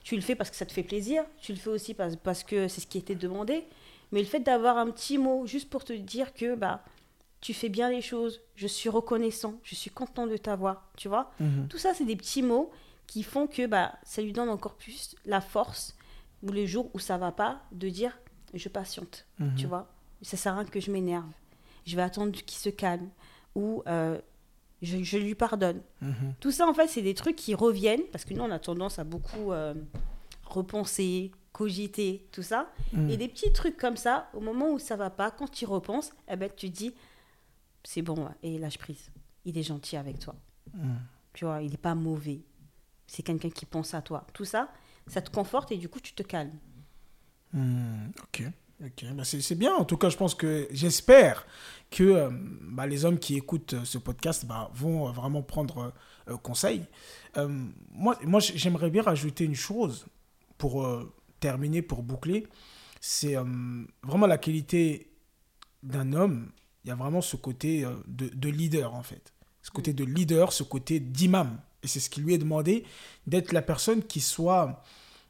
tu 0.03 0.15
le 0.15 0.21
fais 0.23 0.33
parce 0.33 0.49
que 0.49 0.55
ça 0.55 0.65
te 0.65 0.73
fait 0.73 0.81
plaisir. 0.83 1.23
Tu 1.41 1.51
le 1.51 1.59
fais 1.59 1.69
aussi 1.69 1.93
parce, 1.93 2.15
parce 2.15 2.43
que 2.43 2.67
c'est 2.67 2.81
ce 2.81 2.87
qui 2.87 2.97
était 2.97 3.13
demandé. 3.13 3.65
Mais 4.11 4.19
le 4.19 4.25
fait 4.25 4.39
d'avoir 4.39 4.79
un 4.79 4.89
petit 4.89 5.19
mot 5.19 5.45
juste 5.45 5.69
pour 5.69 5.83
te 5.83 5.93
dire 5.93 6.33
que 6.33 6.55
bah 6.55 6.83
tu 7.41 7.53
fais 7.53 7.69
bien 7.69 7.89
les 7.89 8.01
choses, 8.01 8.41
je 8.55 8.67
suis 8.67 8.87
reconnaissant, 8.89 9.55
je 9.63 9.75
suis 9.75 9.89
content 9.89 10.27
de 10.27 10.37
t'avoir, 10.37 10.89
tu 10.95 11.07
vois. 11.07 11.31
Mhm. 11.39 11.67
Tout 11.67 11.77
ça, 11.79 11.93
c'est 11.93 12.05
des 12.05 12.15
petits 12.15 12.43
mots 12.43 12.71
qui 13.07 13.23
font 13.23 13.47
que 13.47 13.65
bah 13.67 13.93
ça 14.03 14.21
lui 14.21 14.31
donne 14.31 14.47
encore 14.49 14.75
plus 14.75 15.15
la 15.25 15.41
force 15.41 15.95
ou 16.43 16.51
les 16.51 16.67
jours 16.67 16.89
où 16.93 16.99
ça 16.99 17.17
va 17.17 17.31
pas 17.31 17.61
de 17.71 17.89
dire 17.89 18.17
je 18.53 18.69
patiente, 18.69 19.25
Mhm. 19.39 19.55
tu 19.55 19.65
vois. 19.67 19.87
Ça 20.21 20.37
sert 20.37 20.53
à 20.53 20.57
rien 20.59 20.65
que 20.65 20.79
je 20.79 20.91
m'énerve. 20.91 21.25
Je 21.85 21.95
vais 21.95 22.01
attendre 22.03 22.31
qu'il 22.31 22.57
se 22.57 22.69
calme 22.69 23.09
ou 23.55 23.81
euh, 23.87 24.19
je, 24.83 25.01
je 25.03 25.17
lui 25.17 25.33
pardonne. 25.35 25.81
Mhm. 26.01 26.33
Tout 26.39 26.51
ça, 26.51 26.67
en 26.67 26.73
fait, 26.73 26.87
c'est 26.87 27.01
des 27.01 27.13
trucs 27.15 27.35
qui 27.35 27.55
reviennent, 27.55 28.03
parce 28.11 28.23
que 28.25 28.33
nous, 28.35 28.43
on 28.43 28.51
a 28.51 28.59
tendance 28.59 28.99
à 28.99 29.03
beaucoup 29.03 29.51
euh, 29.51 29.73
repenser, 30.45 31.31
cogiter, 31.53 32.27
tout 32.31 32.43
ça. 32.43 32.71
Et 33.09 33.17
des 33.17 33.27
petits 33.27 33.51
trucs 33.51 33.77
comme 33.77 33.97
ça, 33.97 34.29
au 34.33 34.39
moment 34.39 34.71
où 34.71 34.79
ça 34.79 34.95
va 34.95 35.09
pas, 35.09 35.31
quand 35.31 35.49
tu 35.49 35.63
y 35.63 35.67
repenses, 35.67 36.11
eh 36.29 36.35
ben, 36.35 36.49
tu 36.55 36.69
dis, 36.69 36.93
c'est 37.83 38.01
bon, 38.01 38.29
et 38.43 38.57
lâche 38.57 38.77
prise. 38.77 39.11
Il 39.45 39.57
est 39.57 39.63
gentil 39.63 39.97
avec 39.97 40.19
toi. 40.19 40.35
Mhm. 40.73 40.99
Tu 41.33 41.45
vois, 41.45 41.61
il 41.61 41.71
n'est 41.71 41.77
pas 41.77 41.95
mauvais. 41.95 42.41
C'est 43.07 43.23
quelqu'un 43.23 43.49
qui 43.49 43.65
pense 43.65 43.93
à 43.93 44.01
toi. 44.01 44.25
Tout 44.33 44.45
ça, 44.45 44.71
ça 45.07 45.21
te 45.21 45.29
conforte 45.29 45.71
et 45.71 45.77
du 45.77 45.89
coup, 45.89 45.99
tu 45.99 46.13
te 46.13 46.23
calmes. 46.23 46.57
Hmm, 47.53 48.09
ok, 48.23 48.43
ok. 48.85 49.05
Bah, 49.13 49.23
c'est 49.23 49.41
c'est 49.41 49.55
bien. 49.55 49.73
En 49.75 49.85
tout 49.85 49.97
cas, 49.97 50.09
je 50.09 50.17
pense 50.17 50.35
que 50.35 50.67
j'espère 50.71 51.45
que 51.89 52.03
euh, 52.03 52.29
bah, 52.31 52.87
les 52.87 53.03
hommes 53.05 53.19
qui 53.19 53.35
écoutent 53.35 53.73
euh, 53.73 53.83
ce 53.83 53.97
podcast 53.97 54.45
bah, 54.45 54.71
vont 54.73 55.07
euh, 55.07 55.11
vraiment 55.11 55.41
prendre 55.41 55.93
conseil. 56.43 56.85
Moi, 57.35 58.17
moi, 58.23 58.39
j'aimerais 58.39 58.89
bien 58.89 59.01
rajouter 59.01 59.43
une 59.43 59.55
chose 59.55 60.05
pour 60.57 60.87
terminer, 61.39 61.81
pour 61.81 62.03
boucler. 62.03 62.47
C'est 63.01 63.35
vraiment 64.03 64.27
la 64.27 64.37
qualité 64.37 65.11
d'un 65.83 66.13
homme. 66.13 66.51
Il 66.83 66.89
y 66.89 66.91
a 66.91 66.95
vraiment 66.95 67.21
ce 67.21 67.35
côté 67.35 67.85
euh, 67.85 67.93
de, 68.07 68.27
de 68.27 68.49
leader, 68.49 68.93
en 68.95 69.03
fait. 69.03 69.33
Ce 69.61 69.69
côté 69.69 69.93
de 69.93 70.03
leader, 70.03 70.53
ce 70.53 70.63
côté 70.63 70.99
d'imam. 70.99 71.59
Et 71.83 71.87
c'est 71.87 71.99
ce 71.99 72.09
qui 72.09 72.21
lui 72.21 72.33
est 72.33 72.39
demandé 72.39 72.83
d'être 73.27 73.51
la 73.51 73.61
personne 73.61 74.03
qui 74.03 74.19
soit 74.21 74.83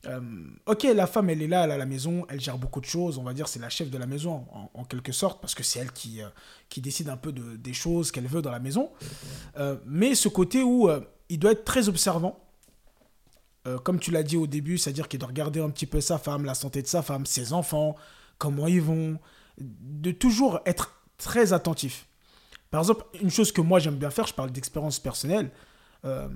euh, 0.07 0.19
ok, 0.65 0.83
la 0.83 1.05
femme, 1.05 1.29
elle 1.29 1.41
est 1.41 1.47
là, 1.47 1.63
elle 1.63 1.71
est 1.71 1.73
à 1.73 1.77
la 1.77 1.85
maison, 1.85 2.25
elle 2.29 2.41
gère 2.41 2.57
beaucoup 2.57 2.81
de 2.81 2.85
choses, 2.85 3.17
on 3.17 3.23
va 3.23 3.33
dire, 3.33 3.47
c'est 3.47 3.59
la 3.59 3.69
chef 3.69 3.89
de 3.89 3.97
la 3.97 4.07
maison, 4.07 4.45
en, 4.51 4.71
en 4.73 4.83
quelque 4.83 5.11
sorte, 5.11 5.41
parce 5.41 5.53
que 5.53 5.63
c'est 5.63 5.79
elle 5.79 5.91
qui, 5.91 6.21
euh, 6.21 6.27
qui 6.69 6.81
décide 6.81 7.09
un 7.09 7.17
peu 7.17 7.31
de, 7.31 7.55
des 7.55 7.73
choses 7.73 8.11
qu'elle 8.11 8.27
veut 8.27 8.41
dans 8.41 8.51
la 8.51 8.59
maison. 8.59 8.89
Euh, 9.57 9.77
mais 9.85 10.15
ce 10.15 10.27
côté 10.27 10.63
où 10.63 10.89
il 11.29 11.39
doit 11.39 11.51
être 11.51 11.65
très 11.65 11.89
observant, 11.89 12.39
comme 13.83 13.99
tu 13.99 14.09
l'as 14.09 14.23
dit 14.23 14.37
au 14.37 14.47
début, 14.47 14.79
c'est-à-dire 14.79 15.07
qu'il 15.07 15.19
doit 15.19 15.29
regarder 15.29 15.61
un 15.61 15.69
petit 15.69 15.85
peu 15.85 16.01
sa 16.01 16.17
femme, 16.17 16.45
la 16.45 16.55
santé 16.55 16.81
de 16.81 16.87
sa 16.87 17.03
femme, 17.03 17.27
ses 17.27 17.53
enfants, 17.53 17.95
comment 18.39 18.65
ils 18.65 18.81
vont, 18.81 19.19
de 19.59 20.11
toujours 20.11 20.61
être 20.65 21.00
très 21.21 21.53
attentif. 21.53 22.07
Par 22.71 22.81
exemple, 22.81 23.05
une 23.21 23.29
chose 23.29 23.51
que 23.51 23.62
moi 23.62 23.79
j'aime 23.79 23.95
bien 23.95 24.10
faire, 24.10 24.27
je 24.27 24.34
parle 24.34 24.51
d'expérience 24.51 24.99
personnelle, 24.99 25.51
euh, 26.03 26.27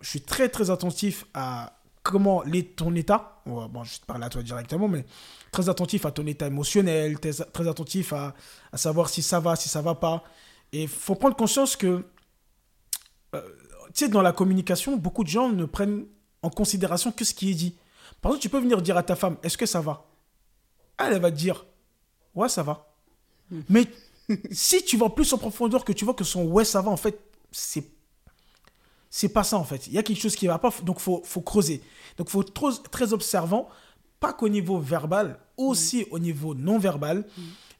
je 0.00 0.08
suis 0.08 0.20
très 0.20 0.48
très 0.48 0.70
attentif 0.70 1.26
à 1.34 1.78
comment 2.02 2.42
l'est 2.42 2.76
ton 2.76 2.94
état. 2.94 3.42
Bon, 3.46 3.84
je 3.84 3.98
te 3.98 4.06
parle 4.06 4.22
à 4.22 4.28
toi 4.28 4.42
directement, 4.42 4.88
mais 4.88 5.04
très 5.50 5.68
attentif 5.68 6.06
à 6.06 6.10
ton 6.10 6.26
état 6.26 6.46
émotionnel, 6.46 7.18
très, 7.18 7.68
attentif 7.68 8.12
à, 8.12 8.34
à 8.72 8.76
savoir 8.76 9.08
si 9.08 9.22
ça 9.22 9.40
va, 9.40 9.56
si 9.56 9.68
ça 9.68 9.82
va 9.82 9.94
pas. 9.94 10.24
Et 10.72 10.82
il 10.82 10.88
faut 10.88 11.14
prendre 11.14 11.36
conscience 11.36 11.76
que, 11.76 12.04
euh, 13.34 13.42
tu 13.86 14.04
sais, 14.04 14.08
dans 14.08 14.22
la 14.22 14.32
communication, 14.32 14.96
beaucoup 14.96 15.24
de 15.24 15.28
gens 15.28 15.48
ne 15.50 15.64
prennent 15.64 16.04
en 16.42 16.50
considération 16.50 17.12
que 17.12 17.24
ce 17.24 17.34
qui 17.34 17.50
est 17.50 17.54
dit. 17.54 17.76
Par 18.20 18.30
exemple, 18.30 18.42
tu 18.42 18.48
peux 18.48 18.60
venir 18.60 18.80
dire 18.82 18.96
à 18.96 19.02
ta 19.02 19.16
femme, 19.16 19.36
est-ce 19.42 19.58
que 19.58 19.66
ça 19.66 19.80
va? 19.80 20.06
Elle, 20.98 21.14
elle 21.14 21.20
va 21.20 21.30
te 21.30 21.36
dire, 21.36 21.64
ouais, 22.34 22.48
ça 22.48 22.62
va. 22.62 22.94
Mais 23.68 23.86
si 24.50 24.84
tu 24.84 24.96
vas 24.96 25.10
plus 25.10 25.32
en 25.32 25.38
profondeur, 25.38 25.84
que 25.84 25.92
tu 25.92 26.04
vois 26.04 26.14
que 26.14 26.24
son 26.24 26.44
ouais, 26.44 26.64
ça 26.64 26.80
va, 26.82 26.90
en 26.90 26.96
fait, 26.96 27.18
c'est 27.50 27.84
c'est 29.10 29.28
pas 29.28 29.44
ça 29.44 29.58
en 29.58 29.64
fait. 29.64 29.86
Il 29.86 29.92
y 29.92 29.98
a 29.98 30.02
quelque 30.02 30.20
chose 30.20 30.34
qui 30.34 30.46
va 30.46 30.58
pas, 30.58 30.72
donc 30.82 30.98
faut 30.98 31.22
faut 31.24 31.40
creuser. 31.40 31.82
Donc 32.16 32.28
faut 32.28 32.42
être 32.42 32.90
très 32.90 33.12
observant, 33.12 33.68
pas 34.18 34.32
qu'au 34.32 34.48
niveau 34.48 34.78
verbal, 34.80 35.38
aussi 35.56 36.06
au 36.10 36.18
niveau 36.18 36.54
non 36.54 36.78
verbal, 36.78 37.24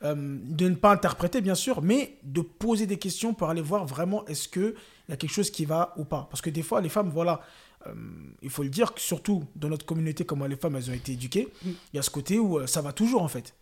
Euh, 0.02 0.14
de 0.14 0.68
ne 0.68 0.74
pas 0.74 0.92
interpréter 0.92 1.40
bien 1.40 1.54
sûr, 1.54 1.80
mais 1.80 2.18
de 2.24 2.42
poser 2.42 2.84
des 2.84 2.98
questions 2.98 3.32
pour 3.32 3.48
aller 3.48 3.62
voir 3.62 3.86
vraiment 3.86 4.26
est-ce 4.26 4.48
que 4.48 4.74
il 5.08 5.12
y 5.12 5.14
a 5.14 5.16
quelque 5.16 5.32
chose 5.32 5.50
qui 5.50 5.64
va 5.64 5.94
ou 5.96 6.04
pas. 6.04 6.26
Parce 6.28 6.42
que 6.42 6.50
des 6.50 6.62
fois 6.62 6.82
les 6.82 6.90
femmes, 6.90 7.08
voilà, 7.08 7.40
euh, 7.86 7.94
il 8.42 8.50
faut 8.50 8.64
le 8.64 8.68
dire 8.68 8.92
que 8.92 9.00
surtout 9.00 9.44
dans 9.56 9.70
notre 9.70 9.86
communauté, 9.86 10.26
comment 10.26 10.46
les 10.46 10.56
femmes 10.56 10.76
elles 10.76 10.90
ont 10.90 10.94
été 10.94 11.12
éduquées, 11.12 11.48
il 11.64 11.96
y 11.96 11.98
a 11.98 12.02
ce 12.02 12.10
côté 12.10 12.38
où 12.38 12.58
euh, 12.58 12.66
ça 12.66 12.82
va 12.82 12.92
toujours 12.92 13.22
en 13.22 13.28
fait. 13.28 13.54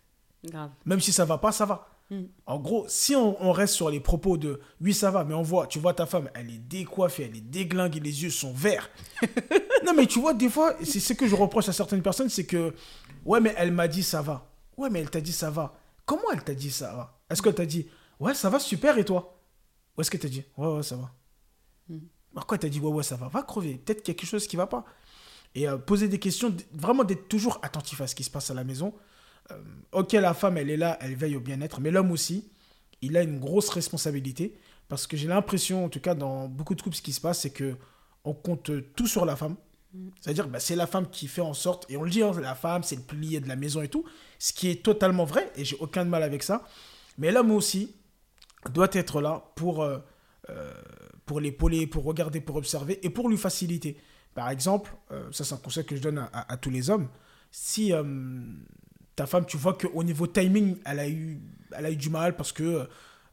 Grave. 0.43 0.71
Même 0.85 0.99
si 0.99 1.13
ça 1.13 1.23
va 1.23 1.37
pas, 1.37 1.53
ça 1.53 1.65
va. 1.65 1.87
Mm. 2.09 2.23
En 2.45 2.59
gros, 2.59 2.85
si 2.87 3.15
on, 3.15 3.41
on 3.43 3.51
reste 3.51 3.73
sur 3.73 3.89
les 3.89 3.99
propos 3.99 4.37
de 4.37 4.59
oui, 4.81 4.93
ça 4.93 5.11
va, 5.11 5.23
mais 5.23 5.33
on 5.33 5.41
voit, 5.41 5.67
tu 5.67 5.79
vois 5.79 5.93
ta 5.93 6.05
femme, 6.05 6.29
elle 6.33 6.49
est 6.49 6.57
décoiffée, 6.59 7.23
elle 7.23 7.37
est 7.37 7.41
déglinguée, 7.41 7.99
les 7.99 8.23
yeux 8.23 8.29
sont 8.29 8.53
verts. 8.53 8.89
non, 9.85 9.93
mais 9.95 10.05
tu 10.05 10.19
vois, 10.19 10.33
des 10.33 10.49
fois, 10.49 10.75
c'est 10.83 10.99
ce 10.99 11.13
que 11.13 11.27
je 11.27 11.35
reproche 11.35 11.69
à 11.69 11.73
certaines 11.73 12.01
personnes, 12.01 12.29
c'est 12.29 12.45
que 12.45 12.73
ouais, 13.25 13.39
mais 13.39 13.53
elle 13.57 13.71
m'a 13.71 13.87
dit 13.87 14.03
ça 14.03 14.21
va. 14.21 14.49
Ouais, 14.77 14.89
mais 14.89 14.99
elle 14.99 15.09
t'a 15.09 15.21
dit 15.21 15.31
ça 15.31 15.49
va. 15.49 15.77
Comment 16.05 16.31
elle 16.33 16.43
t'a 16.43 16.53
dit 16.53 16.71
ça 16.71 16.93
va? 16.93 17.19
Est-ce 17.29 17.41
qu'elle 17.41 17.55
t'a 17.55 17.65
dit 17.65 17.87
ouais, 18.19 18.33
ça 18.33 18.49
va 18.49 18.59
super 18.59 18.97
et 18.97 19.05
toi? 19.05 19.39
Ou 19.97 20.01
est-ce 20.01 20.11
qu'elle 20.11 20.19
t'a 20.21 20.29
dit 20.29 20.43
ouais, 20.57 20.67
ouais, 20.67 20.83
ça 20.83 20.95
va? 20.95 21.11
Pourquoi 22.33 22.55
elle 22.55 22.61
t'a 22.61 22.69
dit 22.69 22.79
ouais, 22.79 22.91
ouais, 22.91 23.03
ça 23.03 23.15
va? 23.15 23.27
Va 23.27 23.43
crever. 23.43 23.75
Peut-être 23.75 24.01
qu'il 24.01 24.13
y 24.13 24.17
a 24.17 24.19
quelque 24.19 24.29
chose 24.29 24.47
qui 24.47 24.55
va 24.55 24.67
pas. 24.67 24.85
Et 25.55 25.67
euh, 25.67 25.77
poser 25.77 26.07
des 26.07 26.19
questions, 26.19 26.55
vraiment 26.73 27.03
d'être 27.03 27.27
toujours 27.27 27.59
attentif 27.61 28.01
à 28.01 28.07
ce 28.07 28.15
qui 28.15 28.23
se 28.23 28.31
passe 28.31 28.49
à 28.49 28.53
la 28.55 28.63
maison. 28.63 28.93
Euh, 29.51 29.55
ok, 29.91 30.13
la 30.13 30.33
femme, 30.33 30.57
elle 30.57 30.69
est 30.69 30.77
là, 30.77 30.97
elle 31.01 31.15
veille 31.15 31.35
au 31.35 31.39
bien-être, 31.41 31.81
mais 31.81 31.91
l'homme 31.91 32.11
aussi, 32.11 32.49
il 33.01 33.17
a 33.17 33.23
une 33.23 33.39
grosse 33.39 33.69
responsabilité. 33.69 34.57
Parce 34.89 35.07
que 35.07 35.17
j'ai 35.17 35.27
l'impression, 35.27 35.85
en 35.85 35.89
tout 35.89 35.99
cas, 36.01 36.13
dans 36.13 36.47
beaucoup 36.47 36.75
de 36.75 36.81
couples, 36.81 36.95
ce 36.95 37.01
qui 37.01 37.13
se 37.13 37.21
passe, 37.21 37.41
c'est 37.41 37.49
que 37.49 37.75
on 38.25 38.33
compte 38.33 38.71
tout 38.95 39.07
sur 39.07 39.25
la 39.25 39.35
femme. 39.35 39.55
C'est-à-dire, 40.21 40.47
bah, 40.47 40.59
c'est 40.59 40.75
la 40.75 40.87
femme 40.87 41.09
qui 41.09 41.27
fait 41.27 41.41
en 41.41 41.53
sorte, 41.53 41.85
et 41.89 41.97
on 41.97 42.03
le 42.03 42.09
dit, 42.09 42.21
hein, 42.23 42.31
la 42.41 42.55
femme, 42.55 42.83
c'est 42.83 42.95
le 42.95 43.01
pilier 43.03 43.39
de 43.39 43.47
la 43.47 43.55
maison 43.55 43.81
et 43.81 43.87
tout, 43.89 44.03
ce 44.39 44.51
qui 44.53 44.69
est 44.69 44.83
totalement 44.83 45.23
vrai, 45.25 45.51
et 45.55 45.63
j'ai 45.65 45.75
aucun 45.79 46.03
mal 46.03 46.23
avec 46.23 46.41
ça. 46.43 46.63
Mais 47.17 47.31
l'homme 47.31 47.51
aussi 47.51 47.95
doit 48.73 48.89
être 48.93 49.21
là 49.21 49.43
pour, 49.55 49.83
euh, 49.83 49.99
euh, 50.49 50.73
pour 51.25 51.39
l'épauler, 51.39 51.85
pour 51.85 52.03
regarder, 52.05 52.41
pour 52.41 52.55
observer, 52.55 52.99
et 53.05 53.09
pour 53.09 53.29
lui 53.29 53.37
faciliter. 53.37 53.97
Par 54.33 54.49
exemple, 54.49 54.95
euh, 55.11 55.31
ça 55.31 55.43
c'est 55.43 55.53
un 55.53 55.57
conseil 55.57 55.85
que 55.85 55.95
je 55.95 56.01
donne 56.01 56.17
à, 56.17 56.25
à- 56.33 56.53
à 56.53 56.57
tous 56.57 56.71
les 56.71 56.89
hommes, 56.89 57.07
si 57.51 57.93
euh, 57.93 58.03
ta 59.15 59.25
femme, 59.25 59.45
tu 59.45 59.57
vois 59.57 59.73
qu'au 59.73 60.03
niveau 60.03 60.27
timing, 60.27 60.77
elle 60.85 60.99
a, 60.99 61.07
eu, 61.07 61.39
elle 61.75 61.85
a 61.85 61.91
eu 61.91 61.95
du 61.95 62.09
mal 62.09 62.35
parce 62.35 62.51
que 62.51 62.87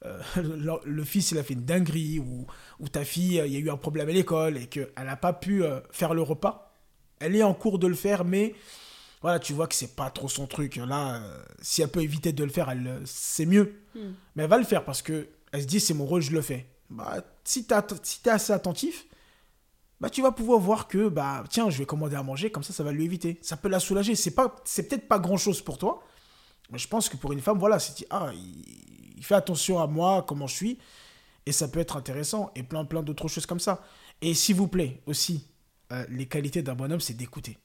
euh, 0.05 0.19
le, 0.37 0.73
le 0.85 1.05
fils 1.05 1.31
il 1.31 1.39
a 1.39 1.43
fait 1.43 1.55
une 1.55 1.65
dinguerie 1.65 2.19
ou, 2.19 2.47
ou 2.79 2.89
ta 2.89 3.05
fille 3.05 3.43
il 3.45 3.53
y 3.53 3.57
a 3.57 3.59
eu 3.59 3.71
un 3.71 3.77
problème 3.77 4.09
à 4.09 4.13
l'école 4.13 4.57
et 4.57 4.67
qu'elle 4.67 4.91
n'a 4.97 5.17
pas 5.17 5.33
pu 5.33 5.63
euh, 5.63 5.81
faire 5.91 6.15
le 6.15 6.23
repas, 6.23 6.75
elle 7.19 7.37
est 7.37 7.43
en 7.43 7.55
cours 7.55 7.79
de 7.79 7.87
le 7.87 7.95
faire, 7.95 8.25
mais 8.25 8.55
voilà, 9.23 9.39
tu 9.39 9.53
vois 9.53 9.67
que 9.67 9.75
c'est 9.75 9.95
pas 9.95 10.09
trop 10.09 10.29
son 10.29 10.47
truc. 10.47 10.77
Là, 10.77 11.17
euh, 11.17 11.43
si 11.61 11.83
elle 11.83 11.89
peut 11.89 12.03
éviter 12.03 12.33
de 12.33 12.43
le 12.43 12.51
faire, 12.51 12.71
elle, 12.71 13.03
c'est 13.05 13.45
mieux. 13.45 13.75
Hmm. 13.95 14.13
Mais 14.35 14.45
elle 14.45 14.49
va 14.49 14.57
le 14.57 14.65
faire 14.65 14.85
parce 14.85 15.03
que 15.03 15.29
elle 15.53 15.63
se 15.63 15.67
dit 15.67 15.81
c'est 15.81 15.95
mon 15.95 16.07
rôle, 16.07 16.23
je 16.23 16.33
le 16.33 16.41
fais. 16.41 16.67
Bah, 16.89 17.23
si 17.45 17.67
tu 17.67 17.75
si 18.03 18.21
es 18.25 18.31
assez 18.31 18.53
attentif, 18.53 19.07
bah, 20.01 20.11
tu 20.11 20.23
vas 20.23 20.33
pouvoir 20.33 20.59
voir 20.59 20.89
que 20.89 21.09
bah 21.09 21.45
tiens, 21.51 21.69
je 21.71 21.79
vais 21.79 21.87
commander 21.87 22.17
à 22.17 22.23
manger, 22.23 22.51
comme 22.51 22.63
ça, 22.63 22.73
ça 22.73 22.83
va 22.83 22.93
lui 22.93 23.05
éviter. 23.05 23.39
Ça 23.43 23.57
peut 23.57 23.69
la 23.69 23.81
soulager. 23.81 24.15
C'est 24.15 24.35
pas, 24.35 24.57
c'est 24.65 24.89
peut-être 24.89 25.09
pas 25.09 25.19
grand 25.19 25.37
chose 25.37 25.61
pour 25.61 25.79
toi, 25.79 26.03
mais 26.71 26.79
je 26.79 26.89
pense 26.89 27.09
que 27.09 27.17
pour 27.17 27.33
une 27.33 27.41
femme, 27.41 27.59
voilà, 27.59 27.79
c'est 27.79 27.97
dit, 27.97 28.07
ah, 28.11 28.31
il, 28.33 28.65
il 29.17 29.25
fait 29.25 29.35
attention 29.35 29.79
à 29.79 29.87
moi, 29.87 30.25
comment 30.27 30.47
je 30.47 30.55
suis, 30.55 30.79
et 31.45 31.53
ça 31.53 31.69
peut 31.69 31.81
être 31.81 31.97
intéressant 31.97 32.51
et 32.55 32.63
plein 32.63 32.85
plein 32.85 33.03
d'autres 33.03 33.29
choses 33.29 33.47
comme 33.47 33.61
ça. 33.61 33.83
Et 34.23 34.33
s'il 34.35 34.57
vous 34.57 34.69
plaît 34.69 35.03
aussi, 35.07 35.47
euh, 35.93 36.05
les 36.09 36.27
qualités 36.27 36.63
d'un 36.63 36.75
bonhomme, 36.75 37.01
c'est 37.01 37.15
d'écouter. 37.15 37.59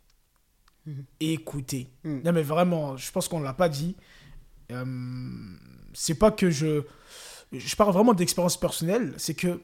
Écouter. 1.19 1.89
Mhm. 2.04 2.21
Non 2.24 2.32
mais 2.32 2.43
vraiment, 2.43 2.98
je 2.98 3.12
pense 3.12 3.28
qu'on 3.28 3.39
l'a 3.39 3.54
pas 3.54 3.69
dit. 3.69 3.95
Euh, 4.71 4.86
c'est 5.93 6.15
pas 6.15 6.32
que 6.32 6.50
je, 6.50 6.84
je 7.52 7.76
parle 7.76 7.93
vraiment 7.93 8.13
d'expérience 8.13 8.58
personnelle, 8.58 9.13
c'est 9.17 9.34
que 9.34 9.62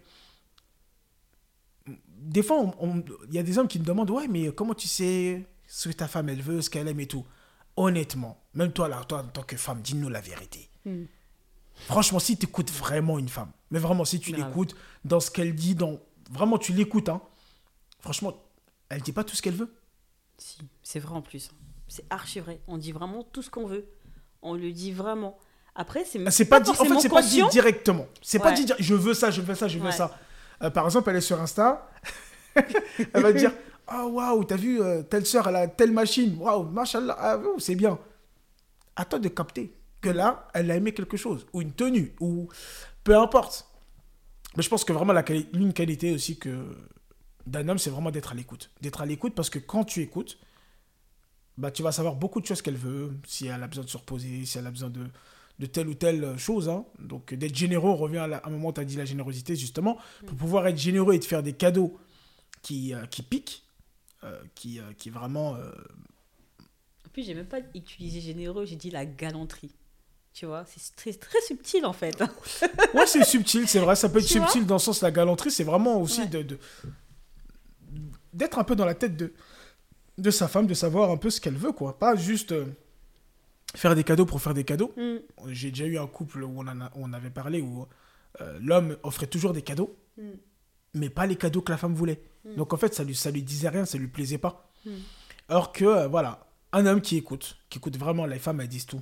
des 2.21 2.43
fois, 2.43 2.71
il 3.29 3.33
y 3.33 3.39
a 3.39 3.43
des 3.43 3.57
hommes 3.57 3.67
qui 3.67 3.79
me 3.79 3.83
demandent 3.83 4.11
Ouais, 4.11 4.27
mais 4.27 4.51
comment 4.51 4.73
tu 4.73 4.87
sais 4.87 5.43
ce 5.67 5.89
que 5.89 5.93
ta 5.93 6.07
femme 6.07 6.29
elle 6.29 6.41
veut, 6.41 6.61
ce 6.61 6.69
qu'elle 6.69 6.87
aime 6.87 6.99
et 6.99 7.07
tout? 7.07 7.25
Honnêtement, 7.75 8.43
même 8.53 8.71
toi, 8.71 8.87
là, 8.87 9.03
toi 9.05 9.19
en 9.19 9.27
tant 9.27 9.43
que 9.43 9.57
femme, 9.57 9.81
dis-nous 9.81 10.09
la 10.09 10.21
vérité. 10.21 10.69
Hmm. 10.85 11.05
Franchement, 11.73 12.19
si 12.19 12.37
tu 12.37 12.45
écoutes 12.45 12.69
vraiment 12.71 13.17
une 13.17 13.29
femme, 13.29 13.51
mais 13.71 13.79
vraiment, 13.79 14.05
si 14.05 14.19
tu 14.19 14.33
l'écoutes 14.33 14.75
dans 15.03 15.19
ce 15.19 15.31
qu'elle 15.31 15.55
dit, 15.55 15.73
dans... 15.73 15.99
vraiment, 16.29 16.57
tu 16.57 16.73
l'écoutes, 16.73 17.09
hein, 17.09 17.21
franchement, 17.99 18.35
elle 18.89 19.01
dit 19.01 19.13
pas 19.13 19.23
tout 19.23 19.35
ce 19.35 19.41
qu'elle 19.41 19.55
veut. 19.55 19.73
Si, 20.37 20.59
c'est 20.83 20.99
vrai 20.99 21.15
en 21.15 21.21
plus. 21.21 21.49
C'est 21.87 22.05
archi 22.09 22.39
vrai. 22.39 22.61
On 22.67 22.77
dit 22.77 22.91
vraiment 22.91 23.23
tout 23.23 23.41
ce 23.41 23.49
qu'on 23.49 23.65
veut. 23.65 23.87
On 24.41 24.53
le 24.53 24.71
dit 24.71 24.91
vraiment. 24.91 25.37
Après, 25.75 26.03
c'est 26.05 26.29
C'est 26.29 26.45
pas, 26.45 26.59
dit, 26.59 26.69
en 26.69 26.73
fait, 26.73 26.99
c'est 26.99 27.09
pas 27.09 27.21
dit 27.21 27.41
directement. 27.51 28.05
C'est 28.21 28.39
pas 28.39 28.51
dit, 28.51 28.65
je 28.79 28.93
veux 28.93 29.13
ça, 29.13 29.31
je 29.31 29.41
veux 29.41 29.55
ça, 29.55 29.67
je 29.67 29.79
veux 29.79 29.85
Ouais. 29.85 29.91
ça. 29.91 30.19
Euh, 30.63 30.69
par 30.69 30.85
exemple, 30.85 31.09
elle 31.09 31.15
est 31.17 31.21
sur 31.21 31.39
Insta, 31.41 31.89
elle 32.55 33.21
va 33.21 33.33
dire 33.33 33.51
Ah, 33.87 34.05
waouh, 34.05 34.43
t'as 34.43 34.55
vu, 34.55 34.81
euh, 34.81 35.03
telle 35.03 35.25
soeur, 35.25 35.47
elle 35.47 35.55
a 35.55 35.67
telle 35.67 35.91
machine, 35.91 36.37
waouh, 36.37 36.63
machallah, 36.63 37.15
ah, 37.19 37.39
c'est 37.57 37.75
bien. 37.75 37.97
À 38.95 39.05
toi 39.05 39.19
de 39.19 39.29
capter 39.29 39.73
que 40.01 40.09
là, 40.09 40.47
elle 40.53 40.69
a 40.71 40.75
aimé 40.75 40.93
quelque 40.93 41.17
chose, 41.17 41.45
ou 41.53 41.61
une 41.61 41.71
tenue, 41.71 42.13
ou 42.19 42.47
peu 43.03 43.17
importe. 43.17 43.67
Mais 44.57 44.63
je 44.63 44.69
pense 44.69 44.83
que 44.83 44.93
vraiment, 44.93 45.13
l'une 45.53 45.73
qualité 45.73 46.13
aussi 46.13 46.37
que 46.37 46.75
d'un 47.47 47.67
homme, 47.69 47.77
c'est 47.77 47.89
vraiment 47.89 48.11
d'être 48.11 48.31
à 48.31 48.35
l'écoute. 48.35 48.69
D'être 48.81 49.01
à 49.01 49.05
l'écoute 49.05 49.33
parce 49.33 49.49
que 49.49 49.59
quand 49.59 49.83
tu 49.83 50.01
écoutes, 50.01 50.37
bah, 51.57 51.71
tu 51.71 51.83
vas 51.83 51.91
savoir 51.91 52.15
beaucoup 52.15 52.41
de 52.41 52.45
choses 52.45 52.61
qu'elle 52.61 52.77
veut, 52.77 53.11
si 53.25 53.47
elle 53.47 53.63
a 53.63 53.67
besoin 53.67 53.83
de 53.83 53.89
se 53.89 53.97
reposer, 53.97 54.45
si 54.45 54.57
elle 54.57 54.67
a 54.67 54.71
besoin 54.71 54.89
de, 54.89 55.05
de 55.61 55.65
telle 55.67 55.87
ou 55.87 55.93
telle 55.93 56.37
chose. 56.37 56.67
hein. 56.67 56.83
Donc 56.99 57.33
d'être 57.33 57.55
généreux, 57.55 57.89
on 57.89 57.95
revient 57.95 58.17
à, 58.17 58.27
la- 58.27 58.37
à 58.37 58.47
un 58.47 58.51
moment 58.51 58.69
où 58.69 58.73
tu 58.73 58.81
as 58.81 58.85
dit 58.85 58.97
la 58.97 59.05
générosité, 59.05 59.55
justement, 59.55 59.97
pour 60.27 60.35
pouvoir 60.35 60.67
être 60.67 60.77
généreux 60.77 61.13
et 61.13 61.19
te 61.19 61.25
faire 61.25 61.43
des 61.43 61.53
cadeaux 61.53 61.97
qui, 62.61 62.93
euh, 62.93 63.05
qui 63.05 63.21
piquent, 63.23 63.63
euh, 64.23 64.41
qui, 64.55 64.79
euh, 64.79 64.83
qui 64.97 65.09
vraiment... 65.09 65.51
En 65.53 67.09
plus, 67.13 67.23
j'ai 67.23 67.33
même 67.35 67.45
pas 67.45 67.59
utilisé 67.75 68.19
généreux, 68.21 68.65
j'ai 68.65 68.75
dit 68.75 68.89
la 68.89 69.05
galanterie. 69.05 69.71
Tu 70.33 70.45
vois, 70.45 70.63
c'est 70.65 70.95
très, 70.95 71.11
très 71.13 71.41
subtil 71.41 71.85
en 71.85 71.91
fait. 71.93 72.17
Ouais, 72.93 73.05
c'est 73.05 73.23
subtil, 73.25 73.67
c'est 73.67 73.79
vrai, 73.79 73.95
ça 73.97 74.07
peut 74.09 74.19
être 74.19 74.25
Tu 74.27 74.33
subtil 74.39 74.65
dans 74.65 74.75
le 74.75 74.79
sens 74.79 75.01
la 75.01 75.11
galanterie, 75.11 75.51
c'est 75.51 75.65
vraiment 75.65 75.99
aussi 76.01 76.21
Ouais. 76.21 76.27
de... 76.43 76.57
d'être 78.33 78.57
un 78.59 78.63
peu 78.63 78.75
dans 78.75 78.85
la 78.85 78.95
tête 78.95 79.17
de, 79.17 79.33
de 80.17 80.31
sa 80.31 80.47
femme, 80.47 80.67
de 80.67 80.73
savoir 80.73 81.11
un 81.11 81.17
peu 81.17 81.29
ce 81.29 81.41
qu'elle 81.41 81.57
veut, 81.57 81.73
quoi. 81.73 81.99
Pas 81.99 82.15
juste 82.15 82.53
faire 83.75 83.95
des 83.95 84.03
cadeaux 84.03 84.25
pour 84.25 84.41
faire 84.41 84.53
des 84.53 84.63
cadeaux. 84.63 84.93
Hmm. 84.97 85.17
J'ai 85.49 85.69
déjà 85.71 85.85
eu 85.85 85.97
un 85.97 86.07
couple 86.07 86.43
où 86.43 86.53
on, 86.57 86.67
en 86.67 86.81
a- 86.81 86.91
où 86.95 87.03
on 87.05 87.13
avait 87.13 87.29
parlé 87.29 87.61
où 87.61 87.87
euh, 88.41 88.59
l'homme 88.61 88.97
offrait 89.03 89.27
toujours 89.27 89.53
des 89.53 89.61
cadeaux, 89.61 89.95
Mm. 90.17 90.23
mais 90.95 91.09
pas 91.09 91.25
les 91.25 91.37
cadeaux 91.37 91.61
que 91.61 91.71
la 91.71 91.77
femme 91.77 91.93
voulait. 91.95 92.21
Mm. 92.43 92.55
Donc 92.55 92.73
en 92.73 92.77
fait, 92.77 92.93
ça 92.93 93.03
lui, 93.05 93.15
ça 93.15 93.31
lui 93.31 93.43
disait 93.43 93.69
rien, 93.69 93.85
ça 93.85 93.97
lui 93.97 94.07
plaisait 94.07 94.37
pas. 94.37 94.69
Mm. 94.85 94.89
Alors 95.47 95.71
que, 95.71 95.85
euh, 95.85 96.07
voilà, 96.09 96.45
un 96.73 96.85
homme 96.85 96.99
qui 97.01 97.15
écoute, 97.15 97.57
qui 97.69 97.77
écoute 97.77 97.97
vraiment, 97.97 98.25
les 98.25 98.39
femmes, 98.39 98.59
elles 98.59 98.67
disent 98.67 98.85
tout. 98.85 99.01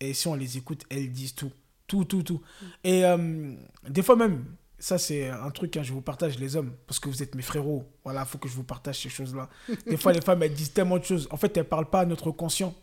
Et 0.00 0.14
si 0.14 0.28
on 0.28 0.34
les 0.34 0.56
écoute, 0.56 0.84
elles 0.90 1.12
disent 1.12 1.34
tout. 1.34 1.52
Tout, 1.86 2.04
tout, 2.04 2.22
tout. 2.22 2.40
Et 2.84 3.04
euh, 3.04 3.54
des 3.88 4.02
fois 4.02 4.16
même, 4.16 4.44
ça 4.78 4.96
c'est 4.98 5.28
un 5.28 5.50
truc, 5.50 5.76
hein, 5.76 5.82
je 5.82 5.92
vous 5.92 6.00
partage 6.02 6.38
les 6.38 6.56
hommes, 6.56 6.72
parce 6.86 6.98
que 7.00 7.08
vous 7.10 7.22
êtes 7.22 7.34
mes 7.34 7.42
frérots. 7.42 7.84
Voilà, 8.02 8.24
faut 8.24 8.38
que 8.38 8.48
je 8.48 8.54
vous 8.54 8.64
partage 8.64 9.00
ces 9.02 9.08
choses-là. 9.10 9.48
Des 9.86 9.96
fois, 9.98 10.12
les 10.12 10.20
femmes, 10.22 10.42
elles 10.42 10.54
disent 10.54 10.72
tellement 10.72 10.98
de 10.98 11.04
choses. 11.04 11.28
En 11.30 11.36
fait, 11.36 11.54
elles 11.56 11.68
parlent 11.68 11.90
pas 11.90 12.00
à 12.00 12.06
notre 12.06 12.30
conscient. 12.30 12.74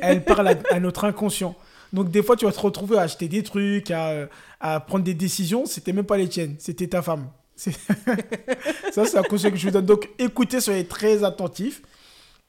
Elles 0.00 0.24
parlent 0.24 0.48
à, 0.48 0.56
à 0.70 0.80
notre 0.80 1.04
inconscient. 1.04 1.54
Donc 1.92 2.10
des 2.10 2.22
fois, 2.22 2.36
tu 2.36 2.44
vas 2.44 2.52
te 2.52 2.60
retrouver 2.60 2.98
à 2.98 3.02
acheter 3.02 3.28
des 3.28 3.42
trucs, 3.42 3.90
à, 3.90 4.28
à 4.60 4.80
prendre 4.80 5.04
des 5.04 5.14
décisions. 5.14 5.66
C'était 5.66 5.92
même 5.92 6.04
pas 6.04 6.16
les 6.16 6.28
tiennes, 6.28 6.56
c'était 6.58 6.86
ta 6.88 7.02
femme. 7.02 7.28
Ça, 7.56 9.04
c'est 9.04 9.18
un 9.18 9.22
conseil 9.22 9.50
que 9.50 9.56
je 9.56 9.66
vous 9.66 9.72
donne. 9.72 9.86
Donc 9.86 10.08
écoutez, 10.18 10.60
soyez 10.60 10.86
très 10.86 11.24
attentifs. 11.24 11.82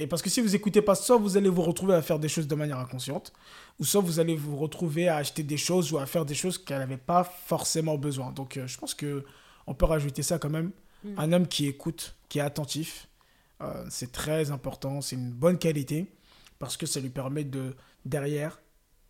Et 0.01 0.07
parce 0.07 0.21
que 0.21 0.29
si 0.29 0.39
vous 0.39 0.55
écoutez 0.55 0.81
pas, 0.81 0.95
soit 0.95 1.17
vous 1.17 1.35
allez 1.35 1.49
vous 1.49 1.61
retrouver 1.61 1.93
à 1.93 2.01
faire 2.01 2.19
des 2.19 2.29
choses 2.29 2.47
de 2.47 2.55
manière 2.55 2.79
inconsciente, 2.79 3.33
ou 3.79 3.85
soit 3.85 3.99
vous 3.99 4.21
allez 4.21 4.35
vous 4.35 4.55
retrouver 4.55 5.09
à 5.09 5.17
acheter 5.17 5.43
des 5.43 5.57
choses 5.57 5.91
ou 5.91 5.97
à 5.97 6.05
faire 6.05 6.25
des 6.25 6.35
choses 6.35 6.57
qu'elle 6.57 6.79
n'avait 6.79 6.95
pas 6.95 7.25
forcément 7.47 7.97
besoin. 7.97 8.31
Donc 8.31 8.55
euh, 8.55 8.65
je 8.65 8.77
pense 8.77 8.93
que 8.93 9.25
on 9.67 9.73
peut 9.73 9.85
rajouter 9.85 10.23
ça 10.23 10.39
quand 10.39 10.49
même. 10.49 10.71
Mm. 11.03 11.09
Un 11.17 11.33
homme 11.33 11.47
qui 11.47 11.67
écoute, 11.67 12.15
qui 12.29 12.39
est 12.39 12.41
attentif, 12.41 13.07
euh, 13.61 13.85
c'est 13.89 14.13
très 14.13 14.51
important, 14.51 15.01
c'est 15.01 15.17
une 15.17 15.31
bonne 15.31 15.57
qualité, 15.57 16.09
parce 16.59 16.77
que 16.77 16.85
ça 16.85 16.99
lui 16.99 17.09
permet 17.09 17.43
de, 17.43 17.75
derrière, 18.05 18.61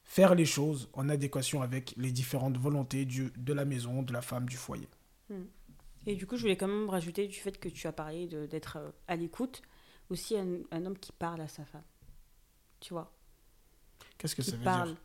faire 0.04 0.36
les 0.36 0.46
choses 0.46 0.90
en 0.94 1.10
adéquation 1.10 1.62
avec 1.62 1.94
les 1.98 2.12
différentes 2.12 2.58
volontés 2.58 3.06
du, 3.06 3.32
de 3.38 3.54
la 3.54 3.66
maison, 3.66 4.02
de 4.04 4.14
la 4.14 4.22
femme, 4.22 4.48
du 4.48 4.58
foyer. 4.58 4.88
Et 6.06 6.16
du 6.16 6.26
coup, 6.28 6.38
je 6.38 6.42
voulais 6.42 6.58
quand 6.58 6.68
même 6.68 6.90
rajouter 6.90 7.28
du 7.28 7.36
fait 7.40 7.60
que 7.60 7.70
tu 7.70 7.88
as 7.88 7.92
parlé 7.92 8.28
d'être 8.28 8.78
euh, 8.78 8.92
à 9.08 9.16
l'écoute, 9.16 9.62
aussi 10.10 10.38
un, 10.38 10.62
un 10.72 10.86
homme 10.86 10.98
qui 10.98 11.12
parle 11.12 11.42
à 11.42 11.48
sa 11.48 11.66
femme. 11.66 11.84
Tu 12.80 12.94
vois? 12.94 13.14
Qu'est-ce 14.18 14.36
que 14.36 14.42
Qui 14.42 14.52
ça 14.52 14.58
veut 14.58 14.64
parle. 14.64 14.90
dire 14.90 14.98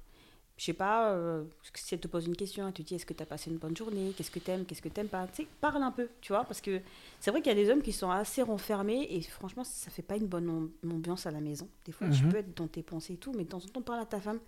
Je 0.57 0.67
sais 0.67 0.73
pas, 0.73 1.11
euh, 1.11 1.43
si 1.75 1.95
elle 1.95 2.01
te 2.01 2.07
pose 2.07 2.27
une 2.27 2.37
question, 2.37 2.67
elle 2.69 2.73
te 2.73 2.81
dit 2.83 2.95
est-ce 2.95 3.05
que 3.07 3.13
tu 3.13 3.23
as 3.23 3.27
passé 3.27 3.51
une 3.51 3.57
bonne 3.59 3.77
journée? 3.77 4.13
Qu'est-ce 4.17 4.31
que 4.31 4.39
t'aimes? 4.39 4.65
Qu'est-ce 4.65 4.83
que 4.83 4.89
t'aimes 4.89 5.09
pas? 5.09 5.27
Tu 5.27 5.43
sais, 5.43 5.49
parle 5.61 5.83
un 5.83 5.91
peu, 5.91 6.09
tu 6.21 6.33
vois 6.33 6.45
Parce 6.45 6.61
que 6.61 6.81
c'est 7.19 7.33
vrai 7.33 7.43
qu'il 7.43 7.51
y 7.51 7.61
a 7.61 7.61
des 7.61 7.69
hommes 7.71 7.83
qui 7.83 7.93
sont 7.93 8.09
assez 8.11 8.41
renfermés 8.43 9.05
et 9.11 9.21
franchement, 9.23 9.65
ça 9.65 9.91
fait 9.91 10.03
pas 10.03 10.17
une 10.17 10.29
bonne 10.29 10.49
am- 10.49 10.93
ambiance 10.93 11.27
à 11.27 11.33
la 11.33 11.41
maison. 11.41 11.69
Des 11.85 11.91
fois, 11.91 12.09
tu 12.09 12.23
Mhm. 12.23 12.31
peux 12.31 12.37
être 12.39 12.57
dans 12.57 12.69
tes 12.69 12.85
pensées 12.85 13.15
et 13.15 13.17
tout, 13.17 13.33
mais 13.33 13.43
de 13.45 13.49
temps 13.49 13.59
en 13.65 13.69
temps, 13.69 13.83
parle 13.83 14.01
à 14.01 14.07
ta 14.07 14.21
femme. 14.21 14.39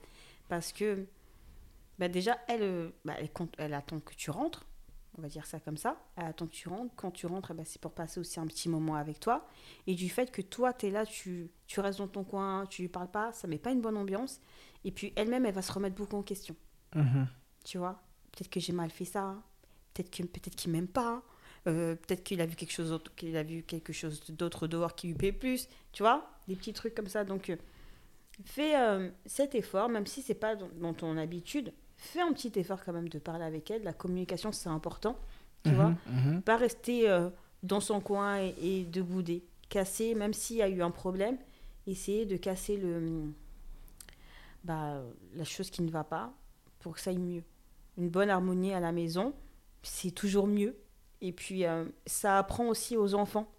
Parce 0.48 0.72
que, 0.72 1.04
bah 1.98 2.06
déjà, 2.08 2.38
elle, 2.46 2.62
euh, 2.62 2.88
bah, 3.04 3.14
elle, 3.18 3.32
compte- 3.32 3.54
elle 3.58 3.74
attend 3.74 3.98
que 3.98 4.14
tu 4.14 4.30
rentres. 4.30 4.64
On 5.18 5.22
va 5.22 5.28
dire 5.28 5.46
ça 5.46 5.58
comme 5.58 5.78
ça. 5.78 5.96
Elle 6.16 6.26
attend 6.26 6.46
que 6.46 6.52
tu 6.52 6.68
rentres. 6.68 6.92
Quand 6.94 7.10
tu 7.10 7.26
rentres, 7.26 7.50
eh 7.50 7.54
ben, 7.54 7.64
c'est 7.64 7.80
pour 7.80 7.90
passer 7.92 8.20
aussi 8.20 8.38
un 8.38 8.46
petit 8.46 8.68
moment 8.68 8.94
avec 8.96 9.18
toi. 9.18 9.48
Et 9.88 9.94
du 9.94 10.08
fait 10.10 10.30
que 10.30 10.42
toi, 10.42 10.72
tu 10.74 10.86
es 10.86 10.90
là, 10.90 11.04
tu, 11.06 11.48
tu 11.66 11.80
restes 11.80 11.98
dans 11.98 12.06
ton 12.06 12.22
coin, 12.22 12.64
tu 12.66 12.82
lui 12.82 12.88
parles 12.90 13.10
pas, 13.10 13.32
ça 13.32 13.48
met 13.48 13.58
pas 13.58 13.70
une 13.72 13.80
bonne 13.80 13.96
ambiance. 13.96 14.40
Et 14.86 14.92
puis 14.92 15.12
elle-même, 15.16 15.44
elle 15.44 15.52
va 15.54 15.62
se 15.62 15.72
remettre 15.72 15.96
beaucoup 15.96 16.16
en 16.16 16.22
question. 16.22 16.54
Mhm. 16.94 17.26
Tu 17.64 17.76
vois 17.76 18.00
Peut-être 18.30 18.48
que 18.48 18.60
j'ai 18.60 18.72
mal 18.72 18.88
fait 18.90 19.04
ça. 19.04 19.34
Peut-être 19.92 20.10
que 20.10 20.22
qu'il 20.50 20.70
m'aime 20.70 20.86
pas. 20.86 21.22
Euh, 21.66 21.96
peut-être 21.96 22.22
qu'il 22.22 22.40
a 22.40 22.46
vu 22.46 22.54
quelque 22.54 22.70
chose 22.72 22.90
d'autre, 22.90 23.12
qu'il 23.16 23.36
a 23.36 23.42
vu 23.42 23.64
quelque 23.64 23.92
chose 23.92 24.22
d'autre 24.30 24.68
dehors 24.68 24.94
qui 24.94 25.08
lui 25.08 25.14
plaît 25.14 25.32
plus. 25.32 25.68
Tu 25.90 26.04
vois 26.04 26.30
Des 26.46 26.54
petits 26.54 26.72
trucs 26.72 26.94
comme 26.94 27.08
ça. 27.08 27.24
Donc 27.24 27.50
euh, 27.50 27.56
fais 28.44 28.78
euh, 28.78 29.10
cet 29.26 29.56
effort, 29.56 29.88
même 29.88 30.06
si 30.06 30.22
c'est 30.22 30.34
pas 30.34 30.54
dans, 30.54 30.68
dans 30.80 30.94
ton 30.94 31.16
habitude. 31.16 31.72
Fais 31.96 32.20
un 32.20 32.32
petit 32.32 32.52
effort 32.56 32.84
quand 32.84 32.92
même 32.92 33.08
de 33.08 33.18
parler 33.18 33.44
avec 33.44 33.68
elle. 33.72 33.82
La 33.82 33.92
communication, 33.92 34.52
c'est 34.52 34.68
important. 34.68 35.18
Tu 35.64 35.72
vois 35.72 35.94
Mhm, 36.06 36.34
mhm. 36.34 36.42
pas 36.42 36.56
rester 36.56 37.08
dans 37.64 37.80
son 37.80 38.00
coin 38.00 38.38
et, 38.40 38.54
et 38.62 38.84
de 38.84 39.02
bouder. 39.02 39.42
Casser, 39.68 40.14
même 40.14 40.32
s'il 40.32 40.58
y 40.58 40.62
a 40.62 40.68
eu 40.68 40.80
un 40.80 40.92
problème, 40.92 41.38
essayer 41.88 42.24
de 42.24 42.36
casser 42.36 42.76
le, 42.76 43.32
bah, 44.66 45.00
la 45.34 45.44
chose 45.44 45.70
qui 45.70 45.82
ne 45.82 45.90
va 45.90 46.04
pas 46.04 46.32
pour 46.80 46.94
que 46.94 47.00
ça 47.00 47.10
aille 47.10 47.18
mieux. 47.18 47.44
Une 47.96 48.10
bonne 48.10 48.28
harmonie 48.28 48.74
à 48.74 48.80
la 48.80 48.92
maison, 48.92 49.32
c'est 49.82 50.10
toujours 50.10 50.46
mieux. 50.46 50.76
Et 51.20 51.32
puis, 51.32 51.64
euh, 51.64 51.84
ça 52.04 52.38
apprend 52.38 52.66
aussi 52.68 52.96
aux 52.96 53.14
enfants 53.14 53.50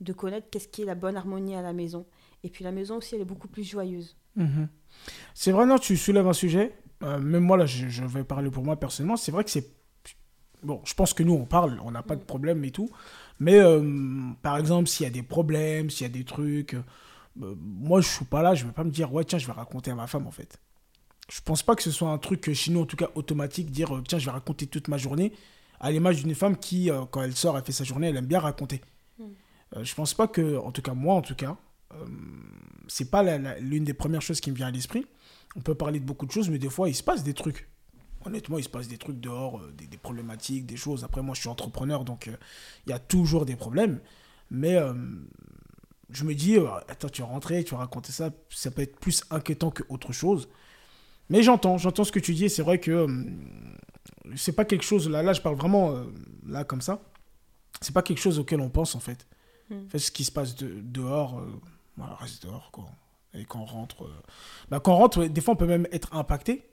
de 0.00 0.12
connaître 0.12 0.48
qu'est-ce 0.50 0.68
qui 0.68 0.82
est 0.82 0.86
la 0.86 0.94
bonne 0.94 1.16
harmonie 1.16 1.54
à 1.54 1.62
la 1.62 1.72
maison. 1.72 2.06
Et 2.42 2.48
puis, 2.50 2.64
la 2.64 2.72
maison 2.72 2.96
aussi, 2.96 3.14
elle 3.14 3.20
est 3.20 3.26
beaucoup 3.26 3.48
plus 3.48 3.62
joyeuse. 3.62 4.16
Mhm. 4.36 4.68
C'est 5.34 5.52
vrai, 5.52 5.66
non, 5.66 5.78
tu 5.78 5.96
soulèves 5.96 6.26
un 6.26 6.32
sujet. 6.32 6.74
Euh, 7.02 7.18
même 7.18 7.44
moi, 7.44 7.56
là, 7.56 7.66
je, 7.66 7.88
je 7.88 8.04
vais 8.04 8.24
parler 8.24 8.50
pour 8.50 8.64
moi 8.64 8.76
personnellement. 8.76 9.16
C'est 9.16 9.32
vrai 9.32 9.44
que 9.44 9.50
c'est. 9.50 9.76
Bon, 10.62 10.80
je 10.84 10.94
pense 10.94 11.14
que 11.14 11.22
nous, 11.22 11.34
on 11.34 11.44
parle, 11.44 11.78
on 11.84 11.92
n'a 11.92 12.02
pas 12.02 12.16
de 12.16 12.24
problème 12.24 12.64
et 12.64 12.72
tout. 12.72 12.90
Mais 13.38 13.60
euh, 13.60 14.32
par 14.42 14.56
exemple, 14.56 14.88
s'il 14.88 15.04
y 15.04 15.06
a 15.06 15.12
des 15.12 15.22
problèmes, 15.22 15.90
s'il 15.90 16.06
y 16.06 16.10
a 16.10 16.12
des 16.12 16.24
trucs. 16.24 16.74
Euh, 17.42 17.54
moi, 17.58 18.00
je 18.00 18.08
suis 18.08 18.24
pas 18.24 18.42
là, 18.42 18.54
je 18.54 18.64
vais 18.64 18.72
pas 18.72 18.84
me 18.84 18.90
dire, 18.90 19.12
ouais, 19.12 19.24
tiens, 19.24 19.38
je 19.38 19.46
vais 19.46 19.52
raconter 19.52 19.90
à 19.90 19.94
ma 19.94 20.06
femme, 20.06 20.26
en 20.26 20.30
fait. 20.30 20.58
je 21.30 21.40
pense 21.40 21.62
pas 21.62 21.74
que 21.76 21.82
ce 21.82 21.90
soit 21.90 22.10
un 22.10 22.18
truc 22.18 22.52
chez 22.52 22.70
nous, 22.70 22.80
en 22.80 22.86
tout 22.86 22.96
cas 22.96 23.10
automatique, 23.14 23.70
dire 23.70 23.94
euh, 23.94 24.02
tiens, 24.06 24.18
je 24.18 24.24
vais 24.26 24.32
raconter 24.32 24.66
toute 24.66 24.88
ma 24.88 24.96
journée, 24.98 25.32
à 25.80 25.90
l'image 25.90 26.22
d'une 26.22 26.34
femme 26.34 26.56
qui, 26.56 26.90
euh, 26.90 27.04
quand 27.10 27.22
elle 27.22 27.34
sort, 27.36 27.56
elle 27.56 27.64
fait 27.64 27.72
sa 27.72 27.84
journée, 27.84 28.08
elle 28.08 28.16
aime 28.16 28.26
bien 28.26 28.40
raconter. 28.40 28.80
Mm. 29.18 29.24
Euh, 29.76 29.84
je 29.84 29.94
pense 29.94 30.14
pas 30.14 30.28
que, 30.28 30.56
en 30.58 30.72
tout 30.72 30.82
cas 30.82 30.94
moi, 30.94 31.14
en 31.14 31.22
tout 31.22 31.34
cas, 31.34 31.56
euh, 31.94 32.06
c'est 32.86 33.10
pas 33.10 33.22
l'une 33.60 33.84
des 33.84 33.94
premières 33.94 34.22
choses 34.22 34.40
qui 34.40 34.50
me 34.50 34.56
vient 34.56 34.66
à 34.66 34.70
l'esprit. 34.70 35.06
On 35.56 35.60
peut 35.60 35.74
parler 35.74 36.00
de 36.00 36.04
beaucoup 36.04 36.26
de 36.26 36.32
choses, 36.32 36.50
mais 36.50 36.58
des 36.58 36.68
fois, 36.68 36.88
il 36.88 36.94
se 36.94 37.02
passe 37.02 37.22
des 37.22 37.34
trucs. 37.34 37.68
Honnêtement, 38.24 38.58
il 38.58 38.64
se 38.64 38.68
passe 38.68 38.88
des 38.88 38.98
trucs 38.98 39.20
dehors, 39.20 39.58
euh, 39.58 39.72
des, 39.76 39.86
des 39.86 39.96
problématiques, 39.96 40.66
des 40.66 40.76
choses. 40.76 41.04
Après, 41.04 41.22
moi, 41.22 41.34
je 41.34 41.40
suis 41.40 41.48
entrepreneur, 41.48 42.04
donc 42.04 42.28
euh, 42.28 42.36
il 42.86 42.90
y 42.90 42.92
a 42.92 42.98
toujours 42.98 43.46
des 43.46 43.56
problèmes. 43.56 44.00
Mais 44.50 44.76
euh, 44.76 44.94
je 46.10 46.24
me 46.24 46.34
dis, 46.34 46.56
euh, 46.56 46.68
attends, 46.88 47.08
tu 47.08 47.22
vas 47.22 47.28
rentrer, 47.28 47.64
tu 47.64 47.72
vas 47.74 47.80
raconter 47.80 48.12
ça, 48.12 48.30
ça 48.50 48.70
peut 48.70 48.82
être 48.82 48.98
plus 48.98 49.24
inquiétant 49.30 49.70
qu'autre 49.70 50.12
chose. 50.12 50.48
Mais 51.28 51.42
j'entends, 51.42 51.76
j'entends 51.78 52.04
ce 52.04 52.12
que 52.12 52.18
tu 52.20 52.34
dis, 52.34 52.46
et 52.46 52.48
c'est 52.48 52.62
vrai 52.62 52.80
que 52.80 52.90
euh, 52.90 53.24
c'est 54.36 54.52
pas 54.54 54.64
quelque 54.64 54.84
chose, 54.84 55.08
là, 55.08 55.22
là, 55.22 55.32
je 55.32 55.40
parle 55.40 55.56
vraiment, 55.56 55.92
euh, 55.92 56.04
là, 56.46 56.64
comme 56.64 56.80
ça, 56.80 57.02
c'est 57.80 57.92
pas 57.92 58.02
quelque 58.02 58.20
chose 58.20 58.38
auquel 58.38 58.60
on 58.60 58.70
pense, 58.70 58.94
en 58.94 59.00
fait. 59.00 59.26
Mm. 59.70 59.74
En 59.86 59.88
fait, 59.90 59.98
ce 59.98 60.10
qui 60.10 60.24
se 60.24 60.32
passe 60.32 60.54
de- 60.56 60.80
dehors, 60.80 61.38
euh, 61.38 61.60
voilà, 61.96 62.14
reste 62.16 62.42
dehors, 62.44 62.70
quoi. 62.72 62.86
Et 63.34 63.44
quand 63.44 63.60
on 63.60 63.66
rentre, 63.66 64.04
euh, 64.04 64.22
bah, 64.70 64.80
quand 64.80 64.94
on 64.94 64.96
rentre, 64.96 65.24
des 65.26 65.40
fois, 65.42 65.52
on 65.54 65.56
peut 65.56 65.66
même 65.66 65.86
être 65.92 66.14
impacté. 66.14 66.64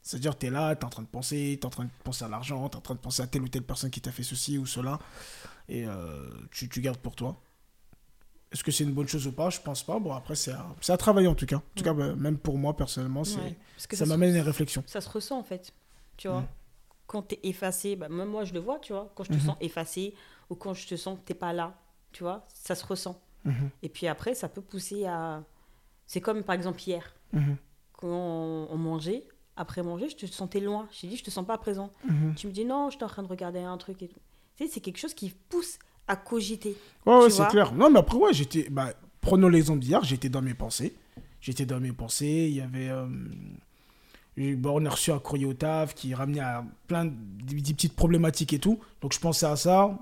C'est-à-dire, 0.00 0.38
tu 0.38 0.46
es 0.46 0.50
là, 0.50 0.76
tu 0.76 0.82
es 0.82 0.84
en 0.84 0.90
train 0.90 1.02
de 1.02 1.08
penser, 1.08 1.58
tu 1.58 1.64
es 1.64 1.66
en 1.66 1.70
train 1.70 1.84
de 1.84 1.90
penser 2.04 2.24
à 2.24 2.28
l'argent, 2.28 2.68
tu 2.68 2.74
es 2.74 2.78
en 2.78 2.82
train 2.82 2.94
de 2.94 3.00
penser 3.00 3.22
à 3.22 3.26
telle 3.26 3.42
ou 3.42 3.48
telle 3.48 3.62
personne 3.62 3.90
qui 3.90 4.00
t'a 4.00 4.12
fait 4.12 4.22
ceci 4.22 4.58
ou 4.58 4.66
cela, 4.66 4.98
et 5.68 5.86
euh, 5.86 6.28
tu, 6.50 6.68
tu 6.68 6.80
gardes 6.82 6.98
pour 6.98 7.16
toi. 7.16 7.40
Est-ce 8.54 8.62
que 8.64 8.70
c'est 8.72 8.84
une 8.84 8.92
bonne 8.94 9.08
chose 9.08 9.26
ou 9.26 9.32
pas? 9.32 9.50
Je 9.50 9.60
pense 9.60 9.82
pas. 9.82 9.98
Bon, 9.98 10.12
après, 10.12 10.36
c'est 10.36 10.52
à, 10.52 10.96
travailler 10.96 11.26
en 11.26 11.34
tout 11.34 11.44
cas. 11.44 11.56
En 11.56 11.62
tout 11.74 11.82
Mm. 11.82 11.84
cas, 11.84 11.92
bah, 11.92 12.14
même 12.14 12.38
pour 12.38 12.56
moi, 12.56 12.74
personnellement, 12.76 13.24
c'est, 13.24 13.40
Ouais, 13.40 13.56
parce 13.74 13.86
que 13.88 13.96
ça 13.96 14.04
se- 14.04 14.08
m'amène 14.08 14.30
à 14.30 14.34
des 14.34 14.40
réflexions. 14.42 14.84
ça 14.86 15.00
se 15.00 15.08
ressent 15.10 15.38
en 15.38 15.42
fait. 15.42 15.72
Tu 16.16 16.28
vois, 16.28 16.42
Mm. 16.42 16.48
quand 17.08 17.22
tu 17.22 17.34
es 17.34 17.40
effacé, 17.42 17.96
bah, 17.96 18.08
même 18.08 18.28
moi 18.28 18.44
je 18.44 18.54
le 18.54 18.60
vois, 18.60 18.78
tu 18.78 18.92
vois, 18.92 19.12
quand 19.16 19.24
je 19.24 19.30
te 19.30 19.34
Mhm. 19.34 19.40
sens 19.40 19.56
effacé 19.60 20.14
ou 20.50 20.54
quand 20.54 20.72
je 20.72 20.86
te 20.86 20.94
sens 20.94 21.18
que 21.18 21.24
tu 21.32 21.34
pas 21.36 21.52
là, 21.52 21.76
tu 22.12 22.22
vois, 22.22 22.46
ça 22.54 22.74
se 22.76 22.86
ressent. 22.86 23.20
Mhm, 23.44 23.70
Et 23.82 23.88
puis 23.88 24.06
après, 24.06 24.34
ça 24.34 24.48
peut 24.48 24.62
pousser 24.62 25.04
à. 25.04 25.42
C'est 26.06 26.20
comme 26.20 26.44
par 26.44 26.54
exemple 26.54 26.80
hier, 26.86 27.12
mhm, 27.32 27.56
quand 27.92 28.06
on, 28.08 28.68
on 28.70 28.76
mangeait, 28.78 29.26
après 29.56 29.82
manger, 29.82 30.08
je 30.08 30.16
te 30.16 30.26
sentais 30.26 30.60
loin. 30.60 30.86
Je 30.92 31.00
t'ai 31.00 31.06
dit, 31.08 31.16
je 31.16 31.24
te 31.24 31.30
sens 31.30 31.44
pas 31.44 31.58
présent. 31.58 31.92
Tu 32.36 32.46
me 32.46 32.52
dis, 32.52 32.64
non, 32.64 32.88
je 32.90 32.96
suis 32.96 33.04
en 33.04 33.08
train 33.08 33.22
de 33.24 33.28
regarder 33.28 33.58
un 33.60 33.76
truc 33.78 34.00
et 34.02 34.08
tout. 34.08 34.20
Tu 34.56 34.64
sais, 34.66 34.70
c'est 34.72 34.80
quelque 34.80 34.98
chose 34.98 35.14
qui 35.14 35.30
pousse 35.48 35.78
à 36.08 36.16
cogiter. 36.16 36.76
Ouais, 37.06 37.16
ouais, 37.18 37.30
c'est 37.30 37.46
clair. 37.48 37.72
Non, 37.74 37.90
mais 37.90 37.98
après, 38.00 38.16
ouais, 38.18 38.32
j'étais. 38.34 38.68
Bah, 38.70 38.92
prenons 39.20 39.48
l'exemple 39.48 39.80
d'hier, 39.80 40.02
j'étais 40.04 40.28
dans 40.28 40.42
mes 40.42 40.54
pensées. 40.54 40.94
J'étais 41.40 41.66
dans 41.66 41.80
mes 41.80 41.92
pensées. 41.92 42.46
Il 42.50 42.56
y 42.56 42.60
avait. 42.60 42.88
euh, 42.88 43.06
bon, 44.56 44.80
on 44.82 44.84
a 44.86 44.90
reçu 44.90 45.12
un 45.12 45.18
courrier 45.18 45.46
au 45.46 45.54
taf 45.54 45.94
qui 45.94 46.14
ramenait 46.14 46.40
à 46.40 46.64
plein 46.86 47.04
de 47.06 47.12
des- 47.44 47.60
des 47.60 47.74
petites 47.74 47.94
problématiques 47.96 48.52
et 48.52 48.58
tout. 48.58 48.78
Donc, 49.00 49.12
je 49.12 49.20
pensais 49.20 49.46
à 49.46 49.56
ça. 49.56 49.98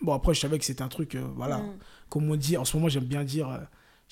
Bon, 0.00 0.12
après, 0.14 0.34
je 0.34 0.40
savais 0.40 0.58
que 0.58 0.64
c'était 0.64 0.82
un 0.82 0.88
truc. 0.88 1.14
euh, 1.14 1.24
voilà. 1.36 1.58
Mm. 1.58 1.72
Comme 2.08 2.30
on 2.30 2.36
dit, 2.36 2.56
en 2.56 2.64
ce 2.64 2.76
moment, 2.76 2.88
j'aime 2.88 3.04
bien 3.04 3.24
dire. 3.24 3.48
euh, 3.48 3.58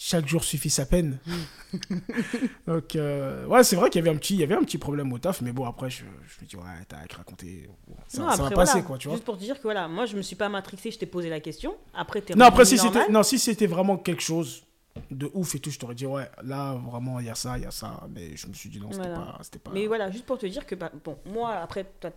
chaque 0.02 0.26
jour 0.26 0.42
suffit 0.42 0.70
sa 0.70 0.86
peine. 0.86 1.18
Donc, 2.66 2.96
euh, 2.96 3.44
ouais, 3.46 3.62
c'est 3.64 3.76
vrai 3.76 3.90
qu'il 3.90 4.02
y 4.02 4.08
avait 4.08 4.14
un 4.16 4.18
petit, 4.18 4.32
il 4.34 4.40
y 4.40 4.42
avait 4.42 4.54
un 4.54 4.62
petit 4.62 4.78
problème 4.78 5.12
au 5.12 5.18
taf, 5.18 5.42
mais 5.42 5.52
bon, 5.52 5.66
après, 5.66 5.90
je, 5.90 6.04
je 6.26 6.42
me 6.42 6.48
dis, 6.48 6.56
ouais, 6.56 6.62
t'as 6.88 7.04
qu'à 7.06 7.18
raconter. 7.18 7.68
Ça, 8.08 8.22
Non, 8.22 8.30
ça 8.30 8.42
va 8.44 8.50
passer, 8.50 8.72
voilà. 8.72 8.86
quoi, 8.86 8.98
tu 8.98 9.08
vois. 9.08 9.16
Juste 9.16 9.26
pour 9.26 9.36
te 9.36 9.42
dire 9.42 9.56
que 9.58 9.62
voilà, 9.62 9.88
moi 9.88 10.06
je 10.06 10.16
me 10.16 10.22
suis 10.22 10.36
pas 10.36 10.48
matrixée, 10.48 10.90
je 10.90 10.98
t'ai 10.98 11.06
posé 11.06 11.28
la 11.28 11.40
question. 11.40 11.76
Après, 11.92 12.22
t'es 12.22 12.34
Non, 12.34 12.46
après, 12.46 12.64
si 12.64 12.78
c'était, 12.78 13.08
non, 13.10 13.22
si 13.22 13.38
c'était 13.38 13.66
vraiment 13.66 13.98
quelque 13.98 14.22
chose 14.22 14.64
de 15.10 15.30
ouf 15.34 15.54
et 15.54 15.58
tout, 15.60 15.70
je 15.70 15.78
t'aurais 15.78 15.94
dit, 15.94 16.06
ouais, 16.06 16.28
là, 16.42 16.74
vraiment, 16.74 17.20
il 17.20 17.26
y 17.26 17.30
a 17.30 17.34
ça, 17.34 17.58
il 17.58 17.64
y 17.64 17.66
a 17.66 17.70
ça. 17.70 18.06
Mais 18.10 18.36
je 18.36 18.46
me 18.46 18.54
suis 18.54 18.70
dit, 18.70 18.80
non, 18.80 18.90
c'était 18.90 19.06
Voilà. 19.08 19.16
pas. 19.32 19.38
C'était 19.42 19.58
pas... 19.58 19.70
Mais 19.72 19.86
voilà, 19.86 20.10
juste 20.10 20.24
pour 20.24 20.38
te 20.38 20.46
dire 20.46 20.64
que, 20.64 20.74
bah, 20.74 20.90
bon, 21.04 21.18
moi, 21.26 21.52
après, 21.56 21.84
toi, 22.00 22.10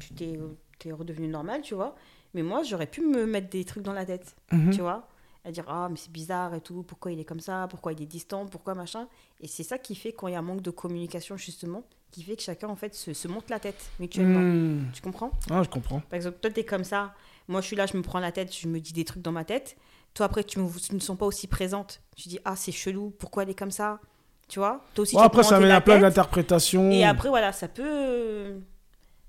tu 0.00 0.12
t'es, 0.14 0.38
t'es 0.80 0.90
redevenu 0.92 1.28
normal, 1.28 1.60
tu 1.62 1.74
vois. 1.74 1.94
Mais 2.34 2.42
moi, 2.42 2.62
j'aurais 2.64 2.86
pu 2.88 3.00
me 3.00 3.24
mettre 3.26 3.48
des 3.48 3.64
trucs 3.64 3.84
dans 3.84 3.92
la 3.94 4.04
tête, 4.04 4.34
Mhm. 4.52 4.70
tu 4.74 4.80
vois. 4.80 5.08
À 5.44 5.50
dire, 5.52 5.64
ah, 5.68 5.88
mais 5.90 5.96
c'est 5.96 6.10
bizarre 6.12 6.54
et 6.54 6.60
tout, 6.60 6.82
pourquoi 6.82 7.12
il 7.12 7.20
est 7.20 7.24
comme 7.24 7.40
ça, 7.40 7.66
pourquoi 7.70 7.92
il 7.92 8.02
est 8.02 8.06
distant, 8.06 8.46
pourquoi 8.46 8.74
machin. 8.74 9.08
Et 9.40 9.46
c'est 9.46 9.62
ça 9.62 9.78
qui 9.78 9.94
fait, 9.94 10.12
quand 10.12 10.26
il 10.28 10.32
y 10.32 10.36
a 10.36 10.40
un 10.40 10.42
manque 10.42 10.62
de 10.62 10.70
communication, 10.70 11.36
justement, 11.36 11.84
qui 12.10 12.22
fait 12.22 12.36
que 12.36 12.42
chacun, 12.42 12.68
en 12.68 12.76
fait, 12.76 12.94
se, 12.94 13.12
se 13.14 13.28
monte 13.28 13.48
la 13.48 13.58
tête 13.60 13.90
mutuellement. 14.00 14.40
Hmm. 14.40 14.90
Tu 14.92 15.00
comprends? 15.00 15.30
Ah, 15.50 15.62
je 15.62 15.68
comprends. 15.68 16.00
Par 16.00 16.16
exemple, 16.16 16.38
toi, 16.40 16.50
t'es 16.50 16.64
comme 16.64 16.84
ça. 16.84 17.14
Moi, 17.46 17.60
je 17.60 17.66
suis 17.66 17.76
là, 17.76 17.86
je 17.86 17.96
me 17.96 18.02
prends 18.02 18.18
la 18.18 18.32
tête, 18.32 18.54
je 18.54 18.66
me 18.68 18.80
dis 18.80 18.92
des 18.92 19.04
trucs 19.04 19.22
dans 19.22 19.32
ma 19.32 19.44
tête. 19.44 19.76
Toi, 20.12 20.26
après, 20.26 20.42
tu, 20.44 20.58
me- 20.58 20.78
tu 20.80 20.94
ne 20.94 21.00
sont 21.00 21.16
pas 21.16 21.26
aussi 21.26 21.46
présentes. 21.46 22.02
Tu 22.16 22.28
dis, 22.28 22.38
ah, 22.44 22.56
c'est 22.56 22.72
chelou, 22.72 23.10
pourquoi 23.18 23.44
elle 23.44 23.50
est 23.50 23.58
comme 23.58 23.70
ça? 23.70 24.00
Tu 24.48 24.58
vois? 24.58 24.84
Toi 24.94 25.02
aussi, 25.02 25.14
Ouais, 25.14 25.22
tu 25.22 25.26
après, 25.26 25.42
ça 25.44 25.60
la 25.60 25.76
à 25.76 25.80
plein 25.80 26.00
d'interprétations. 26.00 26.90
Et 26.90 27.04
après, 27.04 27.28
voilà, 27.28 27.52
ça 27.52 27.68
peut, 27.68 28.60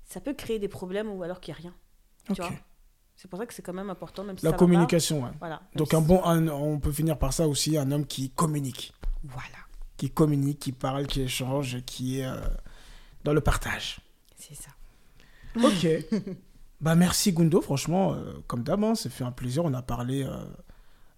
ça 0.04 0.20
peut 0.20 0.32
créer 0.34 0.58
des 0.58 0.68
problèmes 0.68 1.08
ou 1.10 1.22
alors 1.22 1.40
qu'il 1.40 1.52
n'y 1.54 1.58
a 1.58 1.62
rien. 1.62 1.74
Tu 2.34 2.40
vois? 2.40 2.50
C'est 3.20 3.28
pour 3.28 3.38
ça 3.38 3.44
que 3.44 3.52
c'est 3.52 3.60
quand 3.60 3.74
même 3.74 3.90
important, 3.90 4.24
même 4.24 4.38
si 4.38 4.44
La 4.46 4.50
ça 4.50 4.52
va 4.52 4.56
pas. 4.56 4.64
communication, 4.64 5.22
ouais. 5.22 5.30
Voilà. 5.40 5.60
Donc, 5.76 5.92
un 5.92 6.00
bon, 6.00 6.24
un- 6.24 6.48
on 6.48 6.78
peut 6.80 6.90
finir 6.90 7.18
par 7.18 7.34
ça 7.34 7.46
aussi, 7.46 7.76
un 7.76 7.90
homme 7.92 8.06
qui 8.06 8.30
communique. 8.30 8.94
Voilà, 9.24 9.58
Qui 9.98 10.08
communique, 10.08 10.58
qui 10.60 10.72
parle, 10.72 11.06
qui 11.06 11.20
échange, 11.20 11.82
qui 11.84 12.20
est 12.20 12.24
euh, 12.26 12.36
dans 13.24 13.34
le 13.34 13.42
partage. 13.42 14.00
c'est 14.38 14.54
ça. 14.54 14.70
Ok. 15.62 15.86
bah 16.80 16.94
merci 16.94 17.32
Gundo, 17.34 17.60
franchement, 17.60 18.14
euh, 18.14 18.32
comme 18.46 18.62
d'hab, 18.62 18.82
hein, 18.84 18.94
ça 18.94 19.10
fait 19.10 19.24
un 19.24 19.32
plaisir. 19.32 19.66
On 19.66 19.74
a 19.74 19.82
parlé 19.82 20.24
euh, 20.24 20.42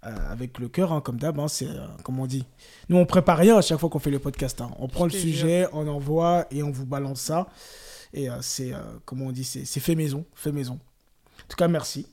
avec 0.02 0.58
le 0.58 0.68
cœur, 0.68 0.92
hein, 0.92 1.00
comme 1.00 1.18
d'hab. 1.20 1.38
hein, 1.38 1.46
c'est 1.46 1.68
comme 2.02 2.18
on 2.18 2.26
dit. 2.26 2.44
Nous, 2.88 2.96
on 2.96 3.06
prépare 3.06 3.38
rien 3.38 3.56
à 3.58 3.62
chaque 3.62 3.78
fois 3.78 3.88
qu'on 3.88 4.00
fait 4.00 4.10
le 4.10 4.18
podcast. 4.18 4.60
hein. 4.60 4.72
On 4.80 4.88
prend 4.88 5.04
le 5.04 5.10
sujet, 5.12 5.68
on 5.72 5.86
envoie 5.86 6.46
et 6.50 6.64
on 6.64 6.72
vous 6.72 6.84
balance 6.86 7.20
ça. 7.20 7.46
Et 8.12 8.26
c'est, 8.40 8.72
comment 9.04 9.26
on 9.26 9.32
dit, 9.32 9.44
c'est 9.44 9.78
fait 9.80 9.94
maison, 9.94 10.24
fait 10.34 10.50
maison. 10.50 10.80
En 11.52 11.54
tout 11.54 11.64
cas, 11.64 11.68
merci. 11.68 12.06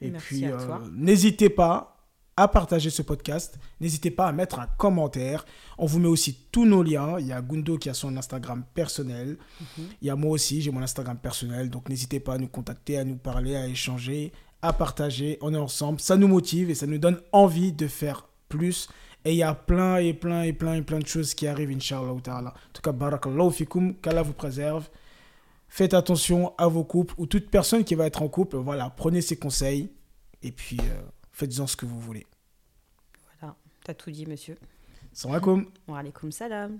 Et 0.00 0.10
Merci 0.10 0.26
puis, 0.26 0.46
euh, 0.46 0.56
n'hésitez 0.90 1.50
pas 1.50 1.98
à 2.34 2.48
partager 2.48 2.88
ce 2.88 3.02
podcast. 3.02 3.58
N'hésitez 3.78 4.10
pas 4.10 4.26
à 4.26 4.32
mettre 4.32 4.58
un 4.58 4.66
commentaire. 4.78 5.44
On 5.76 5.84
vous 5.84 5.98
met 5.98 6.08
aussi 6.08 6.46
tous 6.50 6.64
nos 6.64 6.82
liens. 6.82 7.18
Il 7.20 7.26
y 7.26 7.32
a 7.32 7.42
Gundo 7.42 7.76
qui 7.76 7.90
a 7.90 7.94
son 7.94 8.16
Instagram 8.16 8.64
personnel. 8.72 9.36
Mhm. 9.60 9.84
Il 10.00 10.08
y 10.08 10.10
a 10.10 10.16
moi 10.16 10.30
aussi, 10.30 10.62
j'ai 10.62 10.70
mon 10.70 10.80
Instagram 10.80 11.18
personnel. 11.18 11.68
Donc 11.68 11.90
n'hésitez 11.90 12.20
pas 12.20 12.36
à 12.36 12.38
nous 12.38 12.48
contacter, 12.48 12.96
à 12.96 13.04
nous 13.04 13.16
parler, 13.16 13.54
à 13.54 13.66
échanger, 13.66 14.32
à 14.62 14.72
partager. 14.72 15.36
On 15.42 15.52
est 15.52 15.58
ensemble. 15.58 16.00
Ça 16.00 16.16
nous 16.16 16.28
motive 16.28 16.70
et 16.70 16.74
ça 16.74 16.86
nous 16.86 16.96
donne 16.96 17.20
envie 17.32 17.72
de 17.72 17.88
faire 17.88 18.26
plus. 18.48 18.88
Et 19.26 19.32
il 19.32 19.36
y 19.36 19.42
a 19.42 19.52
plein 19.52 19.98
et 19.98 20.14
plein 20.14 20.40
et 20.40 20.54
plein 20.54 20.72
et 20.72 20.82
plein 20.82 21.00
de 21.00 21.06
choses 21.06 21.34
qui 21.34 21.46
arrivent, 21.46 21.70
Inch'Allah. 21.70 22.12
En 22.12 22.50
tout 22.72 22.80
cas, 22.82 22.92
barakallahu 22.92 23.66
qu'Allah 24.00 24.22
vous 24.22 24.32
préserve. 24.32 24.88
Faites 25.68 25.94
attention 25.94 26.54
à 26.58 26.68
vos 26.68 26.84
couples 26.84 27.14
ou 27.18 27.26
toute 27.26 27.50
personne 27.50 27.84
qui 27.84 27.94
va 27.94 28.06
être 28.06 28.22
en 28.22 28.28
couple. 28.28 28.56
Voilà, 28.56 28.90
prenez 28.90 29.20
ses 29.20 29.36
conseils 29.36 29.90
et 30.42 30.52
puis 30.52 30.78
euh, 30.80 31.02
faites-en 31.32 31.66
ce 31.66 31.76
que 31.76 31.86
vous 31.86 32.00
voulez. 32.00 32.26
Voilà, 33.40 33.56
t'as 33.84 33.94
tout 33.94 34.10
dit, 34.10 34.26
monsieur. 34.26 34.56
Salam 35.12 35.34
alaikum. 35.34 35.66
Wa 35.88 35.98
alaikum 35.98 36.30
salam. 36.30 36.78